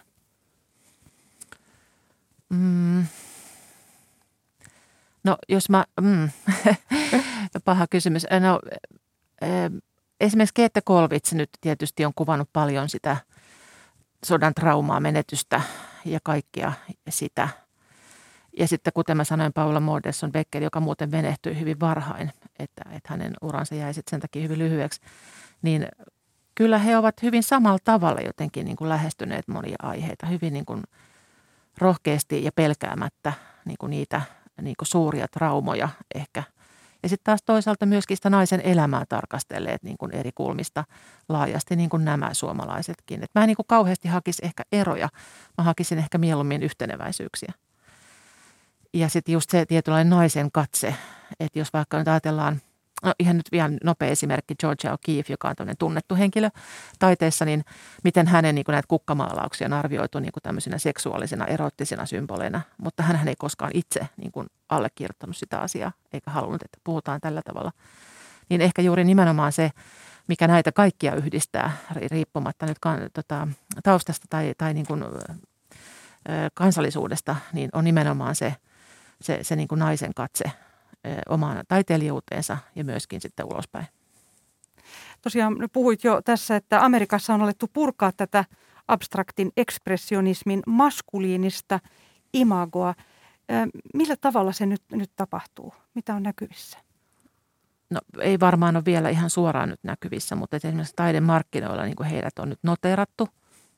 Mm. 2.48 3.06
No 5.24 5.36
jos 5.48 5.70
mä, 5.70 5.84
mm, 6.00 6.30
paha 7.64 7.86
kysymys. 7.90 8.26
No, 8.40 8.60
esimerkiksi 10.20 10.54
Keette 10.54 10.80
Kolvits 10.80 11.32
nyt 11.32 11.50
tietysti 11.60 12.04
on 12.04 12.12
kuvannut 12.14 12.48
paljon 12.52 12.88
sitä 12.88 13.16
sodan 14.24 14.54
traumaa, 14.54 15.00
menetystä 15.00 15.60
ja 16.04 16.18
kaikkea 16.22 16.72
sitä– 17.08 17.48
ja 18.58 18.68
sitten 18.68 18.92
kuten 18.92 19.16
mä 19.16 19.24
sanoin, 19.24 19.52
Paula 19.52 19.80
Mordesson 19.80 20.32
Becker, 20.32 20.62
joka 20.62 20.80
muuten 20.80 21.10
venehtyi 21.10 21.60
hyvin 21.60 21.80
varhain, 21.80 22.30
että, 22.58 22.82
että 22.90 23.08
hänen 23.08 23.32
uransa 23.42 23.74
jäi 23.74 23.94
sitten 23.94 24.10
sen 24.10 24.20
takia 24.20 24.42
hyvin 24.42 24.58
lyhyeksi, 24.58 25.00
niin 25.62 25.86
kyllä 26.54 26.78
he 26.78 26.96
ovat 26.96 27.22
hyvin 27.22 27.42
samalla 27.42 27.78
tavalla 27.84 28.20
jotenkin 28.20 28.64
niin 28.64 28.76
kuin 28.76 28.88
lähestyneet 28.88 29.48
monia 29.48 29.76
aiheita, 29.82 30.26
hyvin 30.26 30.52
niin 30.52 30.64
kuin 30.64 30.82
rohkeasti 31.78 32.44
ja 32.44 32.52
pelkäämättä 32.52 33.32
niin 33.64 33.76
kuin 33.80 33.90
niitä 33.90 34.22
niin 34.62 34.76
kuin 34.78 34.88
suuria 34.88 35.28
traumoja 35.28 35.88
ehkä. 36.14 36.42
Ja 37.02 37.08
sitten 37.08 37.24
taas 37.24 37.42
toisaalta 37.42 37.86
myöskin 37.86 38.16
sitä 38.16 38.30
naisen 38.30 38.60
elämää 38.60 39.04
tarkastelleet 39.08 39.82
niin 39.82 39.98
kuin 39.98 40.12
eri 40.14 40.30
kulmista 40.34 40.84
laajasti, 41.28 41.76
niin 41.76 41.90
kuin 41.90 42.04
nämä 42.04 42.34
suomalaisetkin. 42.34 43.24
Et 43.24 43.30
mä 43.34 43.42
en 43.42 43.46
niin 43.46 43.56
kuin 43.56 43.66
kauheasti 43.66 44.08
hakisi 44.08 44.44
ehkä 44.44 44.62
eroja, 44.72 45.08
mä 45.58 45.64
hakisin 45.64 45.98
ehkä 45.98 46.18
mieluummin 46.18 46.62
yhteneväisyyksiä. 46.62 47.52
Ja 48.94 49.08
sitten 49.08 49.32
just 49.32 49.50
se 49.50 49.66
tietynlainen 49.66 50.10
naisen 50.10 50.52
katse, 50.52 50.94
että 51.40 51.58
jos 51.58 51.72
vaikka 51.72 51.98
nyt 51.98 52.08
ajatellaan, 52.08 52.60
no 53.04 53.12
ihan 53.18 53.36
nyt 53.36 53.52
vielä 53.52 53.70
nopea 53.84 54.08
esimerkki, 54.08 54.54
Georgia 54.60 54.94
O'Keeffe, 54.94 55.30
joka 55.30 55.48
on 55.48 55.56
tämmöinen 55.56 55.76
tunnettu 55.78 56.14
henkilö 56.14 56.50
taiteessa, 56.98 57.44
niin 57.44 57.64
miten 58.04 58.26
hänen 58.26 58.54
niin 58.54 58.64
näitä 58.68 58.88
kukkamaalauksia 58.88 59.66
on 59.66 59.72
arvioitu 59.72 60.18
niin 60.18 60.32
kuin 60.32 60.42
tämmöisinä 60.42 60.78
seksuaalisina, 60.78 61.46
erottisina 61.46 62.06
symboleina, 62.06 62.60
mutta 62.78 63.02
hän 63.02 63.28
ei 63.28 63.34
koskaan 63.38 63.70
itse 63.74 64.08
niin 64.16 64.32
kuin 64.32 64.46
allekirjoittanut 64.68 65.36
sitä 65.36 65.58
asiaa, 65.58 65.92
eikä 66.12 66.30
halunnut, 66.30 66.62
että 66.62 66.78
puhutaan 66.84 67.20
tällä 67.20 67.42
tavalla. 67.42 67.72
Niin 68.48 68.60
ehkä 68.60 68.82
juuri 68.82 69.04
nimenomaan 69.04 69.52
se, 69.52 69.70
mikä 70.28 70.48
näitä 70.48 70.72
kaikkia 70.72 71.14
yhdistää, 71.14 71.76
riippumatta 72.10 72.66
nyt 72.66 72.78
tota, 73.12 73.48
taustasta 73.82 74.26
tai, 74.30 74.54
tai 74.58 74.74
niin 74.74 74.86
kuin, 74.86 75.04
kansallisuudesta, 76.54 77.36
niin 77.52 77.70
on 77.72 77.84
nimenomaan 77.84 78.34
se– 78.34 78.54
se, 79.24 79.38
se 79.42 79.56
niin 79.56 79.68
kuin 79.68 79.78
naisen 79.78 80.14
katse 80.14 80.44
omaan 81.28 81.64
taiteilijuuteensa 81.68 82.58
ja 82.74 82.84
myöskin 82.84 83.20
sitten 83.20 83.46
ulospäin. 83.46 83.86
Tosiaan 85.22 85.56
puhuit 85.72 86.04
jo 86.04 86.22
tässä, 86.24 86.56
että 86.56 86.84
Amerikassa 86.84 87.34
on 87.34 87.42
alettu 87.42 87.70
purkaa 87.72 88.12
tätä 88.12 88.44
abstraktin 88.88 89.52
ekspressionismin 89.56 90.62
maskuliinista 90.66 91.80
imagoa. 92.32 92.94
Millä 93.94 94.16
tavalla 94.20 94.52
se 94.52 94.66
nyt, 94.66 94.82
nyt 94.92 95.10
tapahtuu? 95.16 95.74
Mitä 95.94 96.14
on 96.14 96.22
näkyvissä? 96.22 96.78
No 97.90 98.00
ei 98.20 98.40
varmaan 98.40 98.76
ole 98.76 98.84
vielä 98.84 99.08
ihan 99.08 99.30
suoraan 99.30 99.68
nyt 99.68 99.80
näkyvissä, 99.82 100.36
mutta 100.36 100.56
esimerkiksi 100.56 100.92
taidemarkkinoilla 100.96 101.84
niin 101.84 101.96
kuin 101.96 102.08
heidät 102.08 102.38
on 102.38 102.48
nyt 102.48 102.60
noterattu 102.62 103.28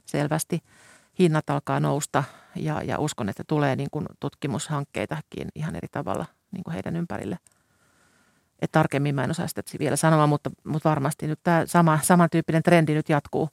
selvästi– 0.07 0.61
hinnat 1.19 1.51
alkaa 1.51 1.81
nousta 1.81 2.25
ja, 2.55 2.83
ja 2.83 2.99
uskon, 2.99 3.29
että 3.29 3.45
tulee 3.47 3.77
niin 3.77 3.89
kuin 3.91 4.07
tutkimushankkeitakin 4.21 5.49
ihan 5.55 5.77
eri 5.77 5.89
tavalla 5.93 6.27
niin 6.51 6.64
kuin 6.64 6.75
heidän 6.75 6.97
ympärille. 6.97 7.39
Et 8.62 8.73
tarkemmin 8.73 9.14
mä 9.14 9.25
en 9.25 9.31
osaa 9.31 9.49
sitä 9.49 9.62
vielä 9.79 9.97
sanoa, 9.97 10.27
mutta, 10.27 10.51
mutta 10.64 10.89
varmasti 10.89 11.27
nyt 11.27 11.41
tämä 11.43 11.67
sama, 11.67 11.99
samantyyppinen 12.03 12.62
trendi 12.62 12.95
nyt 12.95 13.09
jatkuu. 13.09 13.51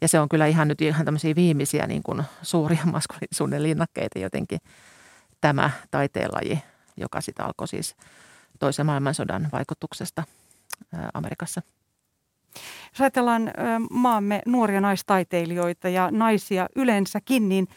Ja 0.00 0.08
se 0.08 0.20
on 0.20 0.28
kyllä 0.28 0.46
ihan 0.46 0.68
nyt 0.68 0.80
ihan 0.80 1.04
tämmöisiä 1.04 1.34
viimeisiä 1.34 1.86
niin 1.86 2.02
kuin 2.02 2.22
suuria 2.42 2.86
maskuliisuuden 2.92 3.62
linnakkeita 3.62 4.18
jotenkin 4.18 4.58
tämä 5.40 5.70
taiteenlaji 5.90 6.62
joka 6.96 7.20
sitten 7.20 7.46
alkoi 7.46 7.68
siis 7.68 7.96
toisen 8.58 8.86
maailmansodan 8.86 9.48
vaikutuksesta 9.52 10.24
Amerikassa. 11.14 11.62
Jos 12.92 13.00
ajatellaan 13.00 13.50
maamme 13.90 14.42
nuoria 14.46 14.80
naistaiteilijoita 14.80 15.88
ja 15.88 16.08
naisia 16.10 16.68
yleensäkin, 16.76 17.48
niin 17.48 17.68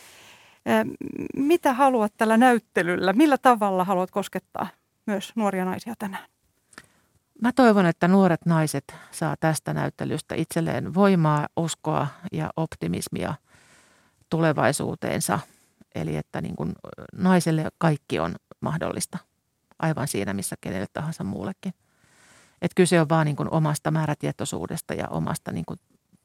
mitä 1.35 1.73
haluat 1.73 2.13
tällä 2.17 2.37
näyttelyllä? 2.37 3.13
Millä 3.13 3.37
tavalla 3.37 3.83
haluat 3.83 4.11
koskettaa 4.11 4.67
myös 5.05 5.31
nuoria 5.35 5.65
naisia 5.65 5.93
tänään? 5.99 6.25
Mä 7.41 7.51
toivon, 7.51 7.85
että 7.85 8.07
nuoret 8.07 8.45
naiset 8.45 8.95
saa 9.11 9.35
tästä 9.39 9.73
näyttelystä 9.73 10.35
itselleen 10.35 10.93
voimaa, 10.93 11.47
uskoa 11.57 12.07
ja 12.31 12.49
optimismia 12.57 13.33
tulevaisuuteensa. 14.29 15.39
Eli 15.95 16.15
että 16.15 16.41
niin 16.41 16.55
kuin 16.55 16.73
naiselle 17.17 17.69
kaikki 17.77 18.19
on 18.19 18.35
mahdollista 18.61 19.17
aivan 19.79 20.07
siinä, 20.07 20.33
missä 20.33 20.55
kenelle 20.61 20.87
tahansa 20.93 21.23
muullekin. 21.23 21.73
Et 22.65 22.71
kyse 22.75 23.01
on 23.01 23.09
vaan 23.09 23.25
niin 23.25 23.35
kuin 23.35 23.53
omasta 23.53 23.91
määrätietoisuudesta 23.91 24.93
ja 24.93 25.07
omasta 25.07 25.51
niin 25.51 25.65
kuin 25.65 25.79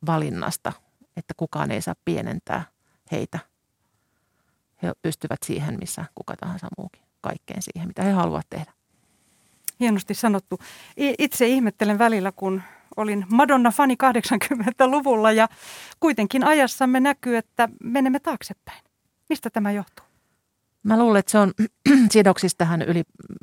valinnasta, 0.06 0.72
että 1.16 1.34
kukaan 1.36 1.70
ei 1.70 1.82
saa 1.82 1.94
pienentää 2.04 2.64
heitä. 3.12 3.38
He 4.82 4.92
pystyvät 5.02 5.38
siihen, 5.46 5.78
missä 5.80 6.04
kuka 6.14 6.36
tahansa 6.36 6.66
muukin, 6.78 7.02
kaikkeen 7.20 7.62
siihen, 7.62 7.88
mitä 7.88 8.02
he 8.02 8.10
haluavat 8.10 8.46
tehdä. 8.50 8.72
Hienosti 9.80 10.14
sanottu. 10.14 10.58
Itse 10.96 11.46
ihmettelen 11.46 11.98
välillä, 11.98 12.32
kun 12.32 12.62
olin 12.96 13.26
Madonna-fani 13.28 13.96
80-luvulla 14.04 15.32
ja 15.32 15.48
kuitenkin 16.00 16.44
ajassamme 16.44 17.00
näkyy, 17.00 17.36
että 17.36 17.68
menemme 17.82 18.20
taaksepäin. 18.20 18.84
Mistä 19.28 19.50
tämä 19.50 19.72
johtuu? 19.72 20.09
Mä 20.82 20.98
luulen, 20.98 21.20
että 21.20 21.32
se 21.32 21.38
on 21.38 21.52
sidoksissa 22.10 22.58
tähän 22.58 22.82
yli 22.82 23.02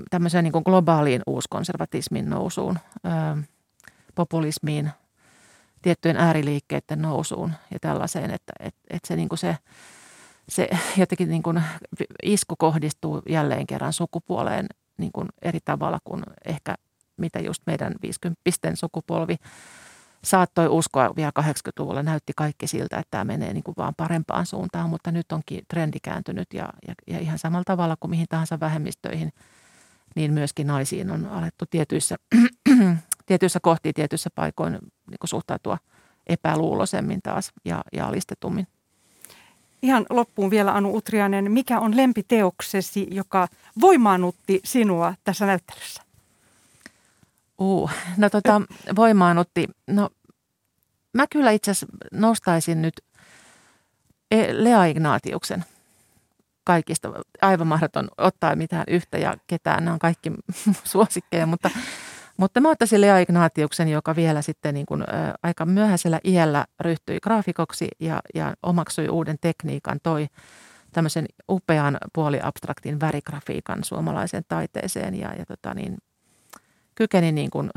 tämmöiseen 0.10 0.44
niin 0.44 0.64
globaaliin 0.66 1.22
uuskonservatismin 1.28 2.30
nousuun, 2.30 2.80
ö, 3.06 3.44
populismiin, 4.16 4.92
tiettyjen 5.82 6.18
ääriliikkeiden 6.18 7.02
nousuun 7.02 7.54
ja 7.72 7.80
tällaiseen, 7.80 8.32
että 8.32 8.54
et, 8.60 8.76
et 8.90 9.06
se, 9.06 9.16
niin 9.16 9.30
kuin 9.30 9.40
se, 9.40 9.58
se 10.50 10.70
jotenkin 10.98 11.30
niin 11.30 11.44
kuin 11.44 11.64
isku 12.24 12.56
kohdistuu 12.58 13.22
jälleen 13.30 13.68
kerran 13.68 13.94
sukupuoleen 13.94 14.66
niin 14.98 15.12
kuin 15.12 15.28
eri 15.42 15.60
tavalla 15.66 16.00
kuin 16.04 16.24
ehkä 16.46 16.76
mitä 17.18 17.40
just 17.40 17.62
meidän 17.66 17.96
50 18.02 18.42
sukupolvi 18.76 19.36
saattoi 20.28 20.68
uskoa 20.68 21.16
vielä 21.16 21.32
80-luvulla. 21.40 22.04
Näytti 22.04 22.34
kaikki 22.36 22.68
siltä, 22.68 22.98
että 22.98 23.12
tämä 23.12 23.24
menee 23.24 23.54
niin 23.54 23.64
kuin 23.64 23.76
vaan 23.78 23.94
parempaan 23.98 24.46
suuntaan, 24.46 24.90
mutta 24.90 25.12
nyt 25.12 25.32
onkin 25.32 25.62
trendi 25.68 25.98
kääntynyt 26.04 26.54
ja, 26.54 26.70
ja, 26.88 26.94
ja 27.08 27.20
ihan 27.20 27.40
samalla 27.40 27.64
tavalla 27.64 27.98
kuin 28.00 28.12
mihin 28.12 28.26
tahansa 28.30 28.60
vähemmistöihin, 28.60 29.34
niin 30.16 30.34
myöskin 30.34 30.68
naisiin 30.68 31.12
on 31.12 31.26
alettu 31.26 31.66
tietyissä, 31.70 32.16
tietyissä 33.26 33.60
kohtiin, 33.60 33.94
tietyissä 33.94 34.30
paikoin 34.36 34.74
niin 34.74 35.20
kuin 35.20 35.30
suhtautua 35.30 35.78
epäluuloisemmin 36.28 37.22
taas 37.22 37.52
ja, 37.66 37.84
ja 37.94 38.08
alistetummin. 38.08 38.68
Ihan 39.82 40.06
loppuun 40.10 40.50
vielä 40.50 40.74
Anu 40.74 40.96
Utrianen, 40.96 41.52
mikä 41.52 41.80
on 41.80 41.98
lempiteoksesi, 41.98 43.08
joka 43.12 43.48
voimaannutti 43.82 44.60
sinua 44.64 45.14
tässä 45.24 45.46
näyttelyssä? 45.46 46.07
Uh, 47.60 47.92
no 48.18 48.30
tota, 48.30 48.62
voimaanutti. 48.96 49.68
No 49.88 50.10
mä 51.14 51.26
kyllä 51.32 51.52
itse 51.52 51.72
asiassa 51.72 51.98
nostaisin 52.12 52.82
nyt 52.82 52.94
e, 54.32 54.48
Lea 54.52 54.86
Ignatiuksen 54.86 55.66
kaikista. 56.64 57.12
Aivan 57.42 57.68
mahdoton 57.68 58.08
ottaa 58.18 58.56
mitään 58.56 58.84
yhtä 58.88 59.18
ja 59.18 59.38
ketään. 59.48 59.86
Nämä 59.86 59.94
on 59.94 60.00
kaikki 60.00 60.32
suosikkeja, 60.84 61.46
mutta, 61.46 61.70
mutta 62.38 62.62
mä 62.62 62.70
ottaisin 62.70 63.02
Lea 63.02 63.18
Ignatiuksen, 63.20 63.88
joka 63.88 64.16
vielä 64.16 64.42
sitten 64.42 64.74
niin 64.74 64.86
kuin, 64.86 65.02
ä, 65.02 65.06
aika 65.44 65.66
myöhäisellä 65.66 66.20
iällä 66.24 66.66
ryhtyi 66.80 67.20
graafikoksi 67.20 67.88
ja, 68.00 68.22
ja 68.36 68.54
omaksui 68.64 69.10
uuden 69.10 69.38
tekniikan, 69.42 70.00
toi 70.04 70.28
tämmöisen 70.94 71.26
upean 71.50 71.98
puoliabstraktin 72.14 73.00
värigrafiikan 73.00 73.84
suomalaiseen 73.84 74.44
taiteeseen 74.48 75.20
ja, 75.20 75.34
ja 75.34 75.46
tota 75.46 75.74
niin, 75.74 75.98
kykeni 76.98 77.32
niin 77.32 77.50
kuin 77.50 77.70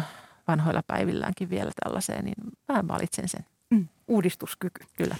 vanhoilla 0.49 0.83
päivilläänkin 0.87 1.51
vielä 1.51 1.71
tällaiseen, 1.85 2.25
niin 2.25 2.35
mä 2.73 2.89
valitsen 2.89 3.29
sen. 3.29 3.45
Mm, 3.71 3.89
uudistuskyky. 4.09 4.85
Kyllä. 4.97 5.17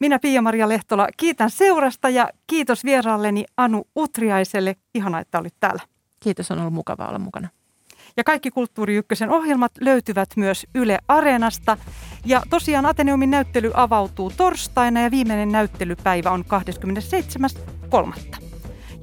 Minä 0.00 0.18
Pia-Maria 0.18 0.68
Lehtola 0.68 1.08
kiitän 1.16 1.50
seurasta 1.50 2.08
ja 2.08 2.28
kiitos 2.46 2.84
vieraalleni 2.84 3.44
Anu 3.56 3.86
Utriaiselle. 3.96 4.76
Ihana, 4.94 5.20
että 5.20 5.38
olit 5.38 5.54
täällä. 5.60 5.82
Kiitos, 6.20 6.50
on 6.50 6.58
ollut 6.58 6.72
mukava 6.72 7.06
olla 7.06 7.18
mukana. 7.18 7.48
Ja 8.16 8.24
kaikki 8.24 8.50
Kulttuuri 8.50 8.94
Ykkösen 8.94 9.30
ohjelmat 9.30 9.72
löytyvät 9.80 10.28
myös 10.36 10.66
Yle 10.74 10.98
Areenasta. 11.08 11.78
Ja 12.24 12.42
tosiaan 12.50 12.86
Ateneumin 12.86 13.30
näyttely 13.30 13.70
avautuu 13.74 14.32
torstaina 14.36 15.00
ja 15.00 15.10
viimeinen 15.10 15.52
näyttelypäivä 15.52 16.30
on 16.30 16.44
27.3. 16.44 18.38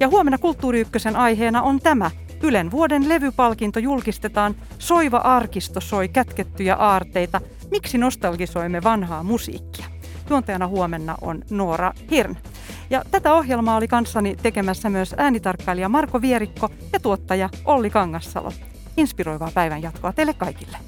Ja 0.00 0.08
huomenna 0.08 0.38
Kulttuuri 0.38 0.80
Ykkösen 0.80 1.16
aiheena 1.16 1.62
on 1.62 1.80
tämä– 1.80 2.10
Ylen 2.46 2.70
vuoden 2.70 3.08
levypalkinto 3.08 3.78
julkistetaan 3.78 4.54
Soiva 4.78 5.16
arkisto 5.16 5.80
soi 5.80 6.08
kätkettyjä 6.08 6.74
aarteita. 6.74 7.40
Miksi 7.70 7.98
nostalgisoimme 7.98 8.82
vanhaa 8.82 9.22
musiikkia? 9.22 9.86
Juontajana 10.30 10.66
huomenna 10.66 11.14
on 11.20 11.42
Noora 11.50 11.92
Hirn. 12.10 12.36
Ja 12.90 13.02
tätä 13.10 13.34
ohjelmaa 13.34 13.76
oli 13.76 13.88
kanssani 13.88 14.36
tekemässä 14.42 14.90
myös 14.90 15.14
äänitarkkailija 15.18 15.88
Marko 15.88 16.22
Vierikko 16.22 16.70
ja 16.92 17.00
tuottaja 17.00 17.48
Olli 17.64 17.90
Kangassalo. 17.90 18.52
Inspiroivaa 18.96 19.50
päivän 19.54 19.82
jatkoa 19.82 20.12
teille 20.12 20.34
kaikille. 20.34 20.78